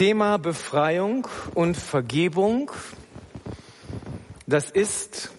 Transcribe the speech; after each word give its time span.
Thema 0.00 0.38
Befreiung 0.38 1.28
und 1.54 1.76
Vergebung, 1.76 2.70
das 4.46 4.70
ist 4.70 5.30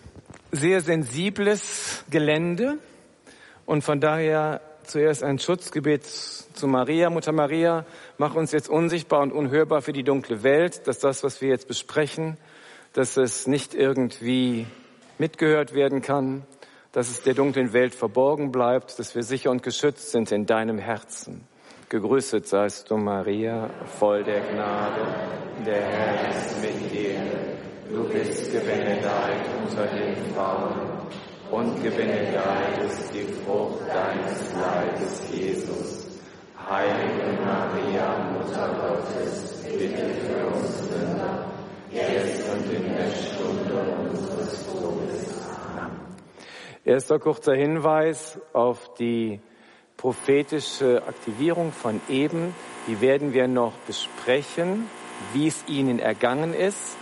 sehr 0.51 0.81
sensibles 0.81 2.05
Gelände 2.12 2.78
und 3.66 3.84
von 3.84 4.00
daher 4.00 4.62
zuerst 4.84 5.24
ein 5.24 5.39
Schutzgebet 5.39 6.05
zu 6.05 6.68
Maria. 6.68 7.10
Mutter 7.10 7.32
Maria, 7.32 7.88
mach 8.20 8.36
uns 8.36 8.52
jetzt 8.52 8.70
unsichtbar 8.70 9.21
und 9.21 9.32
unhörbar 9.32 9.82
für 9.82 9.93
die 9.93 10.04
dunkle 10.04 10.43
Welt, 10.43 10.86
dass 10.86 11.00
das, 11.00 11.23
was 11.23 11.41
wir 11.41 11.50
jetzt 11.50 11.68
besprechen, 11.68 12.38
dass 12.93 13.18
es 13.18 13.48
nicht 13.48 13.73
irgendwie 13.73 14.68
mitgehört 15.18 15.73
werden 15.73 16.04
kann, 16.04 16.43
dass 16.91 17.09
es 17.09 17.23
der 17.23 17.34
dunklen 17.34 17.73
Welt 17.73 17.96
verborgen 17.96 18.52
bleibt, 18.52 19.00
dass 19.00 19.16
wir 19.16 19.23
sicher 19.23 19.50
und 19.50 19.64
geschützt 19.64 20.12
sind 20.12 20.32
in 20.32 20.46
deinem 20.46 20.78
Herzen. 20.78 21.48
Gegrüßet 21.92 22.48
seist 22.48 22.89
du, 22.89 22.96
Maria, 22.96 23.70
voll 23.84 24.23
der 24.23 24.40
Gnade. 24.40 25.02
Der 25.66 25.82
Herr 25.82 26.30
ist 26.30 26.62
mit 26.62 26.90
dir. 26.90 27.20
Du 27.90 28.08
bist 28.08 28.49
gebenedeit 28.49 29.44
unter 29.62 29.88
den 29.88 30.16
Frauen 30.34 30.72
und 31.52 31.84
gebenedeit 31.84 32.82
ist 32.85 33.13
die 33.13 33.26
Frucht 33.44 33.82
deines 33.90 34.54
Leibes, 34.54 35.30
Jesus. 35.34 36.08
Heilige 36.70 37.38
Maria, 37.44 38.32
Mutter 38.32 38.70
Gottes, 38.80 39.62
bitte 39.77 40.13
für 40.13 40.48
uns 40.48 40.88
Sünder, 40.88 41.46
jetzt 41.91 42.54
und 42.54 42.71
in 42.71 42.96
der 42.96 43.12
Stunde 43.12 43.98
unseres 44.10 44.66
Todes. 44.66 45.41
Erster 46.85 47.20
kurzer 47.20 47.54
Hinweis 47.54 48.40
auf 48.54 48.94
die 48.94 49.41
prophetische 50.02 51.04
Aktivierung 51.08 51.72
von 51.72 52.02
eben, 52.10 52.55
die 52.88 53.02
werden 53.02 53.34
wir 53.34 53.48
noch 53.48 53.73
besprechen, 53.86 54.90
wie 55.32 55.46
es 55.46 55.64
Ihnen 55.68 56.00
ergangen 56.00 56.55
ist. 56.55 56.98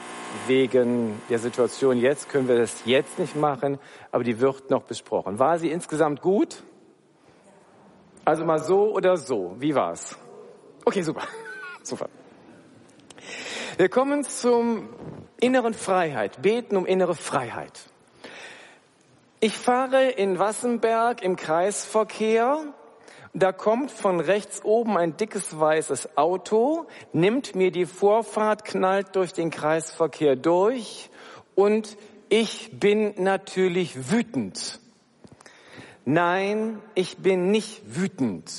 Wegen 0.48 1.20
der 1.30 1.40
Situation 1.40 1.98
jetzt 1.98 2.30
können 2.30 2.50
wir 2.50 2.58
das 2.58 2.84
jetzt 2.86 3.18
nicht 3.18 3.38
machen, 3.38 3.80
aber 4.12 4.26
die 4.26 4.42
wird 4.42 4.70
noch 4.70 4.84
besprochen. 4.84 5.40
War 5.40 5.58
sie 5.58 5.72
insgesamt 5.72 6.22
gut? 6.22 6.62
Also 8.26 8.44
mal 8.44 8.60
so 8.60 8.94
oder 8.94 9.16
so. 9.16 9.56
Wie 9.60 9.74
war's? 9.74 10.18
Okay, 10.84 11.02
super. 11.02 11.24
super. 11.84 12.10
Wir 13.78 13.88
kommen 13.88 14.26
zum 14.26 14.90
inneren 15.40 15.74
Freiheit. 15.74 16.42
Beten 16.42 16.76
um 16.76 16.86
innere 16.86 17.16
Freiheit. 17.16 17.80
Ich 19.40 19.58
fahre 19.58 20.10
in 20.10 20.38
Wassenberg 20.38 21.24
im 21.24 21.38
Kreisverkehr 21.38 22.74
da 23.34 23.52
kommt 23.52 23.92
von 23.92 24.20
rechts 24.20 24.64
oben 24.64 24.98
ein 24.98 25.18
dickes 25.18 25.60
weißes 25.60 26.18
Auto, 26.18 26.88
nimmt 27.14 27.56
mir 27.56 27.72
die 27.72 27.86
Vorfahrt, 27.86 28.66
knallt 28.66 29.16
durch 29.16 29.34
den 29.34 29.52
Kreisverkehr 29.52 30.36
durch 30.36 31.10
und 31.56 31.98
ich 32.30 32.80
bin 32.80 33.14
natürlich 33.18 34.12
wütend. 34.12 34.80
Nein, 36.06 36.82
ich 36.96 37.18
bin 37.18 37.52
nicht 37.52 37.82
wütend. 37.86 38.52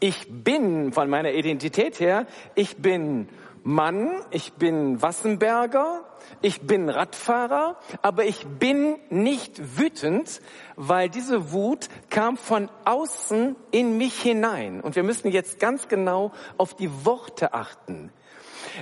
Ich 0.00 0.26
bin 0.28 0.92
von 0.92 1.08
meiner 1.08 1.32
Identität 1.32 2.00
her, 2.00 2.26
ich 2.54 2.76
bin 2.76 3.28
Mann, 3.62 4.10
ich 4.30 4.54
bin 4.54 5.00
Wassenberger, 5.00 6.04
ich 6.42 6.62
bin 6.62 6.88
Radfahrer, 6.88 7.78
aber 8.02 8.24
ich 8.24 8.46
bin 8.46 8.96
nicht 9.10 9.78
wütend, 9.78 10.40
weil 10.76 11.08
diese 11.08 11.52
Wut 11.52 11.88
kam 12.10 12.36
von 12.36 12.68
außen 12.84 13.56
in 13.70 13.96
mich 13.96 14.20
hinein. 14.20 14.80
Und 14.80 14.96
wir 14.96 15.02
müssen 15.02 15.30
jetzt 15.30 15.58
ganz 15.58 15.88
genau 15.88 16.32
auf 16.58 16.74
die 16.74 16.90
Worte 17.04 17.54
achten. 17.54 18.12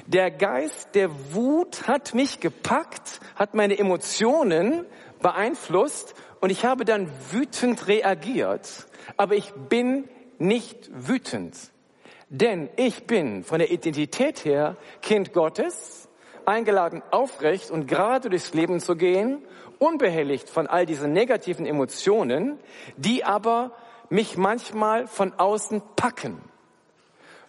Der 0.06 0.30
Geist 0.30 0.94
der 0.94 1.10
Wut 1.34 1.86
hat 1.86 2.14
mich 2.14 2.40
gepackt, 2.40 3.20
hat 3.34 3.54
meine 3.54 3.78
Emotionen 3.78 4.84
beeinflusst 5.20 6.14
und 6.40 6.50
ich 6.50 6.64
habe 6.64 6.84
dann 6.84 7.10
wütend 7.30 7.86
reagiert. 7.86 8.86
Aber 9.16 9.34
ich 9.34 9.52
bin 9.52 10.08
nicht 10.38 10.90
wütend. 10.92 11.56
Denn 12.28 12.70
ich 12.76 13.06
bin 13.06 13.42
von 13.42 13.58
der 13.58 13.70
Identität 13.70 14.44
her 14.44 14.76
Kind 15.02 15.32
Gottes, 15.32 16.08
eingeladen, 16.50 17.02
aufrecht 17.10 17.70
und 17.70 17.86
gerade 17.86 18.28
durchs 18.28 18.52
Leben 18.52 18.80
zu 18.80 18.96
gehen, 18.96 19.42
unbehelligt 19.78 20.50
von 20.50 20.66
all 20.66 20.84
diesen 20.84 21.12
negativen 21.12 21.64
Emotionen, 21.64 22.58
die 22.96 23.24
aber 23.24 23.72
mich 24.10 24.36
manchmal 24.36 25.06
von 25.06 25.32
außen 25.32 25.82
packen. 25.96 26.38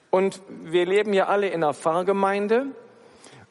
Und 0.09 0.41
wir 0.47 0.85
leben 0.85 1.13
ja 1.13 1.27
alle 1.27 1.47
in 1.47 1.63
einer 1.63 1.73
Pfarrgemeinde. 1.73 2.67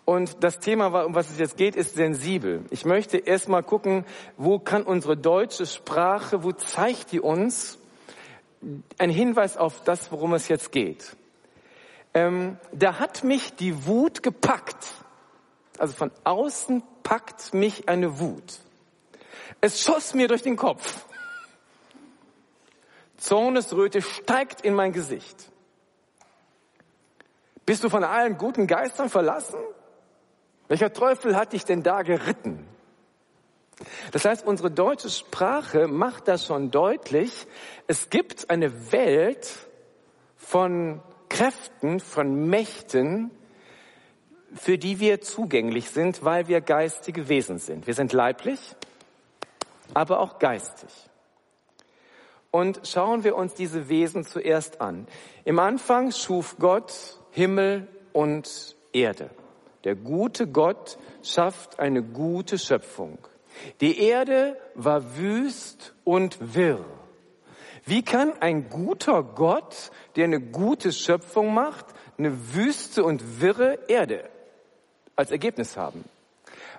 Und 0.04 0.42
das 0.42 0.58
Thema, 0.58 1.04
um 1.04 1.14
was 1.14 1.30
es 1.30 1.38
jetzt 1.38 1.56
geht, 1.56 1.76
ist 1.76 1.94
sensibel. 1.94 2.64
Ich 2.70 2.84
möchte 2.84 3.18
erst 3.18 3.48
mal 3.48 3.62
gucken, 3.62 4.04
wo 4.36 4.58
kann 4.58 4.82
unsere 4.82 5.16
deutsche 5.16 5.66
Sprache, 5.66 6.42
wo 6.42 6.52
zeigt 6.52 7.12
die 7.12 7.20
uns 7.20 7.78
ein 8.98 9.10
Hinweis 9.10 9.56
auf 9.56 9.82
das, 9.82 10.12
worum 10.12 10.34
es 10.34 10.48
jetzt 10.48 10.72
geht 10.72 11.16
ähm, 12.14 12.56
da 12.72 12.98
hat 12.98 13.24
mich 13.24 13.54
die 13.54 13.86
Wut 13.86 14.22
gepackt. 14.22 14.94
Also 15.80 15.94
von 15.94 16.10
außen 16.24 16.82
packt 17.02 17.54
mich 17.54 17.88
eine 17.88 18.20
Wut. 18.20 18.60
Es 19.62 19.80
schoss 19.80 20.12
mir 20.12 20.28
durch 20.28 20.42
den 20.42 20.56
Kopf. 20.56 21.06
Zornesröte 23.16 24.02
steigt 24.02 24.60
in 24.60 24.74
mein 24.74 24.92
Gesicht. 24.92 25.50
Bist 27.64 27.82
du 27.82 27.88
von 27.88 28.04
allen 28.04 28.36
guten 28.36 28.66
Geistern 28.66 29.08
verlassen? 29.08 29.58
Welcher 30.68 30.92
Teufel 30.92 31.34
hat 31.34 31.54
dich 31.54 31.64
denn 31.64 31.82
da 31.82 32.02
geritten? 32.02 32.68
Das 34.12 34.26
heißt, 34.26 34.46
unsere 34.46 34.70
deutsche 34.70 35.08
Sprache 35.08 35.88
macht 35.88 36.28
das 36.28 36.44
schon 36.44 36.70
deutlich. 36.70 37.46
Es 37.86 38.10
gibt 38.10 38.50
eine 38.50 38.92
Welt 38.92 39.48
von 40.36 41.00
Kräften, 41.30 42.00
von 42.00 42.50
Mächten, 42.50 43.30
für 44.54 44.78
die 44.78 45.00
wir 45.00 45.20
zugänglich 45.20 45.90
sind, 45.90 46.24
weil 46.24 46.48
wir 46.48 46.60
geistige 46.60 47.28
Wesen 47.28 47.58
sind. 47.58 47.86
Wir 47.86 47.94
sind 47.94 48.12
leiblich, 48.12 48.60
aber 49.94 50.20
auch 50.20 50.38
geistig. 50.38 50.90
Und 52.50 52.80
schauen 52.84 53.22
wir 53.22 53.36
uns 53.36 53.54
diese 53.54 53.88
Wesen 53.88 54.24
zuerst 54.24 54.80
an. 54.80 55.06
Im 55.44 55.58
Anfang 55.58 56.10
schuf 56.10 56.56
Gott 56.58 57.18
Himmel 57.30 57.86
und 58.12 58.76
Erde. 58.92 59.30
Der 59.84 59.94
gute 59.94 60.48
Gott 60.48 60.98
schafft 61.22 61.78
eine 61.78 62.02
gute 62.02 62.58
Schöpfung. 62.58 63.18
Die 63.80 64.00
Erde 64.00 64.56
war 64.74 65.16
wüst 65.16 65.94
und 66.04 66.54
wirr. 66.54 66.84
Wie 67.86 68.02
kann 68.02 68.32
ein 68.40 68.68
guter 68.68 69.22
Gott, 69.22 69.90
der 70.16 70.24
eine 70.24 70.40
gute 70.40 70.92
Schöpfung 70.92 71.54
macht, 71.54 71.86
eine 72.18 72.54
wüste 72.54 73.04
und 73.04 73.40
wirre 73.40 73.78
Erde 73.88 74.28
als 75.20 75.30
Ergebnis 75.30 75.76
haben? 75.76 76.04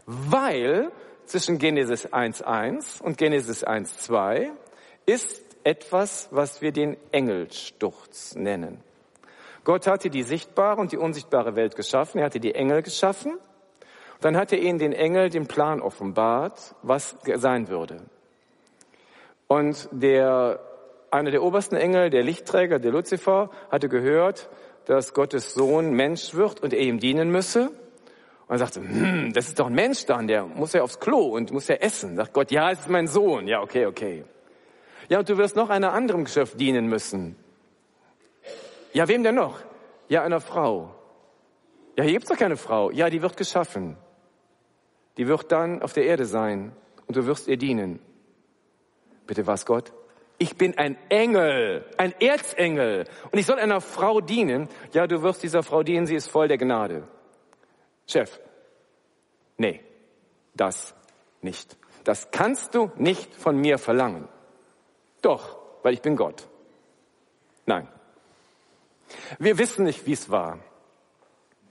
Weil 0.05 0.91
zwischen 1.25 1.57
Genesis 1.57 2.07
1.1 2.07 3.01
und 3.01 3.17
Genesis 3.17 3.65
1.2 3.65 4.49
ist 5.05 5.41
etwas, 5.63 6.27
was 6.31 6.61
wir 6.61 6.71
den 6.71 6.97
Engelsturz 7.11 8.35
nennen. 8.35 8.83
Gott 9.63 9.87
hatte 9.87 10.09
die 10.09 10.23
sichtbare 10.23 10.81
und 10.81 10.91
die 10.91 10.97
unsichtbare 10.97 11.55
Welt 11.55 11.75
geschaffen. 11.75 12.19
Er 12.19 12.25
hatte 12.25 12.39
die 12.39 12.55
Engel 12.55 12.81
geschaffen. 12.81 13.37
Dann 14.19 14.35
hat 14.35 14.51
er 14.51 14.59
ihnen 14.59 14.79
den 14.79 14.93
Engel 14.93 15.29
den 15.29 15.47
Plan 15.47 15.81
offenbart, 15.81 16.75
was 16.81 17.15
sein 17.35 17.67
würde. 17.69 18.01
Und 19.47 19.87
der 19.91 20.59
einer 21.11 21.31
der 21.31 21.43
obersten 21.43 21.75
Engel, 21.75 22.09
der 22.09 22.23
Lichtträger, 22.23 22.79
der 22.79 22.91
Luzifer, 22.91 23.49
hatte 23.69 23.89
gehört, 23.89 24.49
dass 24.85 25.13
Gottes 25.13 25.53
Sohn 25.53 25.91
Mensch 25.91 26.33
wird 26.33 26.61
und 26.61 26.73
er 26.73 26.79
ihm 26.79 26.99
dienen 26.99 27.29
müsse. 27.29 27.71
Er 28.51 28.57
sagte, 28.57 28.81
hm, 28.81 29.31
das 29.33 29.47
ist 29.47 29.59
doch 29.59 29.67
ein 29.67 29.73
Mensch 29.73 30.05
dann, 30.05 30.27
der 30.27 30.45
muss 30.45 30.73
ja 30.73 30.83
aufs 30.83 30.99
Klo 30.99 31.21
und 31.27 31.51
muss 31.51 31.69
ja 31.69 31.75
essen. 31.75 32.17
Sagt 32.17 32.33
Gott, 32.33 32.51
ja, 32.51 32.69
es 32.69 32.81
ist 32.81 32.89
mein 32.89 33.07
Sohn. 33.07 33.47
Ja, 33.47 33.61
okay, 33.61 33.85
okay. 33.85 34.25
Ja, 35.07 35.19
und 35.19 35.29
du 35.29 35.37
wirst 35.37 35.55
noch 35.55 35.69
einer 35.69 35.93
anderen 35.93 36.25
Geschäft 36.25 36.59
dienen 36.59 36.87
müssen. 36.87 37.37
Ja, 38.91 39.07
wem 39.07 39.23
denn 39.23 39.35
noch? 39.35 39.59
Ja, 40.09 40.23
einer 40.23 40.41
Frau. 40.41 40.93
Ja, 41.95 42.03
hier 42.03 42.11
gibt's 42.11 42.27
doch 42.27 42.37
keine 42.37 42.57
Frau. 42.57 42.91
Ja, 42.91 43.09
die 43.09 43.21
wird 43.21 43.37
geschaffen. 43.37 43.95
Die 45.15 45.27
wird 45.27 45.49
dann 45.51 45.81
auf 45.81 45.93
der 45.93 46.05
Erde 46.05 46.25
sein 46.25 46.73
und 47.07 47.15
du 47.15 47.25
wirst 47.25 47.47
ihr 47.47 47.57
dienen. 47.57 47.99
Bitte 49.27 49.47
was, 49.47 49.65
Gott? 49.65 49.93
ich 50.39 50.57
bin 50.57 50.75
ein 50.75 50.97
Engel, 51.09 51.85
ein 51.97 52.15
Erzengel 52.19 53.05
und 53.31 53.37
ich 53.37 53.45
soll 53.45 53.59
einer 53.59 53.79
Frau 53.79 54.21
dienen. 54.21 54.69
Ja, 54.91 55.05
du 55.05 55.21
wirst 55.21 55.43
dieser 55.43 55.61
Frau 55.61 55.83
dienen, 55.83 56.07
sie 56.07 56.15
ist 56.15 56.27
voll 56.27 56.47
der 56.47 56.57
Gnade. 56.57 57.07
Chef, 58.11 58.39
nee, 59.57 59.81
das 60.53 60.93
nicht. 61.41 61.77
Das 62.03 62.31
kannst 62.31 62.75
du 62.75 62.91
nicht 62.97 63.33
von 63.35 63.57
mir 63.57 63.77
verlangen. 63.77 64.27
Doch, 65.21 65.57
weil 65.83 65.93
ich 65.93 66.01
bin 66.01 66.15
Gott. 66.15 66.47
Nein. 67.65 67.87
Wir 69.39 69.57
wissen 69.57 69.85
nicht, 69.85 70.05
wie 70.05 70.13
es 70.13 70.29
war. 70.29 70.59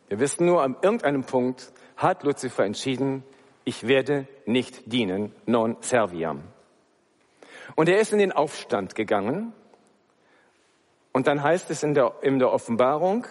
Wir 0.08 0.20
wissen 0.20 0.46
nur, 0.46 0.62
an 0.62 0.76
irgendeinem 0.82 1.25
Punkt 1.25 1.72
hat 1.96 2.22
Luzifer 2.22 2.64
entschieden, 2.64 3.22
ich 3.64 3.87
werde 3.87 4.26
nicht 4.46 4.92
dienen, 4.92 5.34
non 5.46 5.76
serviam. 5.81 6.42
Und 7.76 7.88
er 7.88 8.00
ist 8.00 8.12
in 8.12 8.19
den 8.19 8.32
Aufstand 8.32 8.94
gegangen. 8.94 9.52
Und 11.12 11.26
dann 11.26 11.42
heißt 11.42 11.70
es 11.70 11.82
in 11.82 11.94
der, 11.94 12.14
in 12.22 12.38
der 12.38 12.52
Offenbarung, 12.52 13.26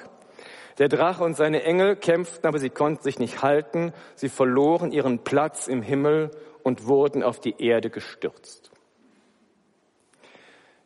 der 0.80 0.88
Drache 0.88 1.24
und 1.24 1.36
seine 1.36 1.64
Engel 1.64 1.98
kämpften, 1.98 2.48
aber 2.48 2.58
sie 2.58 2.70
konnten 2.70 3.04
sich 3.04 3.20
nicht 3.20 3.44
halten. 3.44 3.94
Sie 4.16 4.30
verloren 4.30 4.92
ihren 4.92 5.20
Platz 5.20 5.68
im 5.68 5.82
Himmel 5.82 6.32
und 6.64 6.88
wurden 6.88 7.22
auf 7.22 7.40
die 7.40 7.62
Erde 7.62 7.90
gestürzt. 7.90 8.72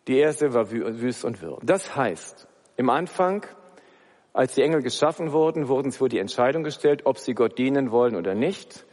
Die 0.07 0.17
erste 0.17 0.53
war 0.53 0.71
wüst 0.71 1.23
und 1.23 1.41
wirr. 1.41 1.59
Das 1.61 1.95
heißt, 1.95 2.47
im 2.75 2.89
Anfang, 2.89 3.45
als 4.33 4.55
die 4.55 4.63
Engel 4.63 4.81
geschaffen 4.81 5.31
wurden, 5.31 5.67
wurden 5.67 5.91
sie 5.91 5.99
vor 5.99 6.09
die 6.09 6.19
Entscheidung 6.19 6.63
gestellt, 6.63 7.05
ob 7.05 7.19
sie 7.19 7.35
Gott 7.35 7.57
dienen 7.57 7.91
wollen 7.91 8.15
oder 8.15 8.33
nicht. 8.33 8.85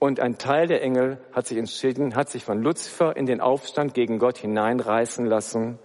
Und 0.00 0.20
ein 0.20 0.38
Teil 0.38 0.66
der 0.66 0.82
Engel 0.82 1.18
hat 1.32 1.46
sich 1.46 1.56
entschieden, 1.56 2.14
hat 2.14 2.28
sich 2.28 2.44
von 2.44 2.62
Luzifer 2.62 3.16
in 3.16 3.26
den 3.26 3.40
Aufstand 3.40 3.94
gegen 3.94 4.18
Gott 4.18 4.38
hineinreißen 4.38 5.24
lassen 5.24 5.78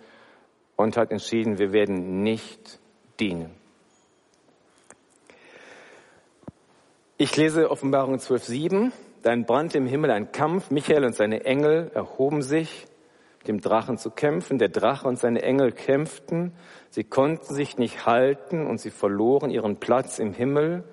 und 0.76 0.98
hat 0.98 1.12
entschieden, 1.12 1.60
wir 1.60 1.72
werden 1.74 2.24
nicht 2.24 2.80
dienen. 3.20 3.63
Ich 7.24 7.38
lese 7.38 7.72
Offenbarung 7.72 8.18
12.7. 8.18 8.92
Dann 9.22 9.46
brannte 9.46 9.78
im 9.78 9.88
Himmel 9.88 10.12
ein 10.12 10.34
Kampf. 10.34 10.72
Michael 10.72 11.06
und 11.06 11.16
seine 11.16 11.46
Engel 11.46 11.90
erhoben 11.94 12.42
sich, 12.42 12.86
dem 13.48 13.62
Drachen 13.62 13.98
zu 13.98 14.12
kämpfen. 14.12 14.58
Der 14.58 14.68
Drache 14.68 15.08
und 15.08 15.18
seine 15.18 15.42
Engel 15.42 15.72
kämpften. 15.72 16.52
Sie 16.90 17.06
konnten 17.06 17.54
sich 17.54 17.78
nicht 17.78 18.06
halten 18.06 18.68
und 18.68 18.82
sie 18.82 18.90
verloren 18.90 19.52
ihren 19.52 19.78
Platz 19.78 20.20
im 20.20 20.34
Himmel. 20.34 20.84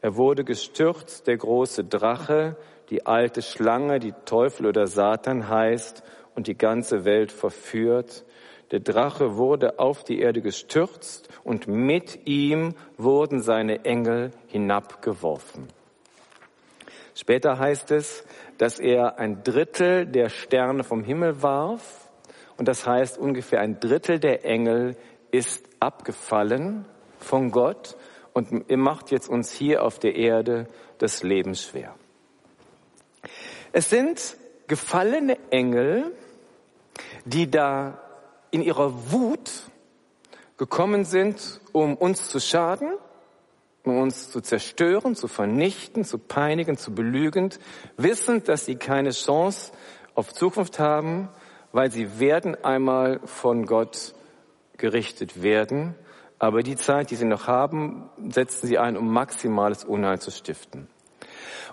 Er 0.00 0.14
wurde 0.14 0.44
gestürzt, 0.44 1.26
der 1.26 1.38
große 1.38 1.82
Drache, 1.82 2.56
die 2.90 3.06
alte 3.06 3.42
Schlange, 3.42 3.98
die 3.98 4.14
Teufel 4.26 4.66
oder 4.66 4.86
Satan 4.86 5.48
heißt 5.48 6.04
und 6.36 6.46
die 6.46 6.56
ganze 6.56 7.04
Welt 7.04 7.32
verführt. 7.32 8.24
Der 8.70 8.78
Drache 8.78 9.36
wurde 9.36 9.80
auf 9.80 10.04
die 10.04 10.20
Erde 10.20 10.40
gestürzt 10.40 11.28
und 11.42 11.66
mit 11.66 12.28
ihm 12.28 12.76
wurden 12.96 13.42
seine 13.42 13.84
Engel 13.84 14.30
hinabgeworfen. 14.46 15.79
Später 17.20 17.58
heißt 17.58 17.90
es, 17.90 18.24
dass 18.56 18.78
er 18.78 19.18
ein 19.18 19.44
Drittel 19.44 20.06
der 20.06 20.30
Sterne 20.30 20.84
vom 20.84 21.04
Himmel 21.04 21.42
warf. 21.42 22.08
Und 22.56 22.66
das 22.66 22.86
heißt, 22.86 23.18
ungefähr 23.18 23.60
ein 23.60 23.78
Drittel 23.78 24.18
der 24.18 24.46
Engel 24.46 24.96
ist 25.30 25.62
abgefallen 25.80 26.86
von 27.18 27.50
Gott 27.50 27.98
und 28.32 28.70
er 28.70 28.78
macht 28.78 29.10
jetzt 29.10 29.28
uns 29.28 29.52
hier 29.52 29.84
auf 29.84 29.98
der 29.98 30.16
Erde 30.16 30.66
das 30.96 31.22
Leben 31.22 31.54
schwer. 31.54 31.94
Es 33.72 33.90
sind 33.90 34.38
gefallene 34.66 35.36
Engel, 35.50 36.12
die 37.26 37.50
da 37.50 38.00
in 38.50 38.62
ihrer 38.62 39.12
Wut 39.12 39.50
gekommen 40.56 41.04
sind, 41.04 41.60
um 41.72 41.96
uns 41.98 42.30
zu 42.30 42.40
schaden 42.40 42.94
um 43.84 43.98
uns 43.98 44.30
zu 44.30 44.40
zerstören, 44.40 45.14
zu 45.14 45.28
vernichten, 45.28 46.04
zu 46.04 46.18
peinigen, 46.18 46.76
zu 46.76 46.94
belügen, 46.94 47.50
wissend, 47.96 48.48
dass 48.48 48.66
sie 48.66 48.76
keine 48.76 49.10
Chance 49.10 49.72
auf 50.14 50.32
Zukunft 50.32 50.78
haben, 50.78 51.28
weil 51.72 51.90
sie 51.90 52.20
werden 52.20 52.62
einmal 52.64 53.20
von 53.24 53.66
Gott 53.66 54.14
gerichtet 54.76 55.42
werden. 55.42 55.94
Aber 56.38 56.62
die 56.62 56.76
Zeit, 56.76 57.10
die 57.10 57.16
sie 57.16 57.26
noch 57.26 57.46
haben, 57.46 58.08
setzen 58.28 58.66
sie 58.66 58.78
ein, 58.78 58.96
um 58.96 59.12
maximales 59.12 59.84
Unheil 59.84 60.20
zu 60.20 60.30
stiften. 60.30 60.88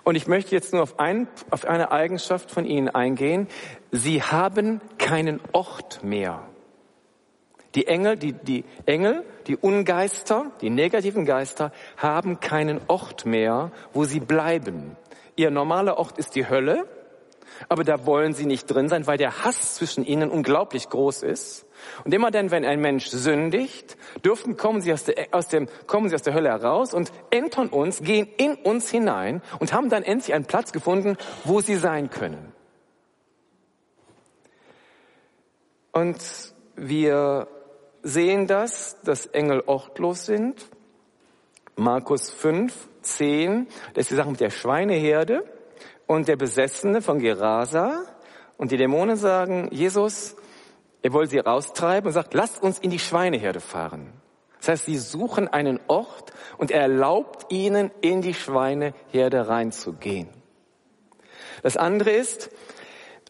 Und 0.04 0.14
ich 0.14 0.26
möchte 0.26 0.54
jetzt 0.54 0.72
nur 0.72 0.82
auf, 0.82 0.98
ein, 0.98 1.28
auf 1.50 1.64
eine 1.66 1.90
Eigenschaft 1.90 2.50
von 2.50 2.64
ihnen 2.64 2.88
eingehen. 2.88 3.48
Sie 3.90 4.22
haben 4.22 4.80
keinen 4.98 5.40
Ort 5.52 6.04
mehr. 6.04 6.47
Die 7.74 7.86
Engel, 7.86 8.16
die, 8.16 8.32
die 8.32 8.64
Engel, 8.86 9.24
die 9.46 9.56
Ungeister, 9.56 10.52
die 10.60 10.70
negativen 10.70 11.24
Geister 11.24 11.72
haben 11.96 12.40
keinen 12.40 12.80
Ort 12.88 13.26
mehr, 13.26 13.72
wo 13.92 14.04
sie 14.04 14.20
bleiben. 14.20 14.96
Ihr 15.36 15.50
normaler 15.50 15.98
Ort 15.98 16.18
ist 16.18 16.34
die 16.34 16.48
Hölle, 16.48 16.86
aber 17.68 17.84
da 17.84 18.06
wollen 18.06 18.32
sie 18.32 18.46
nicht 18.46 18.66
drin 18.66 18.88
sein, 18.88 19.06
weil 19.06 19.18
der 19.18 19.44
Hass 19.44 19.74
zwischen 19.74 20.04
ihnen 20.04 20.30
unglaublich 20.30 20.88
groß 20.88 21.22
ist. 21.22 21.66
Und 22.04 22.14
immer 22.14 22.30
dann, 22.30 22.50
wenn 22.50 22.64
ein 22.64 22.80
Mensch 22.80 23.06
sündigt, 23.06 23.96
dürfen 24.24 24.56
kommen 24.56 24.80
sie 24.80 24.92
aus 24.92 25.04
der, 25.04 25.28
aus 25.32 25.48
dem, 25.48 25.68
kommen 25.86 26.08
sie 26.08 26.14
aus 26.14 26.22
der 26.22 26.34
Hölle 26.34 26.48
heraus 26.48 26.94
und 26.94 27.12
entern 27.30 27.68
uns, 27.68 28.02
gehen 28.02 28.28
in 28.36 28.54
uns 28.54 28.90
hinein 28.90 29.42
und 29.58 29.72
haben 29.72 29.90
dann 29.90 30.02
endlich 30.02 30.34
einen 30.34 30.44
Platz 30.44 30.72
gefunden, 30.72 31.16
wo 31.44 31.60
sie 31.60 31.76
sein 31.76 32.10
können. 32.10 32.52
Und 35.92 36.18
wir 36.76 37.48
sehen 38.02 38.46
das, 38.46 39.00
dass 39.02 39.26
Engel 39.26 39.62
ortlos 39.66 40.26
sind. 40.26 40.66
Markus 41.76 42.30
5, 42.30 42.88
10, 43.02 43.68
das 43.94 44.02
ist 44.02 44.10
die 44.10 44.16
Sache 44.16 44.30
mit 44.30 44.40
der 44.40 44.50
Schweineherde 44.50 45.44
und 46.06 46.28
der 46.28 46.36
Besessene 46.36 47.02
von 47.02 47.18
Gerasa. 47.18 48.02
Und 48.56 48.72
die 48.72 48.76
Dämonen 48.76 49.16
sagen, 49.16 49.68
Jesus, 49.70 50.34
er 51.02 51.12
will 51.12 51.28
sie 51.28 51.38
raustreiben 51.38 52.08
und 52.08 52.12
sagt, 52.12 52.34
lasst 52.34 52.62
uns 52.62 52.78
in 52.78 52.90
die 52.90 52.98
Schweineherde 52.98 53.60
fahren. 53.60 54.12
Das 54.58 54.68
heißt, 54.68 54.86
sie 54.86 54.98
suchen 54.98 55.46
einen 55.46 55.78
Ort 55.86 56.32
und 56.56 56.72
er 56.72 56.82
erlaubt 56.82 57.52
ihnen, 57.52 57.92
in 58.00 58.22
die 58.22 58.34
Schweineherde 58.34 59.48
reinzugehen. 59.48 60.28
Das 61.62 61.76
andere 61.76 62.10
ist, 62.10 62.50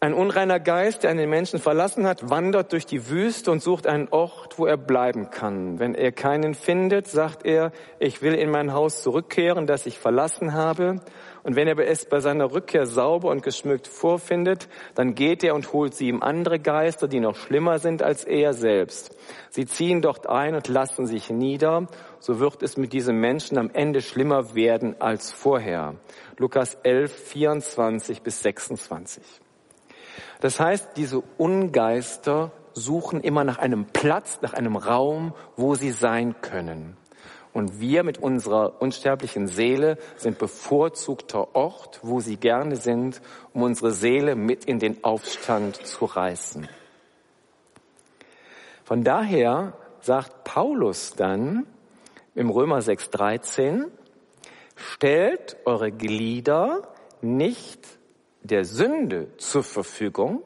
ein 0.01 0.13
unreiner 0.13 0.61
Geist, 0.61 1.03
der 1.03 1.09
einen 1.09 1.29
Menschen 1.29 1.59
verlassen 1.59 2.07
hat, 2.07 2.29
wandert 2.29 2.71
durch 2.71 2.85
die 2.85 3.09
Wüste 3.09 3.51
und 3.51 3.61
sucht 3.61 3.85
einen 3.85 4.07
Ort, 4.11 4.57
wo 4.57 4.65
er 4.65 4.77
bleiben 4.77 5.29
kann. 5.29 5.77
Wenn 5.77 5.93
er 5.93 6.13
keinen 6.13 6.53
findet, 6.53 7.07
sagt 7.07 7.45
er, 7.45 7.73
ich 7.99 8.21
will 8.21 8.33
in 8.33 8.49
mein 8.49 8.71
Haus 8.71 9.03
zurückkehren, 9.03 9.67
das 9.67 9.85
ich 9.85 9.99
verlassen 9.99 10.53
habe. 10.53 11.01
Und 11.43 11.57
wenn 11.57 11.67
er 11.67 11.77
es 11.79 12.05
bei 12.05 12.21
seiner 12.21 12.53
Rückkehr 12.53 12.85
sauber 12.85 13.29
und 13.29 13.43
geschmückt 13.43 13.87
vorfindet, 13.87 14.69
dann 14.95 15.15
geht 15.15 15.43
er 15.43 15.53
und 15.53 15.73
holt 15.73 15.93
sie 15.93 16.07
ihm 16.07 16.21
andere 16.21 16.59
Geister, 16.59 17.09
die 17.09 17.19
noch 17.19 17.35
schlimmer 17.35 17.79
sind 17.79 18.01
als 18.01 18.23
er 18.23 18.53
selbst. 18.53 19.17
Sie 19.49 19.65
ziehen 19.65 20.01
dort 20.01 20.29
ein 20.29 20.55
und 20.55 20.69
lassen 20.69 21.07
sich 21.07 21.29
nieder. 21.29 21.87
So 22.19 22.39
wird 22.39 22.63
es 22.63 22.77
mit 22.77 22.93
diesem 22.93 23.19
Menschen 23.19 23.57
am 23.57 23.69
Ende 23.73 24.01
schlimmer 24.01 24.55
werden 24.55 24.95
als 25.01 25.31
vorher. 25.31 25.95
Lukas 26.37 26.75
11, 26.83 27.11
24 27.11 28.21
bis 28.21 28.41
26. 28.43 29.23
Das 30.41 30.59
heißt, 30.59 30.89
diese 30.95 31.21
Ungeister 31.37 32.51
suchen 32.73 33.21
immer 33.21 33.43
nach 33.43 33.57
einem 33.57 33.85
Platz, 33.85 34.39
nach 34.41 34.53
einem 34.53 34.75
Raum, 34.75 35.33
wo 35.55 35.75
sie 35.75 35.91
sein 35.91 36.35
können. 36.41 36.97
Und 37.51 37.79
wir 37.79 38.03
mit 38.03 38.19
unserer 38.19 38.81
unsterblichen 38.81 39.47
Seele 39.47 39.97
sind 40.17 40.37
bevorzugter 40.37 41.55
Ort, 41.55 41.99
wo 42.03 42.19
sie 42.19 42.37
gerne 42.37 42.75
sind, 42.75 43.21
um 43.53 43.63
unsere 43.63 43.91
Seele 43.91 44.35
mit 44.35 44.65
in 44.65 44.79
den 44.79 45.03
Aufstand 45.03 45.75
zu 45.75 46.05
reißen. 46.05 46.69
Von 48.83 49.03
daher 49.03 49.73
sagt 50.01 50.43
Paulus 50.43 51.13
dann 51.15 51.65
im 52.35 52.49
Römer 52.49 52.79
6.13, 52.79 53.85
stellt 54.75 55.57
eure 55.65 55.91
Glieder 55.91 56.87
nicht 57.21 57.98
der 58.49 58.65
Sünde 58.65 59.27
zur 59.37 59.63
Verfügung 59.63 60.41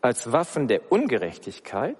als 0.00 0.32
Waffen 0.32 0.68
der 0.68 0.90
Ungerechtigkeit, 0.90 1.96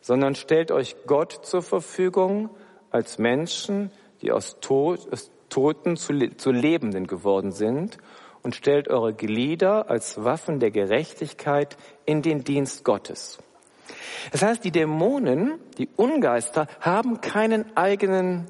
sondern 0.00 0.34
stellt 0.34 0.70
euch 0.70 0.96
Gott 1.06 1.40
zur 1.42 1.62
Verfügung 1.62 2.50
als 2.90 3.18
Menschen, 3.18 3.90
die 4.22 4.32
aus, 4.32 4.58
Tod, 4.60 5.12
aus 5.12 5.30
Toten 5.48 5.96
zu, 5.96 6.36
zu 6.36 6.50
Lebenden 6.50 7.06
geworden 7.06 7.52
sind 7.52 7.98
und 8.42 8.54
stellt 8.54 8.88
eure 8.88 9.12
Glieder 9.12 9.90
als 9.90 10.24
Waffen 10.24 10.60
der 10.60 10.70
Gerechtigkeit 10.70 11.76
in 12.06 12.22
den 12.22 12.44
Dienst 12.44 12.84
Gottes. 12.84 13.38
Das 14.32 14.42
heißt, 14.42 14.64
die 14.64 14.70
Dämonen, 14.70 15.58
die 15.78 15.88
Ungeister 15.96 16.66
haben 16.80 17.20
keinen 17.20 17.76
eigenen, 17.76 18.46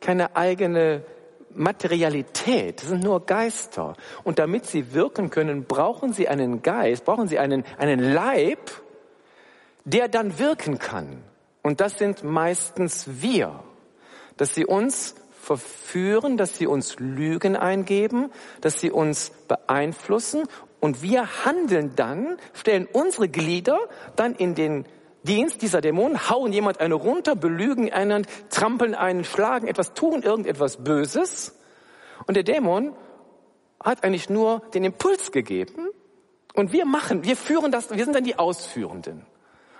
keine 0.00 0.36
eigene 0.36 1.04
Materialität, 1.54 2.82
das 2.82 2.88
sind 2.88 3.02
nur 3.02 3.24
Geister. 3.26 3.94
Und 4.24 4.38
damit 4.38 4.66
sie 4.66 4.92
wirken 4.92 5.30
können, 5.30 5.64
brauchen 5.64 6.12
sie 6.12 6.28
einen 6.28 6.62
Geist, 6.62 7.04
brauchen 7.04 7.28
sie 7.28 7.38
einen, 7.38 7.64
einen 7.78 8.00
Leib, 8.00 8.70
der 9.84 10.08
dann 10.08 10.38
wirken 10.38 10.78
kann. 10.78 11.22
Und 11.62 11.80
das 11.80 11.98
sind 11.98 12.24
meistens 12.24 13.06
wir, 13.20 13.60
dass 14.36 14.54
sie 14.54 14.66
uns 14.66 15.14
verführen, 15.40 16.36
dass 16.36 16.58
sie 16.58 16.66
uns 16.66 16.98
Lügen 16.98 17.56
eingeben, 17.56 18.30
dass 18.60 18.80
sie 18.80 18.90
uns 18.90 19.32
beeinflussen 19.48 20.44
und 20.80 21.02
wir 21.02 21.44
handeln 21.44 21.92
dann, 21.96 22.36
stellen 22.52 22.86
unsere 22.92 23.28
Glieder 23.28 23.78
dann 24.14 24.34
in 24.34 24.54
den 24.54 24.84
Dienst 25.24 25.62
dieser 25.62 25.80
Dämonen, 25.80 26.28
hauen 26.30 26.52
jemand 26.52 26.80
eine 26.80 26.94
runter, 26.94 27.34
belügen 27.34 27.92
einen, 27.92 28.26
trampeln 28.50 28.94
einen, 28.94 29.24
schlagen 29.24 29.66
etwas, 29.66 29.94
tun 29.94 30.22
irgendetwas 30.22 30.84
Böses. 30.84 31.54
Und 32.26 32.36
der 32.36 32.44
Dämon 32.44 32.94
hat 33.82 34.04
eigentlich 34.04 34.30
nur 34.30 34.60
den 34.74 34.84
Impuls 34.84 35.32
gegeben 35.32 35.88
und 36.54 36.72
wir 36.72 36.86
machen, 36.86 37.24
wir 37.24 37.36
führen 37.36 37.70
das, 37.70 37.90
wir 37.90 38.04
sind 38.04 38.14
dann 38.14 38.24
die 38.24 38.38
Ausführenden. 38.38 39.26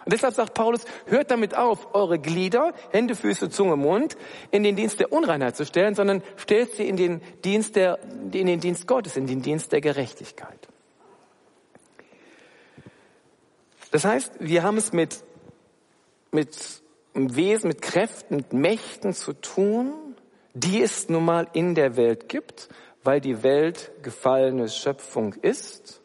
Und 0.04 0.12
deshalb 0.12 0.35
sagt 0.35 0.54
Paulus, 0.54 0.87
hört 1.07 1.30
damit 1.30 1.54
auf, 1.54 1.95
eure 1.95 2.18
Glieder, 2.18 2.73
Hände, 2.92 3.14
Füße, 3.14 3.50
Zunge, 3.50 3.76
Mund, 3.76 4.16
in 4.50 4.62
den 4.62 4.75
Dienst 4.75 5.00
der 5.00 5.12
Unreinheit 5.12 5.54
zu 5.54 5.66
stellen, 5.66 5.95
sondern 5.95 6.23
stellt 6.37 6.76
sie 6.76 6.88
in 6.88 6.97
den 6.97 7.21
Dienst 7.45 7.76
der, 7.76 7.99
in 8.33 8.47
den 8.47 8.61
Dienst 8.61 8.87
Gottes, 8.87 9.18
in 9.18 9.26
den 9.26 9.42
Dienst 9.42 9.73
der 9.73 9.83
Gerechtigkeit. 9.83 10.68
Das 13.90 14.04
heißt, 14.04 14.33
wir 14.38 14.62
haben 14.62 14.76
es 14.76 14.92
mit, 14.92 15.25
mit 16.30 16.82
Wesen, 17.14 17.68
mit 17.68 17.82
Kräften, 17.82 18.37
mit 18.37 18.52
Mächten 18.52 19.12
zu 19.12 19.32
tun, 19.32 19.92
die 20.54 20.82
es 20.82 21.08
nun 21.08 21.25
mal 21.25 21.49
in 21.52 21.75
der 21.75 21.97
Welt 21.97 22.28
gibt, 22.28 22.68
weil 23.02 23.20
die 23.20 23.42
Welt 23.42 23.90
gefallene 24.02 24.68
Schöpfung 24.68 25.35
ist. 25.35 26.00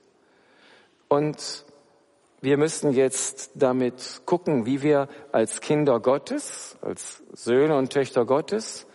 Und 1.08 1.66
wir 2.42 2.58
müssen 2.58 2.92
jetzt 2.92 3.52
damit 3.56 4.22
gucken, 4.26 4.66
wie 4.66 4.82
wir 4.82 5.08
als 5.32 5.62
Kinder 5.62 6.00
Gottes, 6.00 6.78
als 6.82 7.24
Söhne 7.32 7.78
und 7.78 7.92
Töchter 7.92 8.26
Gottes 8.26 8.86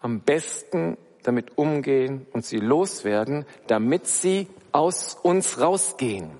am 0.00 0.20
besten 0.20 0.98
damit 1.22 1.56
umgehen 1.56 2.26
und 2.32 2.44
sie 2.44 2.56
loswerden, 2.56 3.46
damit 3.68 4.06
sie 4.06 4.48
aus 4.72 5.14
uns 5.14 5.60
rausgehen. 5.60 6.32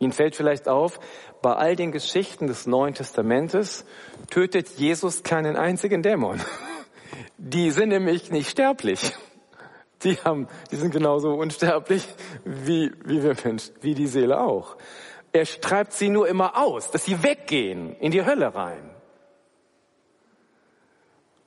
Ihnen 0.00 0.12
fällt 0.12 0.34
vielleicht 0.34 0.66
auf, 0.66 0.98
bei 1.42 1.54
all 1.54 1.76
den 1.76 1.92
Geschichten 1.92 2.46
des 2.46 2.66
Neuen 2.66 2.94
Testamentes 2.94 3.84
tötet 4.30 4.68
Jesus 4.70 5.22
keinen 5.22 5.56
einzigen 5.56 6.02
Dämon. 6.02 6.40
Die 7.38 7.70
sind 7.70 7.88
nämlich 7.88 8.30
nicht 8.30 8.50
sterblich. 8.50 9.12
Die 10.02 10.16
haben, 10.16 10.48
die 10.70 10.76
sind 10.76 10.92
genauso 10.92 11.32
unsterblich 11.34 12.06
wie, 12.44 12.90
wie 13.04 13.22
wir 13.22 13.36
Menschen, 13.44 13.74
wie 13.82 13.94
die 13.94 14.06
Seele 14.06 14.40
auch. 14.40 14.78
Er 15.32 15.44
treibt 15.44 15.92
sie 15.92 16.08
nur 16.08 16.26
immer 16.26 16.56
aus, 16.56 16.90
dass 16.90 17.04
sie 17.04 17.22
weggehen, 17.22 17.94
in 17.96 18.10
die 18.10 18.24
Hölle 18.24 18.54
rein. 18.54 18.90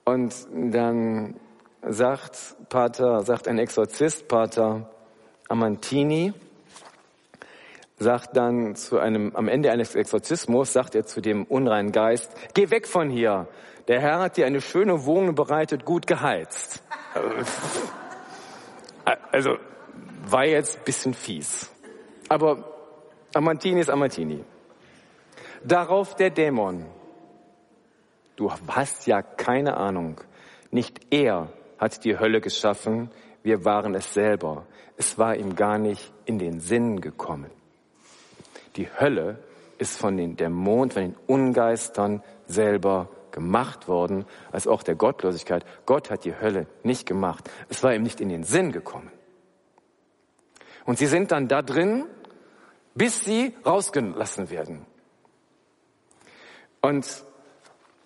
Und 0.04 0.34
dann 0.52 1.40
sagt 1.82 2.56
Pater, 2.68 3.22
sagt 3.22 3.48
ein 3.48 3.58
Exorzist, 3.58 4.28
Pater 4.28 4.88
Amantini, 5.48 6.32
sagt 7.98 8.36
dann 8.36 8.74
zu 8.74 8.98
einem, 8.98 9.34
am 9.34 9.48
Ende 9.48 9.70
eines 9.70 9.94
Exorzismus, 9.94 10.72
sagt 10.72 10.94
er 10.94 11.06
zu 11.06 11.20
dem 11.20 11.44
unreinen 11.44 11.92
Geist, 11.92 12.30
geh 12.54 12.70
weg 12.70 12.86
von 12.86 13.10
hier. 13.10 13.48
Der 13.88 14.00
Herr 14.00 14.20
hat 14.20 14.36
dir 14.36 14.46
eine 14.46 14.60
schöne 14.60 15.04
Wohnung 15.04 15.34
bereitet, 15.34 15.84
gut 15.84 16.06
geheizt. 16.06 16.82
Also, 19.30 19.58
war 20.26 20.46
jetzt 20.46 20.84
bisschen 20.84 21.14
fies. 21.14 21.70
Aber 22.28 22.64
Amantini 23.34 23.80
ist 23.80 23.90
Amantini. 23.90 24.44
Darauf 25.62 26.14
der 26.16 26.30
Dämon. 26.30 26.86
Du 28.36 28.50
hast 28.68 29.06
ja 29.06 29.22
keine 29.22 29.76
Ahnung. 29.76 30.20
Nicht 30.70 31.12
er 31.12 31.52
hat 31.78 32.04
die 32.04 32.18
Hölle 32.18 32.40
geschaffen, 32.40 33.10
wir 33.42 33.64
waren 33.64 33.94
es 33.94 34.14
selber. 34.14 34.66
Es 34.96 35.18
war 35.18 35.36
ihm 35.36 35.54
gar 35.54 35.78
nicht 35.78 36.12
in 36.24 36.38
den 36.38 36.60
Sinn 36.60 37.00
gekommen. 37.00 37.50
Die 38.76 38.88
Hölle 38.98 39.38
ist 39.78 39.98
von 39.98 40.16
den 40.16 40.36
Dämonen, 40.36 40.90
von 40.90 41.02
den 41.02 41.16
Ungeistern 41.26 42.22
selber 42.46 43.08
gemacht 43.30 43.88
worden, 43.88 44.24
als 44.52 44.66
auch 44.66 44.82
der 44.82 44.94
Gottlosigkeit. 44.94 45.64
Gott 45.86 46.10
hat 46.10 46.24
die 46.24 46.38
Hölle 46.38 46.66
nicht 46.82 47.06
gemacht. 47.06 47.50
Es 47.68 47.82
war 47.82 47.94
ihm 47.94 48.02
nicht 48.02 48.20
in 48.20 48.28
den 48.28 48.44
Sinn 48.44 48.72
gekommen. 48.72 49.10
Und 50.84 50.98
sie 50.98 51.06
sind 51.06 51.32
dann 51.32 51.48
da 51.48 51.62
drin 51.62 52.04
bis 52.94 53.24
sie 53.24 53.54
rausgelassen 53.66 54.50
werden. 54.50 54.86
Und 56.80 57.06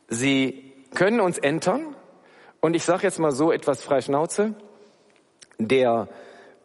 sie 0.08 0.72
können 0.94 1.20
uns 1.20 1.38
entern. 1.38 1.94
Und 2.60 2.74
ich 2.74 2.84
sage 2.84 3.04
jetzt 3.04 3.18
mal 3.18 3.32
so 3.32 3.52
etwas 3.52 3.82
frei 3.82 4.00
Schnauze. 4.00 4.54
Der 5.58 6.08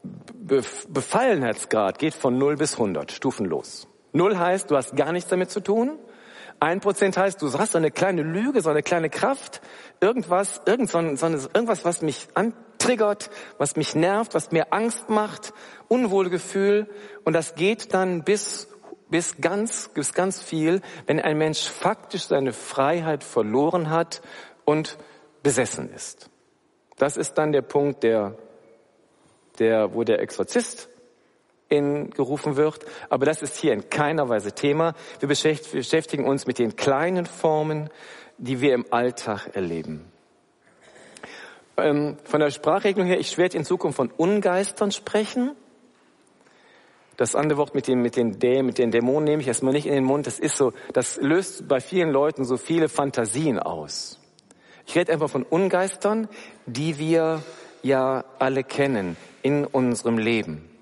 Befallenheitsgrad 0.03 1.99
geht 1.99 2.13
von 2.13 2.37
0 2.37 2.57
bis 2.57 2.73
100, 2.73 3.11
stufenlos. 3.11 3.87
0 4.13 4.37
heißt, 4.37 4.71
du 4.71 4.77
hast 4.77 4.95
gar 4.95 5.11
nichts 5.11 5.29
damit 5.29 5.49
zu 5.51 5.59
tun. 5.59 5.99
Ein 6.59 6.79
Prozent 6.79 7.17
heißt, 7.17 7.41
du 7.41 7.51
hast 7.57 7.73
so 7.73 7.77
eine 7.77 7.91
kleine 7.91 8.21
Lüge, 8.21 8.61
so 8.61 8.69
eine 8.69 8.83
kleine 8.83 9.09
Kraft, 9.09 9.61
irgendwas, 9.99 10.61
irgend 10.65 10.89
so 10.89 10.99
so 11.17 11.27
irgendwas, 11.53 11.83
was 11.83 12.01
mich 12.01 12.27
antriggert, 12.35 13.29
was 13.57 13.75
mich 13.75 13.95
nervt, 13.95 14.33
was 14.33 14.51
mir 14.51 14.71
Angst 14.71 15.09
macht, 15.09 15.53
Unwohlgefühl. 15.89 16.87
Und 17.25 17.33
das 17.33 17.55
geht 17.55 17.93
dann 17.93 18.23
bis, 18.23 18.69
bis 19.09 19.41
ganz, 19.41 19.89
bis 19.93 20.13
ganz 20.13 20.41
viel, 20.41 20.81
wenn 21.05 21.19
ein 21.19 21.37
Mensch 21.37 21.67
faktisch 21.67 22.27
seine 22.27 22.53
Freiheit 22.53 23.23
verloren 23.23 23.89
hat 23.89 24.21
und 24.63 24.97
besessen 25.41 25.91
ist. 25.93 26.29
Das 26.97 27.17
ist 27.17 27.33
dann 27.33 27.51
der 27.51 27.63
Punkt, 27.63 28.03
der, 28.03 28.37
der, 29.59 29.93
wo 29.93 30.03
der 30.03 30.21
Exorzist 30.21 30.87
in, 31.73 32.09
gerufen 32.11 32.55
wird. 32.55 32.85
Aber 33.09 33.25
das 33.25 33.41
ist 33.41 33.57
hier 33.57 33.73
in 33.73 33.89
keiner 33.89 34.29
Weise 34.29 34.53
Thema. 34.53 34.93
Wir 35.19 35.27
beschäftigen 35.27 36.25
uns 36.25 36.47
mit 36.47 36.59
den 36.59 36.75
kleinen 36.75 37.25
Formen, 37.25 37.89
die 38.37 38.61
wir 38.61 38.73
im 38.73 38.85
Alltag 38.91 39.55
erleben. 39.55 40.05
Ähm, 41.77 42.17
von 42.23 42.39
der 42.39 42.51
Sprachregelung 42.51 43.07
her, 43.07 43.19
ich 43.19 43.37
werde 43.37 43.57
in 43.57 43.65
Zukunft 43.65 43.97
von 43.97 44.11
Ungeistern 44.11 44.91
sprechen. 44.91 45.55
Das 47.17 47.35
andere 47.35 47.57
Wort 47.57 47.75
mit 47.75 47.87
den, 47.87 48.01
mit 48.01 48.15
den, 48.15 48.39
Dä 48.39 48.63
mit 48.63 48.77
den 48.77 48.91
Dämonen 48.91 49.25
nehme 49.25 49.41
ich 49.41 49.47
erstmal 49.47 49.73
nicht 49.73 49.85
in 49.85 49.93
den 49.93 50.03
Mund. 50.03 50.27
Das 50.27 50.39
ist 50.39 50.57
so, 50.57 50.73
das 50.93 51.17
löst 51.17 51.67
bei 51.67 51.79
vielen 51.79 52.09
Leuten 52.09 52.43
so 52.43 52.57
viele 52.57 52.89
Fantasien 52.89 53.59
aus. 53.59 54.19
Ich 54.85 54.95
rede 54.95 55.13
einfach 55.13 55.29
von 55.29 55.43
Ungeistern, 55.43 56.27
die 56.65 56.97
wir 56.97 57.41
ja 57.81 58.23
alle 58.39 58.63
kennen 58.63 59.15
in 59.41 59.65
unserem 59.65 60.17
Leben. 60.17 60.72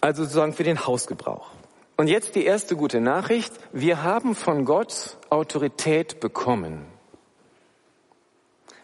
Also 0.00 0.22
sozusagen 0.22 0.52
für 0.52 0.64
den 0.64 0.86
Hausgebrauch. 0.86 1.50
Und 1.96 2.06
jetzt 2.06 2.36
die 2.36 2.44
erste 2.44 2.76
gute 2.76 3.00
Nachricht. 3.00 3.52
Wir 3.72 4.02
haben 4.02 4.36
von 4.36 4.64
Gott 4.64 5.16
Autorität 5.30 6.20
bekommen. 6.20 6.86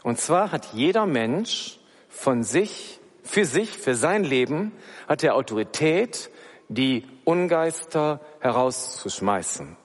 Und 0.02 0.18
zwar 0.18 0.50
hat 0.50 0.75
jeder 0.75 1.06
Mensch 1.06 1.78
von 2.09 2.42
sich, 2.42 3.00
für 3.23 3.44
sich, 3.44 3.71
für 3.71 3.94
sein 3.94 4.25
Leben, 4.25 4.73
hat 5.09 5.23
er 5.23 5.37
Autorität, 5.37 6.30
die 6.68 7.04
Ungeister 7.25 8.21
herauszuschmeißen. 8.40 9.76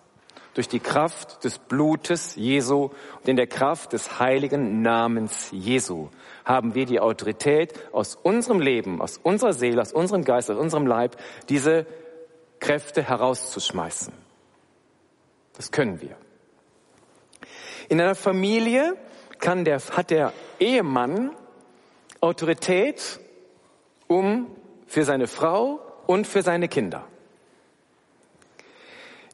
Durch 0.55 0.67
die 0.67 0.79
Kraft 0.79 1.43
des 1.43 1.59
Blutes 1.59 2.35
Jesu 2.35 2.89
und 3.19 3.27
in 3.27 3.35
der 3.35 3.47
Kraft 3.47 3.93
des 3.93 4.19
heiligen 4.19 4.81
Namens 4.81 5.49
Jesu 5.51 6.09
haben 6.49 6.73
wir 6.73 6.87
die 6.87 6.99
Autorität, 6.99 7.73
aus 7.93 8.15
unserem 8.15 8.59
Leben, 8.59 9.01
aus 9.03 9.19
unserer 9.21 9.53
Seele, 9.53 9.81
aus 9.81 9.93
unserem 9.93 10.25
Geist, 10.25 10.49
aus 10.49 10.57
unserem 10.57 10.87
Leib, 10.87 11.15
diese 11.47 11.85
Kräfte 12.59 13.03
herauszuschmeißen. 13.03 14.11
Das 15.53 15.71
können 15.71 16.01
wir. 16.01 16.17
In 17.87 18.01
einer 18.01 18.15
Familie 18.15 18.97
kann 19.37 19.63
der, 19.63 19.79
hat 19.79 20.09
der 20.09 20.33
Ehemann 20.59 21.35
Autorität, 22.19 23.19
um 24.07 24.47
für 24.87 25.03
seine 25.03 25.27
Frau 25.27 25.79
und 26.07 26.25
für 26.25 26.41
seine 26.41 26.67
Kinder. 26.67 27.05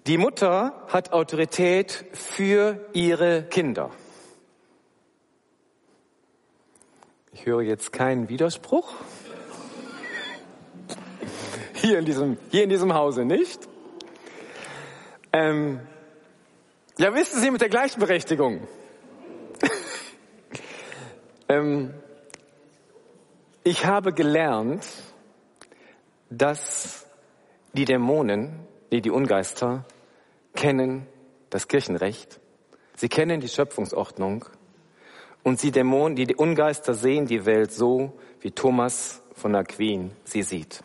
Die 0.06 0.18
Mutter 0.18 0.84
hat 0.90 1.14
Autorität 1.14 2.06
für 2.12 2.90
ihre 2.92 3.44
Kinder. 3.44 3.92
Ich 7.36 7.46
höre 7.46 7.64
jetzt 7.64 7.92
keinen 7.92 8.30
Widerspruch. 8.30 8.94
Hier 11.74 12.00
in 12.00 12.06
diesem, 12.06 12.38
hier 12.50 12.64
in 12.64 12.70
diesem 12.70 12.94
Hause 12.94 13.26
nicht. 13.26 13.60
Ähm, 15.34 15.82
ja, 16.98 17.14
wissen 17.14 17.42
Sie 17.42 17.52
mit 17.52 17.60
der 17.60 17.68
Gleichberechtigung. 17.68 18.66
ähm, 21.50 21.94
ich 23.66 23.86
habe 23.86 24.14
gelernt, 24.14 24.88
dass 26.30 27.06
die 27.74 27.84
Dämonen, 27.84 28.66
die, 28.94 29.02
die 29.02 29.12
Ungeister, 29.12 29.84
kennen 30.56 31.06
das 31.50 31.68
Kirchenrecht. 31.68 32.40
Sie 32.96 33.10
kennen 33.10 33.42
die 33.42 33.50
Schöpfungsordnung 33.50 34.46
und 35.46 35.62
die 35.62 35.70
Dämonen, 35.70 36.16
die 36.16 36.36
Ungeister 36.36 36.96
sehen 36.96 37.28
die 37.28 37.46
Welt 37.46 37.72
so, 37.72 38.14
wie 38.42 38.50
Thomas 38.50 39.22
von 39.36 39.56
Aquin 39.56 40.12
sie 40.24 40.42
sieht. 40.42 40.84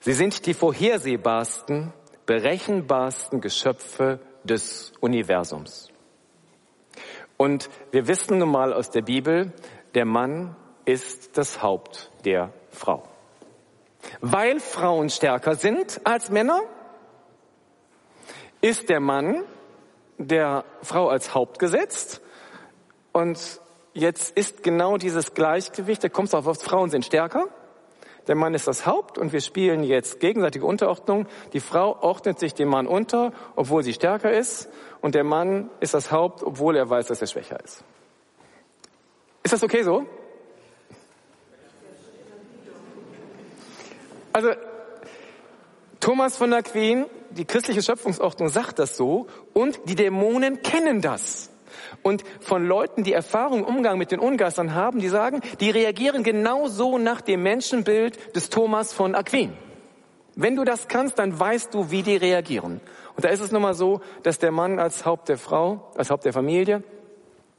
Sie 0.00 0.12
sind 0.12 0.44
die 0.44 0.52
vorhersehbarsten, 0.52 1.94
berechenbarsten 2.26 3.40
Geschöpfe 3.40 4.20
des 4.44 4.92
Universums. 5.00 5.88
Und 7.38 7.70
wir 7.90 8.06
wissen 8.06 8.36
nun 8.36 8.50
mal 8.50 8.74
aus 8.74 8.90
der 8.90 9.00
Bibel, 9.00 9.54
der 9.94 10.04
Mann 10.04 10.54
ist 10.84 11.38
das 11.38 11.62
Haupt 11.62 12.10
der 12.26 12.52
Frau. 12.70 13.02
Weil 14.20 14.60
Frauen 14.60 15.08
stärker 15.08 15.54
sind 15.54 16.02
als 16.04 16.28
Männer, 16.28 16.60
ist 18.60 18.90
der 18.90 19.00
Mann 19.00 19.42
der 20.18 20.66
Frau 20.82 21.08
als 21.08 21.34
Haupt 21.34 21.58
gesetzt. 21.58 22.20
Und 23.12 23.60
jetzt 23.94 24.36
ist 24.36 24.62
genau 24.62 24.96
dieses 24.96 25.34
Gleichgewicht, 25.34 26.02
da 26.02 26.08
kommt 26.08 26.28
es 26.28 26.34
auf, 26.34 26.44
Frauen 26.60 26.90
sind 26.90 27.04
stärker. 27.04 27.46
Der 28.28 28.36
Mann 28.36 28.54
ist 28.54 28.68
das 28.68 28.86
Haupt 28.86 29.18
und 29.18 29.32
wir 29.32 29.40
spielen 29.40 29.82
jetzt 29.82 30.20
gegenseitige 30.20 30.64
Unterordnung. 30.64 31.26
Die 31.52 31.60
Frau 31.60 32.00
ordnet 32.00 32.38
sich 32.38 32.54
dem 32.54 32.68
Mann 32.68 32.86
unter, 32.86 33.32
obwohl 33.56 33.82
sie 33.82 33.92
stärker 33.92 34.32
ist. 34.32 34.68
Und 35.00 35.16
der 35.16 35.24
Mann 35.24 35.70
ist 35.80 35.94
das 35.94 36.12
Haupt, 36.12 36.42
obwohl 36.44 36.76
er 36.76 36.88
weiß, 36.88 37.06
dass 37.08 37.20
er 37.20 37.26
schwächer 37.26 37.58
ist. 37.64 37.82
Ist 39.42 39.52
das 39.52 39.64
okay 39.64 39.82
so? 39.82 40.06
Also 44.32 44.50
Thomas 45.98 46.36
von 46.36 46.52
Aquin, 46.52 47.06
die 47.30 47.44
christliche 47.44 47.82
Schöpfungsordnung 47.82 48.48
sagt 48.48 48.78
das 48.78 48.96
so 48.96 49.26
und 49.52 49.80
die 49.86 49.94
Dämonen 49.94 50.62
kennen 50.62 51.00
das. 51.00 51.51
Und 52.02 52.24
von 52.40 52.66
Leuten, 52.66 53.04
die 53.04 53.12
Erfahrung 53.12 53.60
im 53.60 53.64
Umgang 53.64 53.98
mit 53.98 54.10
den 54.10 54.20
Ungeistern 54.20 54.74
haben, 54.74 55.00
die 55.00 55.08
sagen, 55.08 55.40
die 55.60 55.70
reagieren 55.70 56.22
genauso 56.22 56.98
nach 56.98 57.20
dem 57.20 57.42
Menschenbild 57.42 58.36
des 58.36 58.50
Thomas 58.50 58.92
von 58.92 59.14
Aquin. 59.14 59.52
Wenn 60.34 60.56
du 60.56 60.64
das 60.64 60.88
kannst, 60.88 61.18
dann 61.18 61.38
weißt 61.38 61.74
du, 61.74 61.90
wie 61.90 62.02
die 62.02 62.16
reagieren. 62.16 62.80
Und 63.16 63.24
da 63.24 63.28
ist 63.28 63.40
es 63.40 63.52
nun 63.52 63.62
mal 63.62 63.74
so, 63.74 64.00
dass 64.22 64.38
der 64.38 64.50
Mann 64.50 64.78
als 64.78 65.04
Haupt 65.04 65.28
der 65.28 65.36
Frau, 65.36 65.90
als 65.96 66.10
Haupt 66.10 66.24
der 66.24 66.32
Familie 66.32 66.82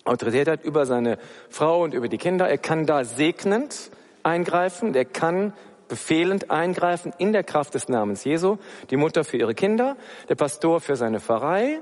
Autorität 0.06 0.50
hat 0.50 0.66
über 0.66 0.86
seine 0.86 1.18
Frau 1.50 1.84
und 1.84 1.94
über 1.94 2.10
die 2.10 2.18
Kinder. 2.18 2.50
Er 2.50 2.58
kann 2.58 2.86
da 2.86 3.06
segnend 3.06 3.90
eingreifen, 4.22 4.94
er 4.96 5.06
kann 5.06 5.54
befehlend 5.88 6.52
eingreifen 6.52 7.14
in 7.18 7.32
der 7.32 7.44
Kraft 7.44 7.74
des 7.74 7.88
Namens 7.88 8.24
Jesu. 8.24 8.58
Die 8.90 8.98
Mutter 8.98 9.24
für 9.24 9.38
ihre 9.38 9.54
Kinder, 9.54 9.96
der 10.28 10.36
Pastor 10.36 10.82
für 10.82 10.96
seine 10.96 11.20
Pfarrei, 11.20 11.82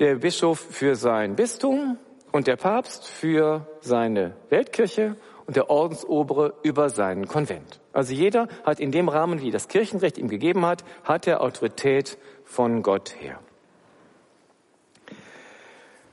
der 0.00 0.16
Bischof 0.16 0.58
für 0.58 0.94
sein 0.94 1.34
Bistum 1.36 1.98
und 2.32 2.46
der 2.46 2.56
Papst 2.56 3.06
für 3.06 3.66
seine 3.80 4.36
Weltkirche 4.48 5.16
und 5.46 5.56
der 5.56 5.70
Ordensobere 5.70 6.54
über 6.62 6.90
seinen 6.90 7.26
Konvent. 7.26 7.80
Also 7.92 8.12
jeder 8.12 8.48
hat 8.64 8.80
in 8.80 8.92
dem 8.92 9.08
Rahmen, 9.08 9.40
wie 9.40 9.50
das 9.50 9.68
Kirchenrecht 9.68 10.18
ihm 10.18 10.28
gegeben 10.28 10.64
hat, 10.66 10.84
hat 11.04 11.26
er 11.26 11.40
Autorität 11.40 12.18
von 12.44 12.82
Gott 12.82 13.14
her. 13.18 13.40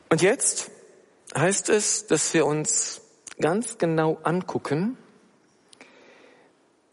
Und 0.10 0.22
jetzt 0.22 0.72
heißt 1.38 1.70
es, 1.70 2.08
dass 2.08 2.34
wir 2.34 2.46
uns 2.46 3.01
ganz 3.39 3.77
genau 3.77 4.18
angucken, 4.24 4.98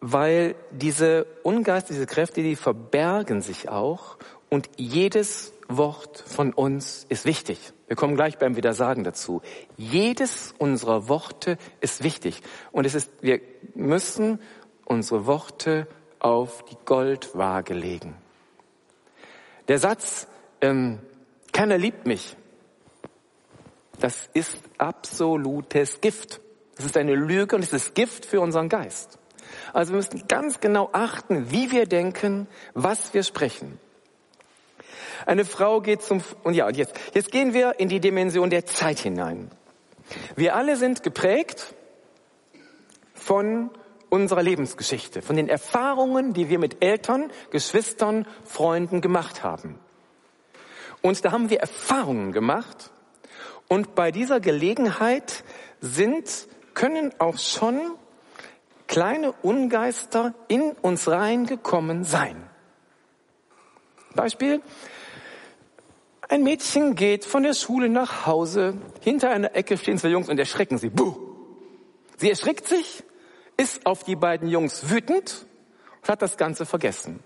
weil 0.01 0.57
diese 0.73 1.27
Ungeist, 1.45 1.89
diese 1.89 2.07
Kräfte, 2.07 2.43
die 2.43 2.57
verbergen 2.57 3.41
sich 3.41 3.69
auch 3.69 4.17
und 4.51 4.69
jedes 4.77 5.52
Wort 5.69 6.23
von 6.27 6.53
uns 6.53 7.07
ist 7.09 7.25
wichtig. 7.25 7.73
Wir 7.87 7.97
kommen 7.97 8.17
gleich 8.17 8.39
beim 8.39 8.57
Widersagen 8.57 9.05
dazu. 9.05 9.43
Jedes 9.77 10.55
unserer 10.59 11.09
Worte 11.09 11.59
ist 11.81 12.03
wichtig 12.03 12.43
und 12.73 12.87
es 12.87 12.95
ist, 12.95 13.11
wir 13.21 13.41
müssen 13.75 14.41
unsere 14.85 15.27
Worte 15.27 15.87
auf 16.19 16.65
die 16.65 16.77
Goldwaage 16.85 17.75
legen. 17.75 18.17
Der 19.69 19.79
Satz, 19.79 20.27
ähm, 20.61 20.99
keiner 21.53 21.79
liebt 21.79 22.07
mich, 22.07 22.37
das 24.01 24.29
ist 24.35 24.59
absolutes 24.79 26.01
Gift. 26.01 26.41
Das 26.77 26.87
ist 26.87 26.97
eine 26.97 27.15
Lüge 27.15 27.55
und 27.55 27.63
es 27.63 27.73
ist 27.73 27.95
Gift 27.95 28.27
für 28.27 28.41
unseren 28.41 28.69
Geist. 28.69 29.19
Also 29.73 29.93
wir 29.93 29.99
müssen 29.99 30.27
ganz 30.29 30.61
genau 30.61 30.91
achten, 30.93 31.51
wie 31.51 31.71
wir 31.71 31.87
denken, 31.87 32.49
was 32.75 33.15
wir 33.15 33.23
sprechen. 33.23 33.79
Eine 35.27 35.45
Frau 35.45 35.81
geht 35.81 36.03
zum, 36.03 36.23
und 36.43 36.55
ja, 36.55 36.67
und 36.67 36.77
jetzt, 36.77 36.95
jetzt 37.15 37.31
gehen 37.31 37.53
wir 37.55 37.79
in 37.79 37.89
die 37.89 38.01
Dimension 38.01 38.51
der 38.51 38.67
Zeit 38.67 38.99
hinein. 38.99 39.51
Wir 40.37 40.57
alle 40.57 40.77
sind 40.77 41.03
geprägt 41.03 41.75
von 43.15 43.71
unserer 44.11 44.43
Lebensgeschichte, 44.43 45.23
von 45.23 45.37
den 45.37 45.49
Erfahrungen, 45.49 46.35
die 46.35 46.49
wir 46.49 46.59
mit 46.59 46.85
Eltern, 46.85 47.31
Geschwistern, 47.51 48.27
Freunden 48.45 49.01
gemacht 49.01 49.43
haben. 49.43 49.79
Und 51.01 51.25
da 51.25 51.33
haben 51.33 51.51
wir 51.51 51.61
Erfahrungen 51.61 52.33
gemacht. 52.33 52.91
Und 53.69 53.95
bei 53.95 54.11
dieser 54.11 54.39
Gelegenheit 54.41 55.45
sind, 55.81 56.47
können 56.75 57.13
auch 57.19 57.39
schon 57.39 57.81
kleine 58.87 59.33
Ungeister 59.43 60.35
in 60.49 60.73
uns 60.83 61.09
reingekommen 61.09 62.05
sein. 62.05 62.37
Beispiel. 64.15 64.61
Ein 66.33 66.45
Mädchen 66.45 66.95
geht 66.95 67.27
von 67.27 67.43
der 67.43 67.53
Schule 67.53 67.91
nach 67.91 68.25
Hause. 68.25 68.79
Hinter 69.03 69.29
einer 69.29 69.55
Ecke 69.55 69.77
stehen 69.77 69.99
zwei 69.99 70.09
Jungs 70.09 70.31
und 70.31 70.39
erschrecken 70.39 70.79
sie. 70.79 70.89
Buh! 70.89 71.15
Sie 72.17 72.31
erschrickt 72.31 72.67
sich, 72.67 73.05
ist 73.59 73.85
auf 73.85 74.03
die 74.03 74.17
beiden 74.17 74.49
Jungs 74.49 74.89
wütend 74.89 75.45
und 76.01 76.09
hat 76.09 76.23
das 76.23 76.39
Ganze 76.39 76.65
vergessen. 76.65 77.21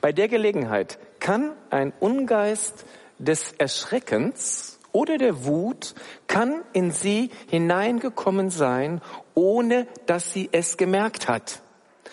Bei 0.00 0.12
der 0.12 0.28
Gelegenheit 0.28 1.00
kann 1.18 1.56
ein 1.70 1.92
Ungeist 1.98 2.84
des 3.18 3.50
Erschreckens 3.58 4.78
oder 4.92 5.18
der 5.18 5.44
Wut 5.44 5.96
kann 6.28 6.62
in 6.72 6.92
sie 6.92 7.30
hineingekommen 7.48 8.50
sein, 8.50 9.00
ohne 9.34 9.88
dass 10.06 10.32
sie 10.32 10.48
es 10.52 10.76
gemerkt 10.76 11.26
hat. 11.26 11.62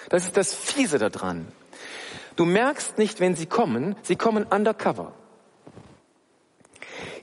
Das 0.09 0.23
ist 0.23 0.35
das 0.35 0.55
Fiese 0.55 0.97
daran. 0.97 1.45
Du 2.35 2.45
merkst 2.45 2.97
nicht, 2.97 3.19
wenn 3.19 3.35
sie 3.35 3.45
kommen, 3.45 3.95
sie 4.01 4.15
kommen 4.15 4.45
undercover. 4.45 5.13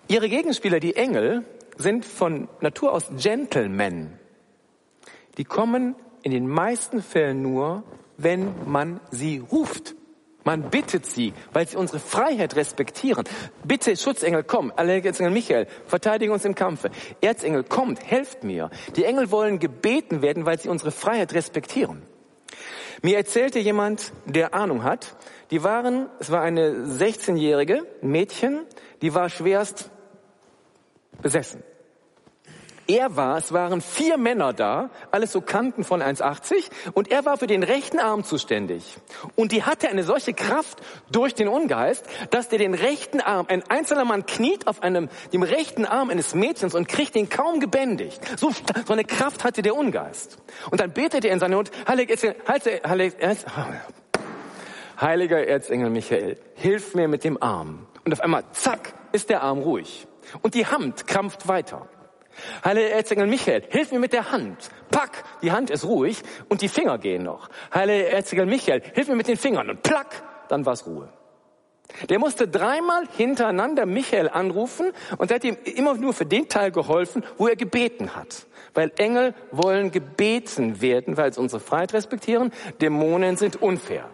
Ihre 0.07 0.29
Gegenspieler, 0.29 0.81
die 0.81 0.97
Engel, 0.97 1.45
sind 1.79 2.05
von 2.05 2.49
Natur 2.61 2.93
aus 2.93 3.07
Gentlemen. 3.17 4.19
Die 5.39 5.45
kommen 5.45 5.97
in 6.23 6.31
den 6.31 6.47
meisten 6.47 7.03
Fällen 7.03 7.41
nur, 7.41 7.85
wenn 8.19 8.53
man 8.67 9.01
sie 9.11 9.39
ruft. 9.39 9.95
Man 10.45 10.69
bittet 10.69 11.07
sie, 11.07 11.33
weil 11.55 11.67
sie 11.67 11.79
unsere 11.79 11.99
Freiheit 12.01 12.55
respektieren. 12.55 13.25
Bitte, 13.65 13.97
Schutzengel, 13.97 14.45
komm. 14.45 14.71
Erzengel 14.77 15.33
Michael, 15.33 15.67
verteidige 15.87 16.33
uns 16.35 16.45
im 16.45 16.55
Kampfe. 16.55 16.91
Erzengel, 17.23 17.65
kommt, 17.65 18.05
helft 18.05 18.45
mir. 18.45 18.69
Die 18.97 19.05
Engel 19.05 19.31
wollen 19.31 19.59
gebeten 19.59 20.21
werden, 20.21 20.45
weil 20.45 20.61
sie 20.61 20.69
unsere 20.69 20.91
Freiheit 20.91 21.33
respektieren. 21.33 22.03
Mir 23.01 23.17
erzählte 23.17 23.59
jemand, 23.59 24.13
der 24.27 24.55
Ahnung 24.55 24.83
hat, 24.83 25.17
die 25.51 25.63
waren, 25.63 26.09
es 26.21 26.31
war 26.31 26.43
eine 26.43 26.87
16-jährige 26.87 27.87
Mädchen, 28.03 28.61
die 29.03 29.15
war 29.15 29.29
schwerst 29.29 29.91
besessen. 31.25 31.65
Er 32.87 33.17
war, 33.17 33.39
es 33.39 33.51
waren 33.51 33.81
vier 33.81 34.19
Männer 34.19 34.53
da, 34.53 34.91
alles 35.11 35.33
so 35.33 35.41
Kanten 35.41 35.85
von 35.85 36.03
1,80 36.03 36.71
und 36.93 37.11
er 37.11 37.25
war 37.25 37.39
für 37.39 37.47
den 37.47 37.63
rechten 37.63 37.99
Arm 37.99 38.25
zuständig. 38.25 38.99
Und 39.37 39.53
die 39.53 39.63
hatte 39.63 39.89
eine 39.89 40.03
solche 40.03 40.35
Kraft 40.35 40.81
durch 41.11 41.35
den 41.35 41.49
Ungeist, 41.49 42.05
dass 42.29 42.51
der 42.51 42.59
den 42.59 42.75
rechten 42.75 43.23
Arm, 43.23 43.47
ein 43.49 43.63
einzelner 43.71 44.05
Mann 44.05 44.27
kniet 44.27 44.67
auf 44.67 44.83
einem, 44.83 45.09
dem 45.33 45.43
rechten 45.43 45.87
Arm 45.87 46.11
eines 46.11 46.35
Mädchens 46.35 46.75
und 46.75 46.87
kriegt 46.87 47.15
den 47.15 47.31
kaum 47.31 47.59
gebändigt. 47.59 48.21
So, 48.39 48.51
so 48.87 48.93
eine 48.93 49.05
Kraft 49.05 49.45
hatte 49.45 49.63
der 49.63 49.77
Ungeist. 49.77 50.37
Und 50.71 50.79
dann 50.79 50.93
betete 50.93 51.29
er 51.29 51.33
in 51.33 51.41
seine 51.41 51.55
Not, 51.57 51.71
Heiliger 55.01 55.47
Erzengel 55.47 55.89
Michael, 55.89 56.39
hilf 56.57 56.95
mir 56.95 57.09
mit 57.09 57.25
dem 57.25 57.43
Arm. 57.43 57.87
Und 58.05 58.13
auf 58.13 58.21
einmal, 58.21 58.45
zack, 58.53 58.93
ist 59.13 59.31
der 59.31 59.43
Arm 59.43 59.61
ruhig. 59.61 60.07
Und 60.43 60.55
die 60.55 60.67
Hand 60.67 61.07
krampft 61.07 61.49
weiter. 61.49 61.89
Heile 62.65 62.89
Erzengel 62.91 63.27
Michael, 63.27 63.63
hilf 63.69 63.93
mir 63.93 63.99
mit 63.99 64.13
der 64.13 64.33
Hand. 64.33 64.71
Pack, 64.91 65.25
die 65.43 65.53
Hand 65.53 65.71
ist 65.71 65.85
ruhig 65.85 66.23
und 66.49 66.63
die 66.63 66.69
Finger 66.69 66.99
gehen 66.99 67.23
noch. 67.23 67.49
Heile 67.73 68.09
Erzengel 68.09 68.47
Michael, 68.47 68.83
hilf 68.95 69.09
mir 69.09 69.17
mit 69.17 69.29
den 69.29 69.37
Fingern 69.37 69.71
und 69.71 69.83
plack, 69.83 70.23
dann 70.49 70.67
war's 70.67 70.87
Ruhe. 70.87 71.09
Der 72.09 72.19
musste 72.19 72.49
dreimal 72.49 73.07
hintereinander 73.17 73.87
Michael 73.87 74.29
anrufen 74.29 74.93
und 75.19 75.31
hat 75.31 75.45
ihm 75.45 75.57
immer 75.65 75.95
nur 75.95 76.13
für 76.13 76.27
den 76.27 76.49
Teil 76.49 76.71
geholfen, 76.71 77.23
wo 77.37 77.47
er 77.47 77.57
gebeten 77.57 78.17
hat. 78.17 78.47
Weil 78.73 78.91
Engel 78.97 79.35
wollen 79.53 79.91
gebeten 79.93 80.81
werden, 80.81 81.17
weil 81.17 81.33
sie 81.33 81.41
unsere 81.41 81.61
Freiheit 81.61 81.93
respektieren. 81.93 82.53
Dämonen 82.81 83.37
sind 83.37 83.63
unfair. 83.63 84.09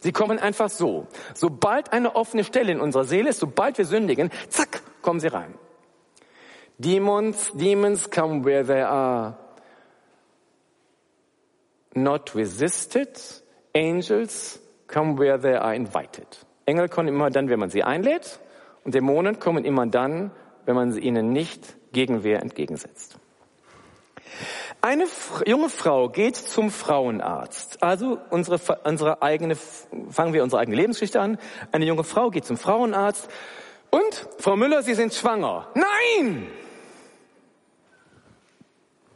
Sie 0.00 0.10
kommen 0.10 0.40
einfach 0.40 0.68
so. 0.68 1.06
Sobald 1.34 1.92
eine 1.92 2.16
offene 2.16 2.42
Stelle 2.42 2.72
in 2.72 2.80
unserer 2.80 3.04
Seele 3.04 3.30
ist, 3.30 3.38
sobald 3.38 3.78
wir 3.78 3.84
sündigen, 3.84 4.30
zack, 4.48 4.82
kommen 5.02 5.20
sie 5.20 5.28
rein. 5.28 5.54
Demons, 6.78 7.52
demons 7.54 8.10
come 8.10 8.44
where 8.44 8.64
they 8.64 8.80
are 8.80 9.36
not 11.94 12.34
resisted 12.34 13.42
Angels 13.74 14.60
come 14.86 15.18
where 15.18 15.38
they 15.38 15.54
are 15.54 15.74
invited. 15.74 16.26
Engel 16.66 16.88
kommen 16.88 17.08
immer 17.08 17.30
dann, 17.30 17.48
wenn 17.48 17.58
man 17.58 17.70
sie 17.70 17.82
einlädt 17.82 18.40
und 18.84 18.94
Dämonen 18.94 19.38
kommen 19.38 19.64
immer 19.64 19.86
dann, 19.86 20.30
wenn 20.64 20.74
man 20.74 20.96
ihnen 20.96 21.32
nicht 21.32 21.76
Gegenwehr 21.92 22.40
entgegensetzt. 22.40 23.18
Eine 24.80 25.06
junge 25.46 25.68
Frau 25.68 26.08
geht 26.08 26.36
zum 26.36 26.70
Frauenarzt. 26.70 27.82
Also 27.82 28.18
unsere, 28.30 28.58
unsere 28.84 29.22
eigene, 29.22 29.56
fangen 29.56 30.32
wir 30.32 30.42
unsere 30.42 30.60
eigene 30.60 30.76
Lebensgeschichte 30.76 31.20
an. 31.20 31.38
Eine 31.70 31.84
junge 31.84 32.02
Frau 32.02 32.30
geht 32.30 32.44
zum 32.44 32.56
Frauenarzt 32.56 33.28
und, 33.92 34.28
Frau 34.38 34.56
Müller, 34.56 34.82
Sie 34.82 34.94
sind 34.94 35.12
schwanger. 35.12 35.68
Nein! 35.74 36.50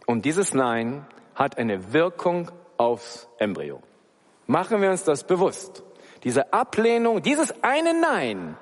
Und 0.05 0.27
dieses 0.27 0.53
Nein 0.53 1.07
hat 1.35 1.57
eine 1.57 1.95
Wirkung 1.95 2.51
aufs 2.77 3.27
Embryo. 3.39 3.83
Machen 4.47 4.83
wir 4.83 4.91
uns 4.91 5.03
das 5.03 5.25
bewusst. 5.25 5.83
Diese 6.25 6.53
Ablehnung, 6.53 7.23
dieses 7.23 7.55
eine 7.65 7.99
Nein. 7.99 8.59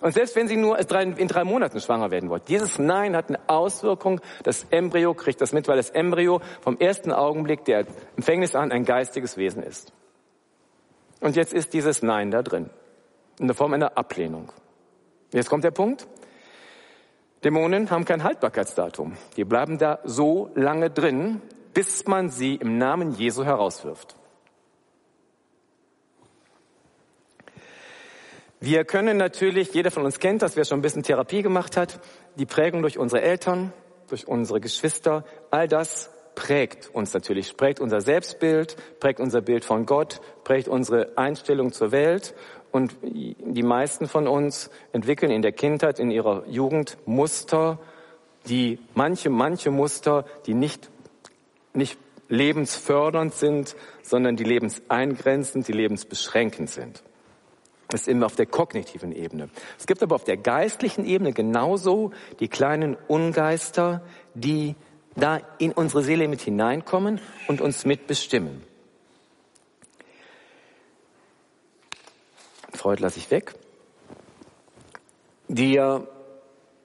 Und 0.00 0.14
selbst 0.14 0.34
wenn 0.34 0.48
Sie 0.48 0.56
nur 0.56 0.78
in 0.78 1.28
drei 1.28 1.44
Monaten 1.44 1.78
schwanger 1.78 2.10
werden 2.10 2.30
wollen, 2.30 2.42
dieses 2.48 2.78
Nein 2.78 3.14
hat 3.14 3.28
eine 3.28 3.38
Auswirkung. 3.48 4.20
Das 4.44 4.64
Embryo 4.70 5.12
kriegt 5.12 5.42
das 5.42 5.52
mit, 5.52 5.68
weil 5.68 5.76
das 5.76 5.90
Embryo 5.90 6.40
vom 6.62 6.78
ersten 6.78 7.12
Augenblick 7.12 7.66
der 7.66 7.86
Empfängnis 8.16 8.54
an 8.54 8.72
ein 8.72 8.86
geistiges 8.86 9.36
Wesen 9.36 9.62
ist. 9.62 9.92
Und 11.20 11.36
jetzt 11.36 11.52
ist 11.52 11.74
dieses 11.74 12.02
Nein 12.02 12.30
da 12.30 12.42
drin. 12.42 12.70
In 13.38 13.46
der 13.46 13.56
Form 13.56 13.72
einer 13.72 13.96
Ablehnung. 13.96 14.52
Jetzt 15.32 15.48
kommt 15.48 15.64
der 15.64 15.70
Punkt. 15.70 16.06
Dämonen 17.44 17.90
haben 17.90 18.04
kein 18.04 18.22
Haltbarkeitsdatum. 18.22 19.16
Die 19.36 19.44
bleiben 19.44 19.78
da 19.78 19.98
so 20.04 20.50
lange 20.54 20.90
drin, 20.90 21.40
bis 21.74 22.06
man 22.06 22.28
sie 22.28 22.54
im 22.56 22.78
Namen 22.78 23.12
Jesu 23.12 23.44
herauswirft. 23.44 24.14
Wir 28.60 28.84
können 28.84 29.16
natürlich, 29.16 29.74
jeder 29.74 29.90
von 29.90 30.04
uns 30.04 30.20
kennt 30.20 30.40
das, 30.42 30.54
wer 30.54 30.64
schon 30.64 30.78
ein 30.78 30.82
bisschen 30.82 31.02
Therapie 31.02 31.42
gemacht 31.42 31.76
hat, 31.76 31.98
die 32.36 32.46
Prägung 32.46 32.82
durch 32.82 32.96
unsere 32.96 33.20
Eltern, 33.20 33.72
durch 34.08 34.28
unsere 34.28 34.60
Geschwister, 34.60 35.24
all 35.50 35.66
das 35.66 36.10
prägt 36.36 36.88
uns 36.94 37.12
natürlich, 37.12 37.56
prägt 37.56 37.80
unser 37.80 38.00
Selbstbild, 38.00 38.76
prägt 39.00 39.18
unser 39.18 39.40
Bild 39.40 39.64
von 39.64 39.84
Gott, 39.84 40.20
prägt 40.44 40.68
unsere 40.68 41.18
Einstellung 41.18 41.72
zur 41.72 41.90
Welt. 41.90 42.34
Und 42.72 42.96
die 43.02 43.62
meisten 43.62 44.08
von 44.08 44.26
uns 44.26 44.70
entwickeln 44.92 45.30
in 45.30 45.42
der 45.42 45.52
Kindheit, 45.52 46.00
in 46.00 46.10
ihrer 46.10 46.44
Jugend 46.48 46.96
Muster, 47.04 47.78
die 48.46 48.78
manche, 48.94 49.30
manche 49.30 49.70
Muster, 49.70 50.24
die 50.46 50.54
nicht, 50.54 50.90
nicht 51.74 51.98
lebensfördernd 52.28 53.34
sind, 53.34 53.76
sondern 54.02 54.36
die 54.36 54.44
lebenseingrenzend, 54.44 55.68
die 55.68 55.72
lebensbeschränkend 55.72 56.70
sind. 56.70 57.02
Das 57.88 58.02
ist 58.02 58.08
immer 58.08 58.24
auf 58.24 58.36
der 58.36 58.46
kognitiven 58.46 59.12
Ebene. 59.12 59.50
Es 59.78 59.86
gibt 59.86 60.02
aber 60.02 60.14
auf 60.14 60.24
der 60.24 60.38
geistlichen 60.38 61.04
Ebene 61.04 61.34
genauso 61.34 62.12
die 62.40 62.48
kleinen 62.48 62.96
Ungeister, 63.06 64.00
die 64.32 64.76
da 65.14 65.40
in 65.58 65.72
unsere 65.72 66.02
Seele 66.02 66.26
mit 66.26 66.40
hineinkommen 66.40 67.20
und 67.48 67.60
uns 67.60 67.84
mitbestimmen. 67.84 68.62
Freud 72.72 73.02
lasse 73.02 73.18
ich 73.18 73.30
weg. 73.30 73.54
Die, 75.48 75.80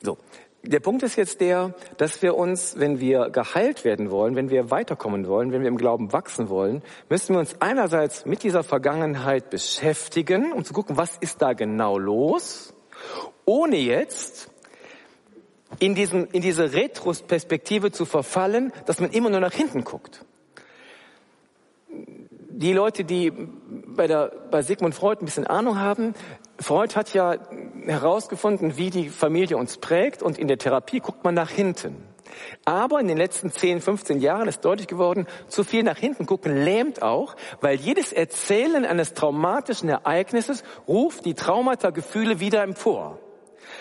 so, 0.02 0.18
der 0.64 0.80
Punkt 0.80 1.04
ist 1.04 1.16
jetzt 1.16 1.40
der, 1.40 1.74
dass 1.98 2.22
wir 2.22 2.36
uns, 2.36 2.78
wenn 2.78 3.00
wir 3.00 3.30
geheilt 3.30 3.86
werden 3.86 4.12
wollen, 4.12 4.36
wenn 4.36 4.50
wir 4.50 4.70
weiterkommen 4.70 5.28
wollen, 5.28 5.52
wenn 5.52 5.62
wir 5.62 5.70
im 5.70 5.78
Glauben 5.78 6.12
wachsen 6.12 6.50
wollen, 6.50 6.82
müssen 7.10 7.36
wir 7.36 7.40
uns 7.40 7.62
einerseits 7.62 8.26
mit 8.26 8.44
dieser 8.44 8.64
Vergangenheit 8.64 9.50
beschäftigen, 9.50 10.52
um 10.52 10.66
zu 10.66 10.74
gucken, 10.74 10.98
was 10.98 11.18
ist 11.18 11.42
da 11.42 11.54
genau 11.54 11.98
los, 11.98 12.74
ohne 13.46 13.78
jetzt 13.78 14.50
in, 15.80 15.96
diesen, 15.96 16.28
in 16.28 16.42
diese 16.42 16.74
Retrospektive 16.74 17.92
zu 17.92 18.06
verfallen, 18.06 18.74
dass 18.86 19.00
man 19.00 19.12
immer 19.12 19.30
nur 19.30 19.40
nach 19.40 19.54
hinten 19.54 19.84
guckt. 19.84 20.26
Die 21.90 22.74
Leute, 22.74 23.04
die 23.04 23.32
bei, 23.98 24.08
der, 24.08 24.32
bei 24.50 24.62
Sigmund 24.62 24.96
Freud 24.96 25.22
ein 25.22 25.26
bisschen 25.26 25.48
Ahnung 25.48 25.80
haben, 25.80 26.14
Freud 26.60 26.96
hat 26.96 27.14
ja 27.14 27.36
herausgefunden, 27.86 28.78
wie 28.78 28.90
die 28.90 29.10
Familie 29.10 29.58
uns 29.58 29.78
prägt 29.78 30.24
und 30.24 30.40
in 30.40 30.48
der 30.48 30.58
Therapie 30.58 31.00
guckt 31.00 31.24
man 31.24 31.36
nach 31.36 31.50
hinten. 31.50 32.04
Aber 32.66 33.00
in 33.00 33.08
den 33.08 33.18
letzten 33.18 33.52
10, 33.52 33.82
15 33.82 34.20
Jahren 34.20 34.48
ist 34.48 34.64
deutlich 34.64 34.88
geworden, 34.88 35.28
zu 35.48 35.64
viel 35.64 35.84
nach 35.84 35.98
hinten 35.98 36.26
gucken 36.26 36.64
lähmt 36.64 37.02
auch, 37.02 37.36
weil 37.62 37.76
jedes 37.76 38.14
Erzählen 38.14 38.86
eines 38.86 39.14
traumatischen 39.14 39.90
Ereignisses 39.90 40.64
ruft 40.88 41.26
die 41.26 41.34
Traumata-Gefühle 41.34 42.40
wieder 42.40 42.64
empor. 42.64 43.20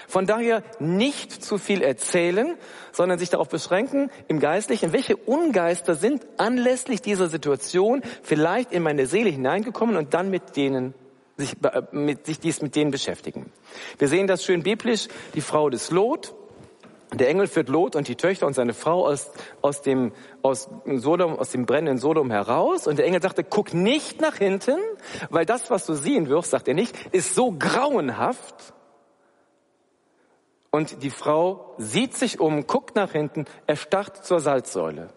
Von 0.09 0.27
daher 0.27 0.63
nicht 0.79 1.33
zu 1.45 1.59
viel 1.59 1.83
erzählen, 1.83 2.57
sondern 2.93 3.19
sich 3.19 3.31
darauf 3.31 3.49
beschränken, 3.49 4.11
im 4.29 4.41
Geistlichen, 4.41 4.93
welche 4.93 5.17
Ungeister 5.17 5.95
sind 5.95 6.27
anlässlich 6.37 7.03
dieser 7.03 7.29
Situation 7.29 8.03
vielleicht 8.23 8.73
in 8.73 8.83
meine 8.83 9.07
Seele 9.07 9.31
hineingekommen 9.31 9.97
und 9.97 10.15
dann 10.15 10.31
mit 10.31 10.57
denen 10.57 10.95
sich, 11.37 11.55
äh, 11.63 11.83
mit, 11.93 12.27
sich 12.27 12.41
dies 12.41 12.63
mit 12.63 12.77
denen 12.77 12.91
beschäftigen. 12.91 13.53
Wir 13.99 14.09
sehen 14.09 14.27
das 14.27 14.45
schön 14.45 14.63
biblisch, 14.63 15.09
die 15.35 15.41
Frau 15.41 15.71
des 15.71 15.91
Lot. 15.91 16.35
Der 17.15 17.29
Engel 17.29 17.47
führt 17.47 17.69
Lot 17.69 17.95
und 17.95 18.09
die 18.09 18.17
Töchter 18.17 18.47
und 18.47 18.55
seine 18.55 18.75
Frau 18.75 19.07
aus, 19.07 19.31
aus 19.63 19.81
dem, 19.81 20.13
aus 20.43 20.69
Sodom, 20.87 21.39
aus 21.39 21.51
dem 21.51 21.65
brennenden 21.65 21.99
Sodom 21.99 22.31
heraus. 22.31 22.87
Und 22.87 22.99
der 22.99 23.07
Engel 23.07 23.23
sagte, 23.23 23.45
guck 23.45 23.75
nicht 23.75 24.21
nach 24.21 24.37
hinten, 24.37 24.77
weil 25.31 25.47
das, 25.47 25.71
was 25.71 25.87
du 25.87 25.95
sehen 25.95 26.29
wirst, 26.29 26.51
sagt 26.51 26.67
er 26.69 26.75
nicht, 26.75 26.97
ist 27.13 27.35
so 27.35 27.53
grauenhaft. 27.53 28.75
Und 30.77 31.03
die 31.03 31.09
Frau 31.09 31.75
sieht 31.79 32.15
sich 32.15 32.39
um, 32.39 32.67
guckt 32.67 32.97
nach 32.97 33.13
hinten, 33.13 33.47
erstarrt 33.67 34.27
zur 34.27 34.41
Salzsäule. 34.41 35.09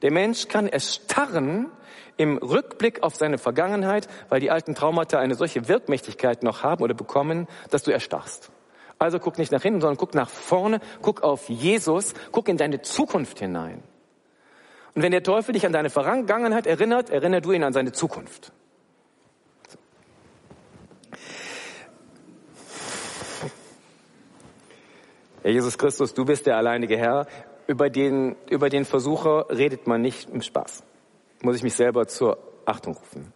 Der 0.00 0.10
Mensch 0.10 0.48
kann 0.48 0.66
erstarren, 0.66 1.70
im 2.16 2.38
Rückblick 2.38 3.02
auf 3.02 3.14
seine 3.14 3.36
Vergangenheit, 3.36 4.08
weil 4.30 4.40
die 4.40 4.50
alten 4.50 4.74
Traumata 4.74 5.18
eine 5.18 5.34
solche 5.34 5.68
Wirkmächtigkeit 5.68 6.42
noch 6.42 6.62
haben 6.62 6.82
oder 6.82 6.94
bekommen, 6.94 7.48
dass 7.68 7.82
du 7.82 7.90
erstarrst. 7.90 8.50
Also 8.98 9.18
guck 9.18 9.36
nicht 9.36 9.52
nach 9.52 9.60
hinten, 9.60 9.82
sondern 9.82 9.98
guck 9.98 10.14
nach 10.14 10.30
vorne, 10.30 10.80
guck 11.02 11.22
auf 11.22 11.50
Jesus, 11.50 12.14
guck 12.32 12.48
in 12.48 12.56
deine 12.56 12.80
Zukunft 12.80 13.40
hinein. 13.40 13.82
Und 14.94 15.02
wenn 15.02 15.12
der 15.12 15.22
Teufel 15.22 15.52
dich 15.52 15.66
an 15.66 15.74
deine 15.74 15.90
Vergangenheit 15.90 16.66
erinnert, 16.66 17.10
erinnere 17.10 17.42
du 17.42 17.52
ihn 17.52 17.62
an 17.62 17.74
seine 17.74 17.92
Zukunft. 17.92 18.52
Herr 25.44 25.52
Jesus 25.52 25.78
Christus, 25.78 26.12
du 26.12 26.24
bist 26.24 26.46
der 26.46 26.56
alleinige 26.56 26.98
Herr. 26.98 27.28
Über 27.68 27.88
den, 27.88 28.34
über 28.50 28.68
den 28.68 28.84
Versucher 28.84 29.46
redet 29.50 29.86
man 29.86 30.02
nicht 30.02 30.28
im 30.28 30.42
Spaß 30.42 30.82
muss 31.44 31.56
ich 31.56 31.62
mich 31.62 31.74
selber 31.74 32.06
zur 32.06 32.38
Achtung 32.64 32.96
rufen. 32.96 33.32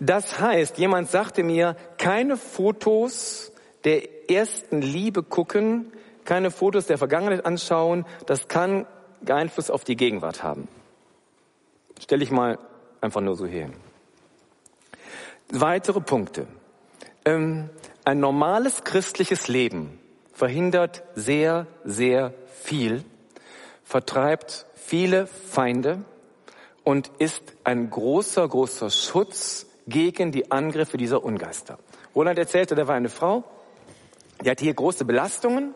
Das 0.00 0.40
heißt, 0.40 0.78
jemand 0.78 1.08
sagte 1.10 1.42
mir, 1.42 1.76
keine 1.96 2.36
Fotos 2.36 3.52
der 3.84 4.30
ersten 4.30 4.82
Liebe 4.82 5.22
gucken, 5.22 5.92
keine 6.24 6.50
Fotos 6.50 6.86
der 6.86 6.98
Vergangenheit 6.98 7.46
anschauen, 7.46 8.04
das 8.26 8.48
kann 8.48 8.86
Einfluss 9.28 9.70
auf 9.70 9.84
die 9.84 9.96
Gegenwart 9.96 10.42
haben. 10.42 10.68
Stelle 12.00 12.24
ich 12.24 12.30
mal 12.30 12.58
einfach 13.00 13.20
nur 13.20 13.36
so 13.36 13.46
hin. 13.46 13.72
Weitere 15.52 16.00
Punkte. 16.00 16.46
Ähm, 17.24 17.70
ein 18.04 18.18
normales 18.18 18.82
christliches 18.82 19.46
Leben 19.46 20.00
verhindert 20.32 21.02
sehr, 21.14 21.66
sehr 21.84 22.34
viel, 22.62 23.04
vertreibt 23.84 24.66
viele 24.74 25.26
Feinde, 25.26 26.04
und 26.84 27.10
ist 27.18 27.42
ein 27.64 27.90
großer, 27.90 28.46
großer 28.46 28.90
Schutz 28.90 29.66
gegen 29.86 30.32
die 30.32 30.50
Angriffe 30.50 30.96
dieser 30.96 31.24
Ungeister. 31.24 31.78
Roland 32.14 32.38
erzählte, 32.38 32.74
da 32.74 32.86
war 32.86 32.94
eine 32.94 33.08
Frau, 33.08 33.44
die 34.44 34.50
hatte 34.50 34.64
hier 34.64 34.74
große 34.74 35.04
Belastungen 35.04 35.74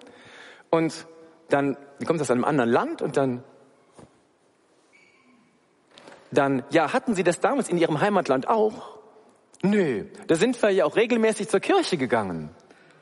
und 0.71 1.07
dann 1.49 1.77
die 2.01 2.05
kommt 2.05 2.21
aus 2.21 2.31
einem 2.31 2.45
anderen 2.45 2.71
Land 2.71 3.03
und 3.03 3.17
dann 3.17 3.43
dann, 6.33 6.65
ja, 6.71 6.93
hatten 6.93 7.15
Sie 7.15 7.23
das 7.23 7.39
damals 7.41 7.69
in 7.69 7.79
Ihrem 7.79 8.01
Heimatland 8.01 8.49
auch? 8.49 8.99
Nö, 9.63 10.05
da 10.27 10.35
sind 10.35 10.61
wir 10.61 10.71
ja 10.71 10.85
auch 10.85 10.97
regelmäßig 10.97 11.49
zur 11.49 11.61
Kirche 11.61 11.97
gegangen, 11.97 12.51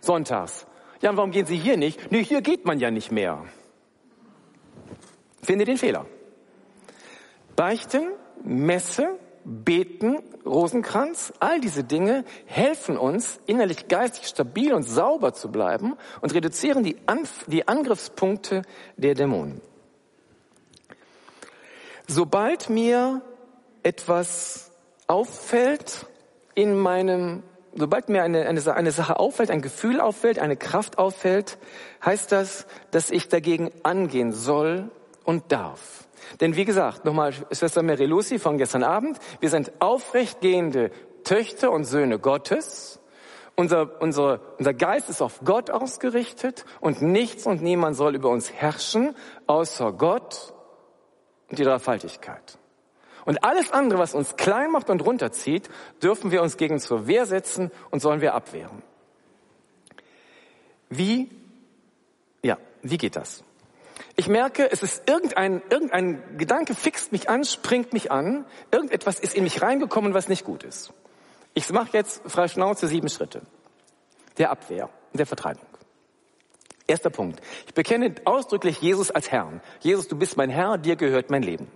sonntags. 0.01 0.67
Ja, 1.01 1.11
und 1.11 1.17
warum 1.17 1.31
gehen 1.31 1.47
Sie 1.47 1.57
hier 1.57 1.77
nicht? 1.77 2.11
Nö, 2.11 2.19
hier 2.19 2.41
geht 2.41 2.65
man 2.65 2.79
ja 2.79 2.91
nicht 2.91 3.13
mehr. 3.13 3.45
Finde 5.43 5.65
den 5.65 5.77
Fehler. 5.77 6.07
Beichten, 7.57 8.09
Messe, 8.43 9.19
Beten, 9.45 10.19
Rosenkranz, 10.47 11.33
all 11.39 11.61
diese 11.61 11.85
Dinge 11.85 12.25
helfen 12.47 12.97
uns, 12.97 13.41
innerlich 13.47 13.89
geistig 13.89 14.27
stabil 14.27 14.73
und 14.73 14.85
sauber 14.85 15.35
zu 15.35 15.51
bleiben 15.51 15.97
und 16.23 16.35
reduzieren 16.35 16.83
die, 16.83 16.97
Anf 17.07 17.45
die 17.47 17.69
Angriffspunkte 17.69 18.63
der 18.97 19.15
Dämonen. 19.15 19.61
Sobald 22.07 22.71
mir 22.71 23.23
etwas 23.83 24.71
auffällt 25.07 26.07
in 26.55 26.77
meinem, 26.77 27.43
sobald 27.77 28.09
mir 28.09 28.23
eine, 28.23 28.47
eine, 28.47 28.75
eine 28.75 28.91
Sache 28.93 29.19
auffällt, 29.19 29.51
ein 29.51 29.63
Gefühl 29.63 30.01
auffällt, 30.01 30.39
eine 30.39 30.57
Kraft 30.57 30.99
auffällt, 30.99 31.59
heißt 32.05 32.33
das, 32.33 32.67
dass 32.91 33.11
ich 33.11 33.29
dagegen 33.29 33.71
angehen 33.83 34.33
soll 34.33 34.91
und 35.25 35.53
darf. 35.53 36.07
Denn 36.41 36.57
wie 36.57 36.65
gesagt, 36.65 37.05
nochmal 37.05 37.33
Schwester 37.33 37.83
Mary 37.83 38.07
Lucy 38.07 38.39
von 38.39 38.59
gestern 38.59 38.83
Abend, 38.83 39.19
wir 39.41 39.51
sind 39.51 39.73
aufrechtgehende 39.81 40.91
Töchter 41.25 41.71
und 41.71 41.85
Söhne 41.85 42.19
Gottes. 42.19 43.01
Unser, 43.57 44.01
unser, 44.01 44.41
unser 44.59 44.75
Geist 44.75 45.09
ist 45.09 45.23
auf 45.23 45.41
Gott 45.45 45.71
ausgerichtet 45.71 46.65
und 46.81 47.03
nichts 47.03 47.47
und 47.47 47.63
niemand 47.63 47.97
soll 47.97 48.17
über 48.17 48.31
uns 48.31 48.53
herrschen, 48.53 49.15
außer 49.47 49.93
Gott 49.93 50.55
und 51.49 51.59
die 51.59 51.65
Dreifaltigkeit. 51.65 52.59
Und 53.25 53.43
alles 53.43 53.73
andere, 53.73 53.99
was 53.99 54.15
uns 54.15 54.37
klein 54.37 54.71
macht 54.71 54.91
und 54.91 55.05
runterzieht, 55.05 55.71
dürfen 56.03 56.31
wir 56.31 56.43
uns 56.43 56.57
gegen 56.57 56.79
zur 56.79 57.07
Wehr 57.07 57.27
setzen 57.27 57.71
und 57.91 58.01
sollen 58.01 58.21
wir 58.21 58.35
abwehren. 58.35 58.83
Wie, 60.91 61.31
ja, 62.43 62.59
wie 62.83 62.99
geht 62.99 63.17
das? 63.17 63.43
Ich 64.17 64.29
merke, 64.29 64.71
es 64.71 64.83
ist 64.83 65.09
irgendein, 65.09 65.63
irgendein 65.71 66.39
Gedanke 66.39 66.75
fixt 66.75 67.13
mich 67.13 67.29
an, 67.29 67.45
springt 67.45 67.93
mich 67.93 68.13
an, 68.13 68.45
irgendetwas 68.71 69.19
ist 69.19 69.35
in 69.35 69.45
mich 69.45 69.63
reingekommen, 69.63 70.15
was 70.15 70.29
nicht 70.29 70.45
gut 70.45 70.63
ist. 70.63 70.93
Ich 71.55 71.71
mache 71.71 71.91
jetzt 71.93 72.23
frei 72.27 72.49
Schnauze 72.49 72.87
sieben 72.89 73.09
Schritte 73.09 73.43
der 74.39 74.51
Abwehr 74.51 74.91
der 75.13 75.27
Vertreibung. 75.27 75.67
Erster 76.87 77.11
Punkt. 77.11 77.41
Ich 77.67 77.75
bekenne 77.75 78.15
ausdrücklich 78.25 78.81
Jesus 78.81 79.11
als 79.11 79.31
Herrn. 79.31 79.61
Jesus, 79.81 80.09
du 80.09 80.17
bist 80.17 80.37
mein 80.37 80.51
Herr, 80.51 80.77
dir 80.77 80.97
gehört 80.97 81.31
mein 81.31 81.43
Leben. 81.43 81.71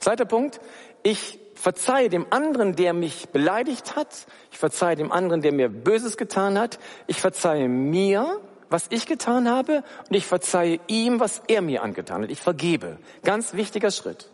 Zweiter 0.00 0.24
Punkt. 0.24 0.60
Ich 1.02 1.38
verzeihe 1.54 2.08
dem 2.08 2.26
anderen, 2.30 2.74
der 2.74 2.92
mich 2.92 3.28
beleidigt 3.28 3.96
hat. 3.96 4.26
Ich 4.50 4.58
verzeihe 4.58 4.96
dem 4.96 5.12
anderen, 5.12 5.42
der 5.42 5.52
mir 5.52 5.68
Böses 5.68 6.16
getan 6.16 6.58
hat. 6.58 6.78
Ich 7.06 7.20
verzeihe 7.20 7.68
mir, 7.68 8.40
was 8.68 8.86
ich 8.90 9.06
getan 9.06 9.48
habe. 9.48 9.84
Und 10.08 10.16
ich 10.16 10.26
verzeihe 10.26 10.80
ihm, 10.86 11.20
was 11.20 11.42
er 11.48 11.62
mir 11.62 11.82
angetan 11.82 12.22
hat. 12.22 12.30
Ich 12.30 12.40
vergebe. 12.40 12.98
Ganz 13.24 13.54
wichtiger 13.54 13.90
Schritt. 13.90 14.30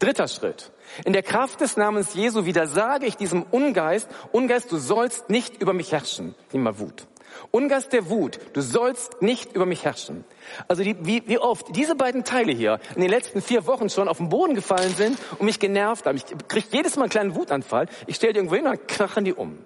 Dritter 0.00 0.28
Schritt. 0.28 0.72
In 1.04 1.12
der 1.12 1.22
Kraft 1.22 1.60
des 1.60 1.76
Namens 1.76 2.14
Jesu 2.14 2.44
widersage 2.44 3.06
ich 3.06 3.16
diesem 3.16 3.42
Ungeist. 3.42 4.08
Ungeist, 4.32 4.72
du 4.72 4.78
sollst 4.78 5.30
nicht 5.30 5.60
über 5.62 5.72
mich 5.72 5.92
herrschen. 5.92 6.34
Nimm 6.52 6.64
mal 6.64 6.78
Wut. 6.78 7.06
Ungeist 7.50 7.92
der 7.92 8.08
Wut, 8.10 8.38
du 8.52 8.60
sollst 8.60 9.22
nicht 9.22 9.54
über 9.54 9.66
mich 9.66 9.84
herrschen. 9.84 10.24
Also 10.68 10.82
die, 10.82 10.96
wie, 11.00 11.22
wie 11.26 11.38
oft 11.38 11.74
diese 11.74 11.94
beiden 11.94 12.24
Teile 12.24 12.52
hier 12.52 12.80
in 12.94 13.02
den 13.02 13.10
letzten 13.10 13.40
vier 13.42 13.66
Wochen 13.66 13.88
schon 13.88 14.08
auf 14.08 14.18
den 14.18 14.28
Boden 14.28 14.54
gefallen 14.54 14.94
sind 14.94 15.18
und 15.38 15.46
mich 15.46 15.58
genervt 15.58 16.06
haben. 16.06 16.16
Ich 16.16 16.24
kriege 16.48 16.66
jedes 16.70 16.96
Mal 16.96 17.04
einen 17.04 17.10
kleinen 17.10 17.34
Wutanfall. 17.34 17.86
Ich 18.06 18.16
stelle 18.16 18.32
die 18.32 18.38
irgendwo 18.38 18.56
hin 18.56 18.66
und 18.66 18.72
dann 18.72 18.86
krachen 18.86 19.24
die 19.24 19.34
um. 19.34 19.58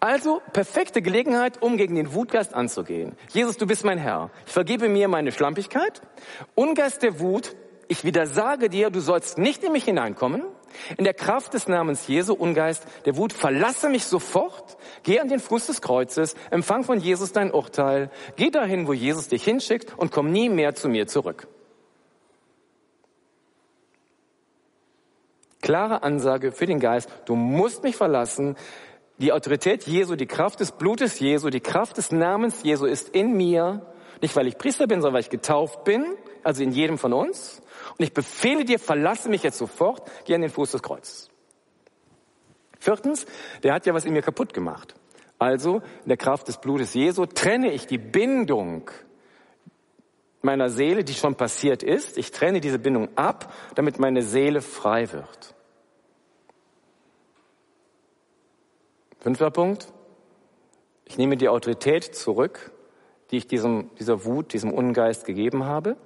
Also 0.00 0.42
perfekte 0.52 1.00
Gelegenheit, 1.00 1.62
um 1.62 1.76
gegen 1.76 1.94
den 1.94 2.12
Wutgeist 2.12 2.54
anzugehen. 2.54 3.14
Jesus, 3.30 3.56
du 3.56 3.66
bist 3.66 3.84
mein 3.84 3.98
Herr. 3.98 4.30
Ich 4.46 4.52
vergebe 4.52 4.88
mir 4.88 5.06
meine 5.06 5.30
Schlampigkeit. 5.30 6.00
Ungeist 6.56 7.02
der 7.02 7.20
Wut, 7.20 7.54
ich 7.86 8.04
widersage 8.04 8.68
dir, 8.68 8.90
du 8.90 9.00
sollst 9.00 9.38
nicht 9.38 9.62
in 9.62 9.70
mich 9.70 9.84
hineinkommen. 9.84 10.42
In 10.96 11.04
der 11.04 11.14
Kraft 11.14 11.54
des 11.54 11.68
Namens 11.68 12.06
Jesu, 12.06 12.34
Ungeist 12.34 12.84
der 13.04 13.16
Wut, 13.16 13.32
verlasse 13.32 13.88
mich 13.88 14.04
sofort, 14.04 14.76
geh 15.02 15.20
an 15.20 15.28
den 15.28 15.40
Fuß 15.40 15.66
des 15.66 15.80
Kreuzes, 15.80 16.34
empfang 16.50 16.84
von 16.84 17.00
Jesus 17.00 17.32
dein 17.32 17.52
Urteil, 17.52 18.10
geh 18.36 18.50
dahin, 18.50 18.86
wo 18.86 18.92
Jesus 18.92 19.28
dich 19.28 19.44
hinschickt 19.44 19.96
und 19.96 20.12
komm 20.12 20.30
nie 20.30 20.48
mehr 20.48 20.74
zu 20.74 20.88
mir 20.88 21.06
zurück. 21.06 21.48
Klare 25.62 26.02
Ansage 26.02 26.50
für 26.50 26.66
den 26.66 26.80
Geist, 26.80 27.08
du 27.24 27.36
musst 27.36 27.84
mich 27.84 27.94
verlassen. 27.94 28.56
Die 29.18 29.32
Autorität 29.32 29.86
Jesu, 29.86 30.16
die 30.16 30.26
Kraft 30.26 30.58
des 30.58 30.72
Blutes 30.72 31.20
Jesu, 31.20 31.50
die 31.50 31.60
Kraft 31.60 31.96
des 31.96 32.10
Namens 32.10 32.64
Jesu 32.64 32.86
ist 32.86 33.10
in 33.10 33.36
mir. 33.36 33.86
Nicht, 34.20 34.34
weil 34.34 34.48
ich 34.48 34.58
Priester 34.58 34.88
bin, 34.88 35.00
sondern 35.00 35.14
weil 35.14 35.20
ich 35.20 35.30
getauft 35.30 35.84
bin, 35.84 36.04
also 36.42 36.62
in 36.62 36.72
jedem 36.72 36.98
von 36.98 37.12
uns. 37.12 37.62
Und 37.98 38.04
ich 38.04 38.12
befehle 38.12 38.64
dir, 38.64 38.78
verlasse 38.78 39.28
mich 39.28 39.42
jetzt 39.42 39.58
sofort, 39.58 40.10
geh 40.24 40.34
an 40.34 40.40
den 40.40 40.50
Fuß 40.50 40.72
des 40.72 40.82
Kreuzes. 40.82 41.30
Viertens, 42.78 43.26
der 43.62 43.74
hat 43.74 43.86
ja 43.86 43.94
was 43.94 44.04
in 44.04 44.12
mir 44.12 44.22
kaputt 44.22 44.52
gemacht. 44.52 44.94
Also, 45.38 45.82
in 46.02 46.08
der 46.08 46.16
Kraft 46.16 46.48
des 46.48 46.58
Blutes 46.58 46.94
Jesu 46.94 47.26
trenne 47.26 47.72
ich 47.72 47.86
die 47.86 47.98
Bindung 47.98 48.90
meiner 50.40 50.68
Seele, 50.68 51.04
die 51.04 51.14
schon 51.14 51.36
passiert 51.36 51.82
ist. 51.82 52.18
Ich 52.18 52.30
trenne 52.30 52.60
diese 52.60 52.78
Bindung 52.78 53.08
ab, 53.16 53.52
damit 53.74 53.98
meine 53.98 54.22
Seele 54.22 54.60
frei 54.60 55.12
wird. 55.12 55.54
Fünfter 59.20 59.50
Punkt. 59.50 59.86
Ich 61.04 61.16
nehme 61.18 61.36
die 61.36 61.48
Autorität 61.48 62.04
zurück, 62.16 62.72
die 63.30 63.36
ich 63.36 63.46
diesem, 63.46 63.90
dieser 63.98 64.24
Wut, 64.24 64.52
diesem 64.52 64.72
Ungeist 64.72 65.24
gegeben 65.24 65.64
habe. 65.64 65.96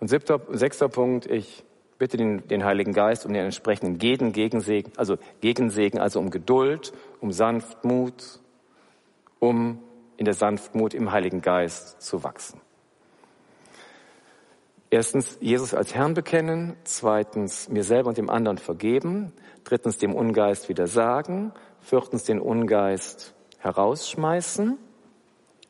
Und 0.00 0.08
siebter, 0.08 0.40
sechster 0.50 0.88
Punkt, 0.88 1.26
ich 1.26 1.64
bitte 1.98 2.16
den, 2.16 2.46
den 2.48 2.64
Heiligen 2.64 2.92
Geist 2.92 3.24
um 3.26 3.32
den 3.32 3.44
entsprechenden 3.44 3.98
Gegen, 3.98 4.32
Gegensegen, 4.32 4.92
also 4.96 5.16
Gegensegen, 5.40 5.98
also 5.98 6.20
um 6.20 6.30
Geduld, 6.30 6.92
um 7.20 7.32
Sanftmut, 7.32 8.40
um 9.38 9.82
in 10.16 10.24
der 10.24 10.34
Sanftmut 10.34 10.94
im 10.94 11.12
Heiligen 11.12 11.40
Geist 11.40 12.00
zu 12.02 12.22
wachsen. 12.22 12.60
Erstens, 14.88 15.38
Jesus 15.40 15.74
als 15.74 15.94
Herrn 15.94 16.14
bekennen. 16.14 16.76
Zweitens, 16.84 17.68
mir 17.68 17.82
selber 17.82 18.08
und 18.08 18.18
dem 18.18 18.30
anderen 18.30 18.58
vergeben. 18.58 19.32
Drittens, 19.64 19.98
dem 19.98 20.14
Ungeist 20.14 20.68
wieder 20.68 20.86
sagen. 20.86 21.52
Viertens, 21.80 22.24
den 22.24 22.40
Ungeist 22.40 23.34
herausschmeißen. 23.58 24.78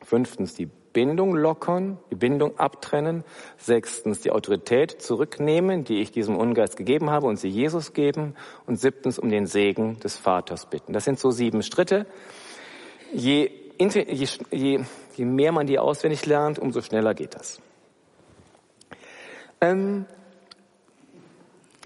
Fünftens, 0.03 0.53
die 0.53 0.69
Bindung 0.97 1.35
lockern, 1.35 1.99
die 2.09 2.15
Bindung 2.15 2.57
abtrennen. 2.57 3.23
Sechstens, 3.57 4.21
die 4.21 4.31
Autorität 4.31 4.99
zurücknehmen, 4.99 5.83
die 5.83 6.01
ich 6.01 6.11
diesem 6.11 6.35
Ungeist 6.35 6.75
gegeben 6.75 7.11
habe 7.11 7.27
und 7.27 7.37
sie 7.37 7.49
Jesus 7.49 7.93
geben. 7.93 8.33
Und 8.65 8.79
siebtens, 8.79 9.19
um 9.19 9.29
den 9.29 9.45
Segen 9.45 9.99
des 9.99 10.17
Vaters 10.17 10.65
bitten. 10.65 10.93
Das 10.93 11.05
sind 11.05 11.19
so 11.19 11.29
sieben 11.29 11.61
Schritte. 11.61 12.07
Je, 13.13 13.51
je, 13.79 14.27
je, 14.49 14.79
je 15.15 15.25
mehr 15.25 15.51
man 15.51 15.67
die 15.67 15.77
auswendig 15.77 16.25
lernt, 16.25 16.57
umso 16.57 16.81
schneller 16.81 17.13
geht 17.13 17.35
das. 17.35 17.61
Ähm, 19.61 20.07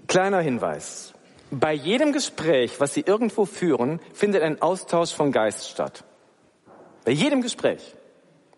kleiner 0.08 0.40
Hinweis. 0.40 1.12
Bei 1.50 1.74
jedem 1.74 2.14
Gespräch, 2.14 2.80
was 2.80 2.94
Sie 2.94 3.02
irgendwo 3.02 3.44
führen, 3.44 4.00
findet 4.14 4.42
ein 4.42 4.62
Austausch 4.62 5.12
von 5.12 5.32
Geist 5.32 5.68
statt. 5.68 6.02
Bei 7.04 7.12
jedem 7.12 7.42
Gespräch. 7.42 7.94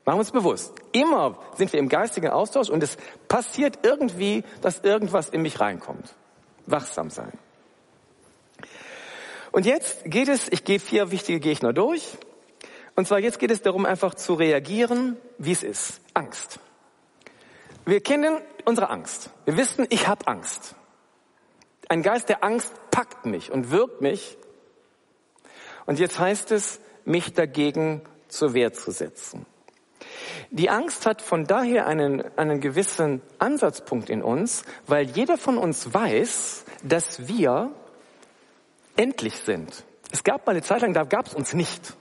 Machen 0.05 0.17
wir 0.17 0.21
uns 0.21 0.33
bewusst. 0.33 0.75
Immer 0.93 1.39
sind 1.57 1.73
wir 1.73 1.81
im 1.81 1.89
geistigen 1.89 2.29
Austausch 2.29 2.69
und 2.69 2.83
es 2.83 2.99
passiert 3.27 3.79
irgendwie, 3.83 4.45
dass 4.61 4.81
irgendwas 4.81 5.31
in 5.31 5.43
mich 5.43 5.61
reinkommt. 5.61 6.15
Wachsam 6.67 7.11
sein. 7.11 7.33
Und 9.51 9.67
jetzt 9.67 10.05
geht 10.05 10.29
es, 10.29 10.49
ich 10.51 10.65
gehe 10.65 10.79
vier 10.79 11.11
wichtige 11.11 11.41
Gegner 11.41 11.73
durch. 11.73 12.19
Und 12.97 13.09
zwar 13.09 13.19
jetzt 13.19 13.39
geht 13.39 13.51
es 13.51 13.63
darum, 13.63 13.87
einfach 13.87 14.15
zu 14.15 14.35
reagieren, 14.35 15.17
wie 15.39 15.53
es 15.53 15.63
ist. 15.63 16.01
Angst. 16.13 16.59
Wir 17.87 18.01
kennen 18.01 18.39
unsere 18.65 18.91
Angst. 18.91 19.31
Wir 19.45 19.57
wissen, 19.57 19.87
ich 19.91 20.07
habe 20.07 20.27
Angst. 20.27 20.75
Ein 21.89 22.03
Geist 22.03 22.29
der 22.29 22.45
Angst 22.45 22.73
packt 22.91 23.27
mich 23.27 23.53
und 23.53 23.71
wirkt 23.71 24.01
mich. 24.01 24.39
Und 25.87 25.99
jetzt 25.99 26.19
heißt 26.19 26.51
es, 26.51 26.81
mich 27.05 27.33
dagegen 27.35 28.03
zur 28.29 28.55
Wehr 28.55 28.73
zu 28.73 28.91
setzen. 28.91 29.47
Die 30.51 30.71
Angst 30.71 31.07
hat 31.07 31.23
von 31.23 31.45
daher 31.45 31.87
einen, 31.87 32.23
einen 32.37 32.61
gewissen 32.61 33.21
Ansatzpunkt 33.39 34.11
in 34.11 34.23
uns, 34.23 34.65
weil 34.87 35.07
jeder 35.11 35.39
von 35.39 35.59
uns 35.59 35.93
weiß, 35.93 36.65
dass 36.83 37.29
wir 37.29 37.73
endlich 38.97 39.39
sind. 39.39 39.85
Es 40.13 40.25
gab 40.25 40.47
mal 40.47 40.53
eine 40.53 40.63
Zeit 40.63 40.83
lang, 40.83 40.95
da 40.95 41.05
gab 41.05 41.27
es 41.27 41.35
uns 41.35 41.55
nicht. 41.55 41.95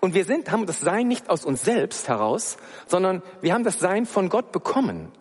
Und 0.00 0.14
wir 0.14 0.24
sind, 0.24 0.50
haben 0.50 0.66
das 0.66 0.80
Sein 0.80 1.08
nicht 1.08 1.30
aus 1.30 1.44
uns 1.44 1.62
selbst 1.62 2.08
heraus, 2.08 2.56
sondern 2.86 3.22
wir 3.40 3.54
haben 3.54 3.64
das 3.64 3.78
Sein 3.78 4.06
von 4.06 4.28
Gott 4.28 4.52
bekommen. 4.52 5.12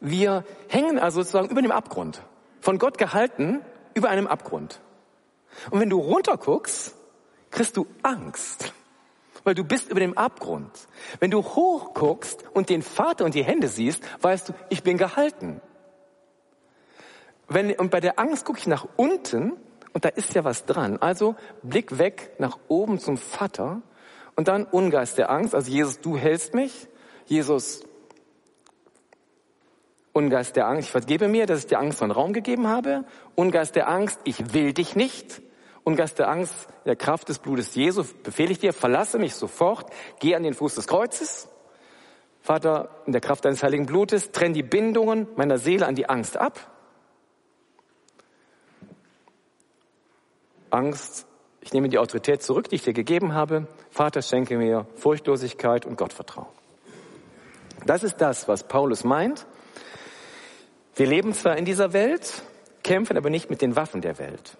Wir 0.00 0.44
hängen 0.68 0.98
also 0.98 1.22
sozusagen 1.22 1.48
über 1.48 1.62
dem 1.62 1.72
Abgrund. 1.72 2.22
Von 2.60 2.78
Gott 2.78 2.98
gehalten 2.98 3.60
über 3.94 4.10
einem 4.10 4.26
Abgrund. 4.26 4.80
Und 5.70 5.80
wenn 5.80 5.90
du 5.90 5.98
runterguckst, 5.98 6.94
kriegst 7.50 7.76
du 7.76 7.86
Angst 8.02 8.72
weil 9.44 9.54
du 9.54 9.64
bist 9.64 9.90
über 9.90 10.00
dem 10.00 10.16
Abgrund. 10.16 10.70
Wenn 11.20 11.30
du 11.30 11.42
hochguckst 11.42 12.44
und 12.52 12.68
den 12.68 12.82
Vater 12.82 13.24
und 13.24 13.34
die 13.34 13.44
Hände 13.44 13.68
siehst, 13.68 14.02
weißt 14.22 14.50
du, 14.50 14.52
ich 14.68 14.82
bin 14.82 14.98
gehalten. 14.98 15.60
Wenn, 17.48 17.72
und 17.72 17.90
bei 17.90 18.00
der 18.00 18.18
Angst 18.18 18.44
gucke 18.44 18.58
ich 18.58 18.66
nach 18.66 18.86
unten 18.96 19.52
und 19.92 20.04
da 20.04 20.08
ist 20.08 20.34
ja 20.34 20.44
was 20.44 20.64
dran. 20.64 20.98
Also 20.98 21.34
Blick 21.62 21.98
weg 21.98 22.32
nach 22.38 22.58
oben 22.68 22.98
zum 22.98 23.16
Vater 23.16 23.82
und 24.36 24.48
dann 24.48 24.64
Ungeist 24.64 25.18
der 25.18 25.30
Angst. 25.30 25.54
Also 25.54 25.70
Jesus, 25.70 26.00
du 26.00 26.16
hältst 26.16 26.54
mich. 26.54 26.88
Jesus, 27.26 27.84
Ungeist 30.12 30.56
der 30.56 30.66
Angst, 30.66 30.88
ich 30.88 30.90
vergebe 30.90 31.26
mir, 31.28 31.46
dass 31.46 31.60
ich 31.60 31.66
dir 31.66 31.78
Angst 31.78 32.02
und 32.02 32.10
Raum 32.10 32.32
gegeben 32.32 32.68
habe. 32.68 33.04
Ungeist 33.34 33.76
der 33.76 33.88
Angst, 33.88 34.20
ich 34.24 34.52
will 34.52 34.72
dich 34.72 34.94
nicht. 34.94 35.40
Ungeist 35.84 36.18
der 36.18 36.28
Angst, 36.28 36.54
der 36.84 36.96
Kraft 36.96 37.28
des 37.28 37.38
Blutes 37.38 37.74
Jesu, 37.74 38.04
befehle 38.22 38.52
ich 38.52 38.58
dir, 38.58 38.72
verlasse 38.72 39.18
mich 39.18 39.34
sofort, 39.34 39.90
geh 40.20 40.34
an 40.36 40.42
den 40.42 40.54
Fuß 40.54 40.76
des 40.76 40.86
Kreuzes. 40.86 41.48
Vater, 42.40 42.88
in 43.06 43.12
der 43.12 43.20
Kraft 43.20 43.44
deines 43.44 43.62
heiligen 43.62 43.86
Blutes, 43.86 44.32
trenn 44.32 44.52
die 44.52 44.62
Bindungen 44.62 45.28
meiner 45.36 45.58
Seele 45.58 45.86
an 45.86 45.94
die 45.94 46.08
Angst 46.08 46.36
ab. 46.36 46.70
Angst, 50.70 51.26
ich 51.60 51.72
nehme 51.72 51.88
die 51.88 51.98
Autorität 51.98 52.42
zurück, 52.42 52.68
die 52.68 52.76
ich 52.76 52.82
dir 52.82 52.92
gegeben 52.92 53.34
habe. 53.34 53.68
Vater, 53.90 54.22
schenke 54.22 54.56
mir 54.56 54.86
Furchtlosigkeit 54.96 55.84
und 55.84 55.96
Gottvertrauen. 55.96 56.48
Das 57.86 58.02
ist 58.04 58.16
das, 58.20 58.48
was 58.48 58.66
Paulus 58.66 59.04
meint. 59.04 59.46
Wir 60.94 61.06
leben 61.06 61.32
zwar 61.32 61.56
in 61.56 61.64
dieser 61.64 61.92
Welt, 61.92 62.42
kämpfen 62.82 63.16
aber 63.16 63.30
nicht 63.30 63.50
mit 63.50 63.62
den 63.62 63.76
Waffen 63.76 64.00
der 64.00 64.18
Welt. 64.18 64.56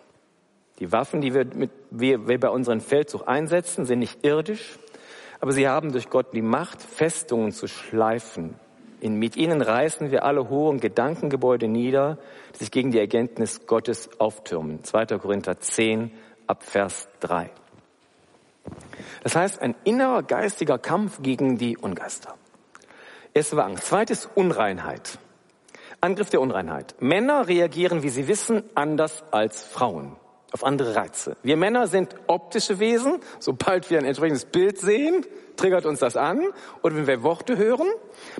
Die 0.83 0.91
Waffen, 0.91 1.21
die 1.21 1.33
wir, 1.33 1.47
mit, 1.55 1.71
wir, 1.93 2.27
wir 2.27 2.41
bei 2.41 2.49
unserem 2.49 2.81
Feldzug 2.81 3.29
einsetzen, 3.29 3.87
sind 3.87 4.01
nicht 4.01 4.27
irdisch, 4.27 4.81
aber 5.39 5.53
sie 5.53 5.69
haben 5.69 5.93
durch 5.93 6.11
Gott 6.11 6.35
die 6.35 6.43
Macht, 6.43 6.83
Festungen 6.83 7.53
zu 7.53 7.69
schleifen. 7.69 8.57
In, 8.99 9.15
mit 9.15 9.37
ihnen 9.37 9.63
reißen 9.63 10.11
wir 10.11 10.25
alle 10.25 10.49
hohen 10.49 10.81
Gedankengebäude 10.81 11.69
nieder, 11.69 12.19
die 12.55 12.59
sich 12.65 12.73
gegen 12.73 12.91
die 12.91 12.99
Erkenntnis 12.99 13.69
Gottes 13.69 14.11
auftürmen. 14.19 14.83
2. 14.83 15.07
Korinther 15.19 15.61
10 15.61 16.11
ab 16.49 16.65
Vers 16.65 17.07
3. 17.21 17.49
Das 19.23 19.37
heißt, 19.37 19.63
ein 19.63 19.77
innerer 19.85 20.25
geistiger 20.25 20.79
Kampf 20.79 21.23
gegen 21.23 21.59
die 21.59 21.77
Ungeister. 21.77 22.35
Erste 23.35 23.57
war 23.57 23.67
Angst. 23.67 23.87
Zweites 23.87 24.29
Unreinheit. 24.35 25.21
Angriff 26.01 26.31
der 26.31 26.41
Unreinheit. 26.41 26.97
Männer 26.99 27.47
reagieren, 27.47 28.03
wie 28.03 28.09
sie 28.09 28.27
wissen, 28.27 28.65
anders 28.75 29.23
als 29.31 29.63
Frauen 29.63 30.17
auf 30.53 30.65
andere 30.65 30.95
Reize. 30.95 31.37
Wir 31.43 31.57
Männer 31.57 31.87
sind 31.87 32.15
optische 32.27 32.79
Wesen. 32.79 33.21
Sobald 33.41 33.91
wir 33.91 33.99
ein 33.99 34.05
entsprechendes 34.05 34.45
Bild 34.45 34.79
sehen, 34.79 35.25
triggert 35.57 35.87
uns 35.87 36.01
das 36.01 36.17
an. 36.17 36.47
Oder 36.83 36.97
wenn 36.97 37.07
wir 37.07 37.23
Worte 37.23 37.57
hören. 37.57 37.89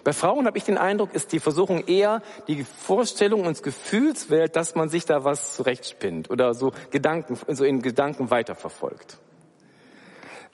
Bei 0.05 0.13
Frauen 0.13 0.47
habe 0.47 0.59
ich 0.59 0.65
den 0.65 0.79
Eindruck, 0.79 1.15
ist 1.15 1.33
die 1.33 1.41
Versuchung 1.41 1.87
eher 1.87 2.23
die 2.49 2.65
Vorstellung 2.65 3.47
und 3.47 3.63
Gefühlswelt, 3.63 4.57
dass 4.57 4.75
man 4.75 4.89
sich 4.89 5.07
da 5.07 5.25
was 5.25 5.57
zurechtspinnt 5.57 6.31
oder 6.31 6.55
so 6.55 6.73
Gedanken, 6.91 7.39
so 7.49 7.65
in 7.65 7.81
Gedanken 7.81 8.31
weiterverfolgt. 8.31 9.19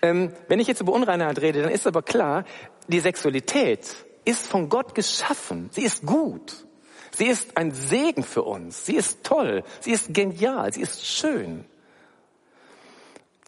Ähm, 0.01 0.33
wenn 0.47 0.61
ich 0.61 0.69
jetzt 0.69 0.81
über 0.81 0.93
Unreinheit 0.93 1.41
rede, 1.41 1.63
dann 1.63 1.73
ist 1.73 1.87
aber 1.87 2.03
klar, 2.03 2.45
die 2.87 3.01
Sexualität 3.01 3.97
ist 4.25 4.47
von 4.47 4.69
Gott 4.69 4.95
geschaffen. 4.95 5.71
Sie 5.73 5.83
ist 5.83 6.07
gut. 6.07 6.68
Sie 7.13 7.27
ist 7.27 7.57
ein 7.57 7.73
Segen 7.73 8.23
für 8.23 8.43
uns. 8.43 8.87
Sie 8.87 8.97
ist 8.97 9.25
toll. 9.25 9.65
Sie 9.81 9.93
ist 9.93 10.15
genial. 10.15 10.73
Sie 10.73 10.81
ist 10.81 11.05
schön. 11.05 11.65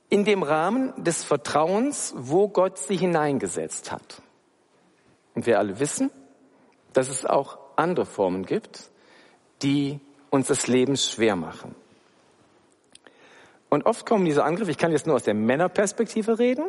In 0.09 0.25
dem 0.25 0.43
Rahmen 0.43 0.93
des 1.03 1.23
Vertrauens, 1.23 2.13
wo 2.17 2.49
Gott 2.49 2.79
sie 2.79 2.97
hineingesetzt 2.97 3.93
hat. 3.93 4.23
Und 5.35 5.47
wir 5.47 5.59
alle 5.59 5.79
wissen, 5.79 6.11
dass 6.93 7.09
es 7.09 7.25
auch 7.25 7.59
andere 7.77 8.07
Formen 8.07 8.45
gibt, 8.45 8.91
die 9.63 10.01
uns 10.31 10.49
das 10.49 10.67
Leben 10.67 10.97
schwer 10.97 11.37
machen. 11.37 11.75
Und 13.69 13.87
oft 13.87 14.05
kommen 14.05 14.25
diese 14.25 14.45
Angriffe, 14.45 14.71
ich 14.71 14.79
kann 14.79 14.93
jetzt 14.93 15.07
nur 15.07 15.17
aus 15.17 15.23
der 15.23 15.35
Männerperspektive 15.35 16.39
reden, 16.39 16.65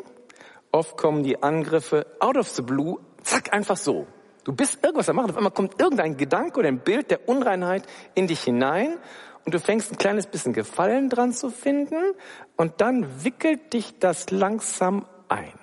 oft 0.72 0.98
kommen 0.98 1.24
die 1.24 1.42
Angriffe 1.42 2.06
out 2.20 2.38
of 2.38 2.48
the 2.50 2.62
blue, 2.62 3.00
zack, 3.24 3.54
einfach 3.54 3.78
so. 3.78 4.06
Du 4.44 4.54
bist 4.54 4.84
irgendwas 4.84 5.08
am 5.08 5.18
machen, 5.18 5.30
auf 5.30 5.38
einmal 5.38 5.52
kommt 5.52 5.80
irgendein 5.80 6.18
Gedanke 6.18 6.60
oder 6.60 6.68
ein 6.68 6.80
Bild 6.80 7.12
der 7.12 7.30
Unreinheit 7.30 7.84
in 8.16 8.26
dich 8.26 8.42
hinein 8.42 8.98
und 9.46 9.54
du 9.54 9.60
fängst 9.60 9.92
ein 9.92 9.98
kleines 9.98 10.26
bisschen 10.26 10.54
Gefallen 10.54 11.10
dran 11.10 11.32
zu 11.32 11.52
finden 11.52 12.14
und 12.58 12.82
dann 12.82 13.24
wickelt 13.24 13.74
dich 13.74 14.00
das 14.00 14.32
langsam 14.32 15.06
ein. 15.28 15.54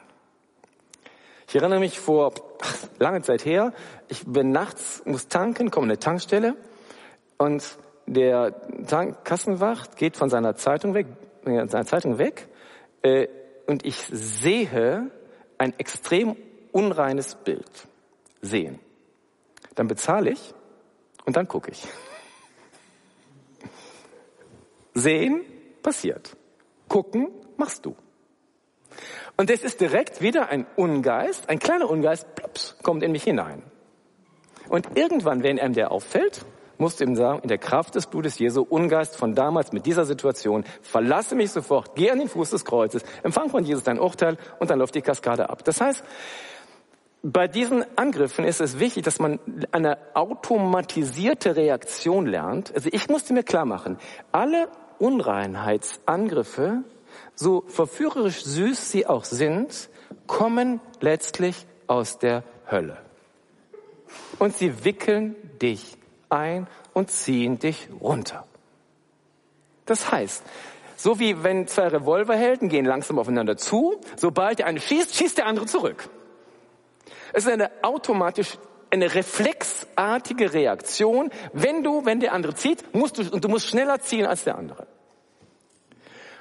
Ich 1.49 1.57
erinnere 1.57 1.81
mich 1.81 1.99
vor 1.99 2.33
ach, 2.63 2.77
lange 3.01 3.23
Zeit 3.23 3.45
her, 3.45 3.73
ich 4.07 4.25
bin 4.27 4.53
nachts, 4.53 5.03
muss 5.07 5.27
tanken, 5.27 5.71
komme 5.71 5.87
in 5.87 5.91
eine 5.91 5.99
Tankstelle 5.99 6.55
und 7.37 7.65
der 8.07 8.55
Tank 8.87 9.25
Kassenwacht 9.25 9.97
geht 9.97 10.17
von 10.17 10.31
seiner 10.31 10.55
Zeitung 10.55 10.95
weg, 10.95 11.07
äh, 11.47 11.67
seiner 11.67 11.87
Zeitung 11.87 12.19
weg 12.19 12.47
äh, 13.03 13.27
und 13.67 13.85
ich 13.85 14.07
sehe 14.13 15.11
ein 15.59 15.79
extrem 15.79 16.37
unreines 16.71 17.35
Bild 17.35 17.89
sehen. 18.41 18.79
Dann 19.75 19.89
bezahle 19.89 20.31
ich 20.31 20.55
und 21.25 21.37
dann 21.37 21.49
gucke 21.49 21.71
ich. 21.71 21.83
Sehen 24.95 25.43
passiert. 25.83 26.37
Gucken 26.89 27.29
machst 27.57 27.87
du. 27.87 27.95
Und 29.37 29.51
es 29.51 29.63
ist 29.63 29.81
direkt 29.81 30.21
wieder 30.21 30.49
ein 30.49 30.67
Ungeist, 30.75 31.49
ein 31.49 31.61
kleiner 31.61 31.89
Ungeist, 31.89 32.35
plups, 32.35 32.77
kommt 32.83 33.05
in 33.05 33.13
mich 33.13 33.23
hinein. 33.23 33.63
Und 34.69 34.97
irgendwann, 34.97 35.43
wenn 35.43 35.61
einem 35.61 35.75
der 35.75 35.93
auffällt, 35.93 36.45
musst 36.79 37.01
du 37.01 37.05
ihm 37.05 37.17
sagen, 37.17 37.41
in 37.43 37.49
der 37.49 37.59
Kraft 37.59 37.95
des 37.95 38.07
Blutes 38.07 38.39
Jesu, 38.39 38.63
Ungeist 38.63 39.17
von 39.17 39.35
damals 39.35 39.73
mit 39.73 39.87
dieser 39.87 40.05
Situation, 40.05 40.65
verlasse 40.83 41.35
mich 41.35 41.51
sofort, 41.51 41.95
geh 41.97 42.11
an 42.11 42.19
den 42.19 42.29
Fuß 42.29 42.51
des 42.51 42.65
Kreuzes, 42.65 43.03
empfang 43.23 43.51
von 43.51 43.65
Jesus 43.65 43.85
dein 43.85 43.99
Urteil 43.99 44.39
und 44.59 44.71
dann 44.71 44.79
läuft 44.79 44.95
die 44.95 45.03
Kaskade 45.03 45.51
ab. 45.51 45.65
Das 45.65 45.81
heißt, 45.81 46.05
bei 47.23 47.49
diesen 47.49 47.85
Angriffen 47.97 48.45
ist 48.45 48.61
es 48.61 48.79
wichtig, 48.79 49.05
dass 49.05 49.19
man 49.19 49.41
eine 49.73 49.99
automatisierte 50.15 51.57
Reaktion 51.57 52.27
lernt. 52.27 52.73
Also 52.75 52.89
ich 52.93 53.09
musste 53.09 53.33
mir 53.33 53.43
klar 53.43 53.65
machen, 53.65 53.99
alle 54.31 54.69
Unreinheitsangriffe, 54.99 56.85
so 57.35 57.65
verführerisch 57.67 58.45
süß 58.45 58.91
sie 58.91 59.07
auch 59.07 59.25
sind, 59.25 59.89
kommen 60.27 60.81
letztlich 61.01 61.67
aus 61.87 62.19
der 62.19 62.45
Hölle. 62.71 62.99
Und 64.39 64.57
sie 64.57 64.85
wickeln 64.85 65.35
dich 65.61 65.97
ein 66.29 66.67
und 66.93 67.11
ziehen 67.11 67.59
dich 67.59 67.89
runter. 68.01 68.47
Das 69.87 70.13
heißt, 70.13 70.43
so 70.97 71.19
wie 71.19 71.43
wenn 71.43 71.67
zwei 71.67 71.89
Revolverhelden 71.89 72.69
gehen 72.69 72.85
langsam 72.85 73.19
aufeinander 73.19 73.57
zu, 73.57 74.01
sobald 74.17 74.61
der 74.61 74.67
eine 74.67 74.81
schießt, 74.81 75.15
schießt 75.15 75.39
der 75.39 75.47
andere 75.47 75.67
zurück. 75.67 76.09
Es 77.33 77.45
ist 77.45 77.53
eine 77.53 77.71
automatisch, 77.83 78.59
eine 78.91 79.15
reflexartige 79.15 80.53
Reaktion. 80.53 81.31
Wenn 81.53 81.83
du, 81.83 82.05
wenn 82.05 82.21
der 82.21 82.33
andere 82.33 82.55
zieht, 82.55 82.95
musst 82.95 83.19
du, 83.19 83.23
und 83.31 83.45
du 83.45 83.49
musst 83.49 83.67
schneller 83.67 84.01
ziehen 84.01 84.27
als 84.27 84.45
der 84.45 84.57
andere. 84.57 84.87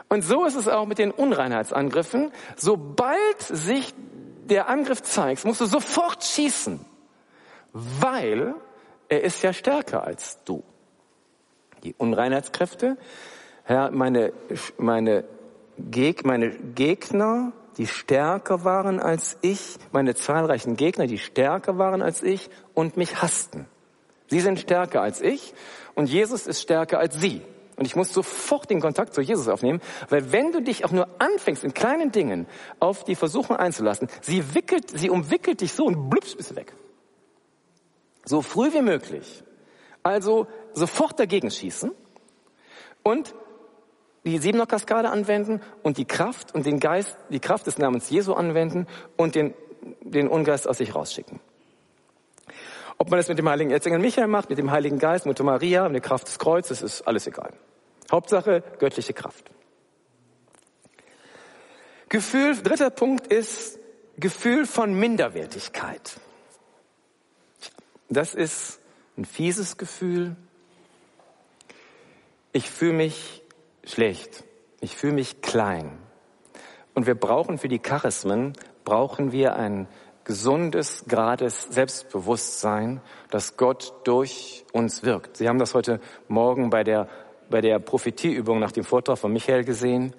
Und 0.10 0.22
so 0.24 0.46
ist 0.46 0.56
es 0.56 0.68
auch 0.68 0.86
mit 0.86 1.00
den 1.00 1.12
Unreinheitsangriffen. 1.12 2.32
Sobald 2.56 3.42
sich 3.42 3.94
der 4.46 4.70
Angriff 4.70 5.02
zeigt, 5.04 5.44
musst 5.44 5.60
du 5.60 5.66
sofort 5.66 6.24
schießen, 6.24 6.80
weil 7.74 8.56
er 9.10 9.24
ist 9.24 9.44
ja 9.44 9.52
stärker 9.52 10.04
als 10.04 10.44
du. 10.46 10.64
Die 11.84 11.94
Unreinheitskräfte, 11.98 12.98
ja, 13.68 13.92
meine, 13.92 14.32
meine, 14.78 15.26
Geg, 15.78 16.26
meine 16.26 16.52
Gegner 16.52 17.52
die 17.78 17.88
stärker 17.88 18.64
waren 18.64 19.00
als 19.00 19.38
ich, 19.42 19.78
meine 19.92 20.16
zahlreichen 20.16 20.76
Gegner, 20.76 21.08
die 21.08 21.20
stärker 21.20 21.78
waren 21.78 22.02
als 22.02 22.24
ich 22.24 22.50
und 22.74 22.98
mich 22.98 23.22
hassten. 23.22 23.68
Sie 24.28 24.40
sind 24.40 24.60
stärker 24.60 25.02
als 25.02 25.22
ich 25.22 25.54
und 25.96 26.10
Jesus 26.10 26.48
ist 26.48 26.62
stärker 26.62 27.00
als 27.00 27.20
sie. 27.20 27.42
Und 27.76 27.86
ich 27.86 27.96
muss 27.96 28.12
sofort 28.12 28.72
den 28.72 28.82
Kontakt 28.82 29.14
zu 29.14 29.22
Jesus 29.22 29.48
aufnehmen, 29.48 29.82
weil 30.10 30.32
wenn 30.32 30.52
du 30.52 30.62
dich 30.62 30.84
auch 30.84 30.92
nur 30.92 31.08
anfängst, 31.20 31.64
in 31.64 31.76
kleinen 31.76 32.12
Dingen 32.12 32.48
auf 32.80 33.04
die 33.04 33.14
Versuchung 33.14 33.56
einzulassen, 33.56 34.10
sie 34.22 34.56
wickelt, 34.56 34.90
sie 34.90 35.12
umwickelt 35.12 35.62
dich 35.62 35.74
so 35.74 35.86
und 35.86 36.10
blüpsch 36.10 36.36
bist 36.36 36.52
du 36.52 36.56
weg. 36.56 36.74
So 38.26 38.42
früh 38.42 38.74
wie 38.74 38.82
möglich. 38.82 39.44
Also 40.02 40.48
sofort 40.74 41.20
dagegen 41.20 41.52
schießen 41.52 41.92
und 43.04 43.36
die 44.30 44.40
Siebener 44.40 44.66
Kaskade 44.66 45.10
anwenden 45.10 45.62
und 45.84 45.98
die 45.98 46.06
Kraft 46.06 46.54
und 46.54 46.66
den 46.66 46.80
Geist, 46.80 47.18
die 47.30 47.40
Kraft 47.40 47.68
des 47.68 47.78
Namens 47.78 48.10
Jesu 48.10 48.34
anwenden 48.34 48.88
und 49.16 49.36
den, 49.36 49.54
den 50.02 50.28
Ungeist 50.28 50.68
aus 50.68 50.78
sich 50.78 50.96
rausschicken. 50.96 51.40
Ob 52.98 53.10
man 53.10 53.20
das 53.20 53.28
mit 53.28 53.38
dem 53.38 53.48
heiligen 53.48 53.72
Erzengel 53.72 54.00
Michael 54.00 54.28
macht, 54.28 54.50
mit 54.50 54.58
dem 54.58 54.72
heiligen 54.72 54.98
Geist, 54.98 55.26
Mutter 55.26 55.44
Maria, 55.44 55.84
mit 55.88 55.96
der 55.96 56.02
Kraft 56.02 56.28
des 56.28 56.40
Kreuzes, 56.40 56.82
ist 56.82 57.08
alles 57.08 57.28
egal. 57.28 57.54
Hauptsache 58.12 58.64
göttliche 58.80 59.14
Kraft. 59.14 59.52
Gefühl, 62.10 62.56
dritter 62.56 62.90
Punkt 62.90 63.28
ist 63.28 63.80
Gefühl 64.18 64.66
von 64.66 64.94
Minderwertigkeit. 64.94 66.20
Das 68.10 68.34
ist 68.34 68.80
ein 69.18 69.26
fieses 69.26 69.78
Gefühl. 69.78 70.36
Ich 72.54 72.70
fühle 72.70 72.94
mich 72.94 73.44
schlecht. 73.88 74.44
Ich 74.80 74.96
fühle 74.96 75.14
mich 75.14 75.42
klein. 75.42 75.98
Und 76.94 77.08
wir 77.08 77.16
brauchen 77.16 77.58
für 77.58 77.68
die 77.68 77.80
Charismen, 77.80 78.54
brauchen 78.84 79.32
wir 79.32 79.56
ein 79.56 79.88
gesundes, 80.24 81.06
gerades 81.08 81.68
Selbstbewusstsein, 81.70 83.02
dass 83.32 83.56
Gott 83.56 83.94
durch 84.04 84.66
uns 84.74 85.04
wirkt. 85.04 85.38
Sie 85.38 85.48
haben 85.48 85.60
das 85.60 85.74
heute 85.74 86.02
Morgen 86.28 86.70
bei 86.70 86.84
der, 86.84 87.08
bei 87.50 87.62
der 87.62 87.80
Prophetieübung 87.80 88.60
nach 88.60 88.74
dem 88.74 88.84
Vortrag 88.84 89.18
von 89.18 89.32
Michael 89.32 89.64
gesehen. 89.64 90.14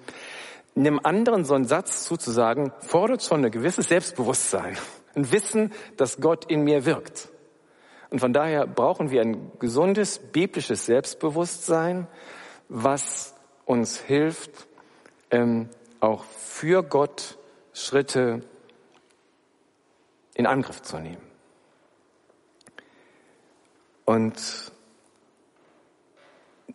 Einem 0.75 1.01
anderen 1.03 1.45
so 1.45 1.55
einen 1.55 1.67
Satz 1.67 2.05
zuzusagen, 2.05 2.73
fordert 2.79 3.23
schon 3.23 3.45
ein 3.45 3.51
gewisses 3.51 3.89
Selbstbewusstsein. 3.89 4.79
Ein 5.15 5.31
Wissen, 5.31 5.73
dass 5.97 6.21
Gott 6.21 6.47
in 6.51 6.63
mir 6.63 6.87
wirkt. 6.87 7.29
Und 8.11 8.21
von 8.21 8.33
daher 8.33 8.67
brauchen 8.67 9.11
wir 9.11 9.21
ein 9.21 9.53
gesundes 9.59 10.19
biblisches 10.19 10.87
Selbstbewusstsein, 10.87 12.07
was 12.69 13.35
uns 13.69 14.01
hilft, 14.01 14.67
ähm, 15.31 15.69
auch 16.01 16.25
für 16.25 16.83
Gott 16.83 17.37
Schritte 17.75 18.43
in 20.35 20.47
Angriff 20.47 20.81
zu 20.83 20.99
nehmen. 20.99 21.23
Und 24.07 24.73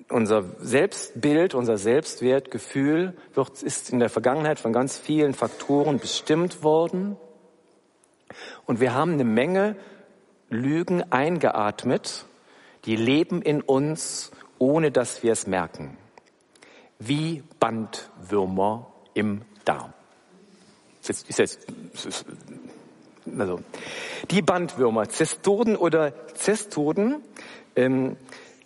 unser 0.09 0.43
Selbstbild, 0.59 1.55
unser 1.55 1.77
Selbstwertgefühl 1.77 3.17
wird, 3.33 3.63
ist 3.63 3.89
in 3.89 3.97
der 3.97 4.09
Vergangenheit 4.09 4.59
von 4.59 4.71
ganz 4.71 4.97
vielen 4.99 5.33
Faktoren 5.33 5.97
bestimmt 5.97 6.61
worden. 6.61 7.17
Und 8.67 8.79
wir 8.79 8.93
haben 8.93 9.13
eine 9.13 9.23
Menge 9.23 9.75
Lügen 10.49 11.11
eingeatmet, 11.11 12.25
die 12.85 12.95
leben 12.95 13.41
in 13.41 13.61
uns, 13.61 14.31
ohne 14.59 14.91
dass 14.91 15.23
wir 15.23 15.31
es 15.31 15.47
merken. 15.47 15.97
Wie 17.05 17.43
Bandwürmer 17.59 18.87
im 19.13 19.41
Darm. 19.65 19.93
Ist 21.01 21.09
jetzt, 21.09 21.29
ist 21.29 21.39
jetzt, 21.39 21.67
also, 23.37 23.59
die 24.31 24.41
Bandwürmer, 24.41 25.09
Zestoden 25.09 25.75
oder 25.75 26.13
Zestoden, 26.33 27.21
ähm, 27.75 28.15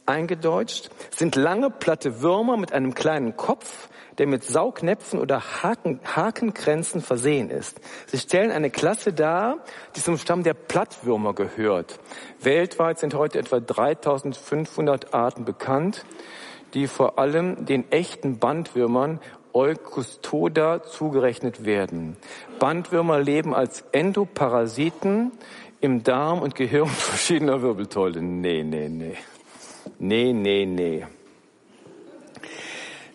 eingedeutscht, 0.06 0.90
sind 1.10 1.36
lange, 1.36 1.70
platte 1.70 2.22
Würmer 2.22 2.58
mit 2.58 2.74
einem 2.74 2.94
kleinen 2.94 3.36
Kopf, 3.36 3.90
der 4.18 4.28
mit 4.28 4.44
Saugnäpfen 4.44 5.20
oder 5.20 5.42
Haken, 5.62 6.00
Hakenkränzen 6.04 7.02
versehen 7.02 7.50
ist. 7.50 7.80
Sie 8.08 8.18
stellen 8.18 8.52
eine 8.52 8.70
Klasse 8.70 9.14
dar, 9.14 9.58
die 9.96 10.02
zum 10.02 10.18
Stamm 10.18 10.44
der 10.44 10.54
Plattwürmer 10.54 11.34
gehört. 11.34 12.00
Weltweit 12.40 13.00
sind 13.00 13.14
heute 13.14 13.40
etwa 13.40 13.60
3500 13.60 15.14
Arten 15.14 15.46
bekannt, 15.46 16.06
die 16.74 16.88
vor 16.88 17.20
allem 17.20 17.66
den 17.66 17.92
echten 17.92 18.40
Bandwürmern 18.40 19.20
Eukustoda 19.54 20.84
zugerechnet 20.84 21.66
werden. 21.66 22.16
Bandwürmer 22.60 23.20
leben 23.20 23.56
als 23.56 23.84
Endoparasiten 23.92 25.32
im 25.82 26.04
Darm 26.04 26.42
und 26.42 26.56
Gehirn 26.56 26.88
verschiedener 26.88 27.62
Wirbeltäule. 27.62 28.22
Nee, 28.22 28.64
nee, 28.64 28.90
nee. 28.90 29.16
Nee, 30.00 30.34
nee, 30.34 30.66
nee. 30.66 31.06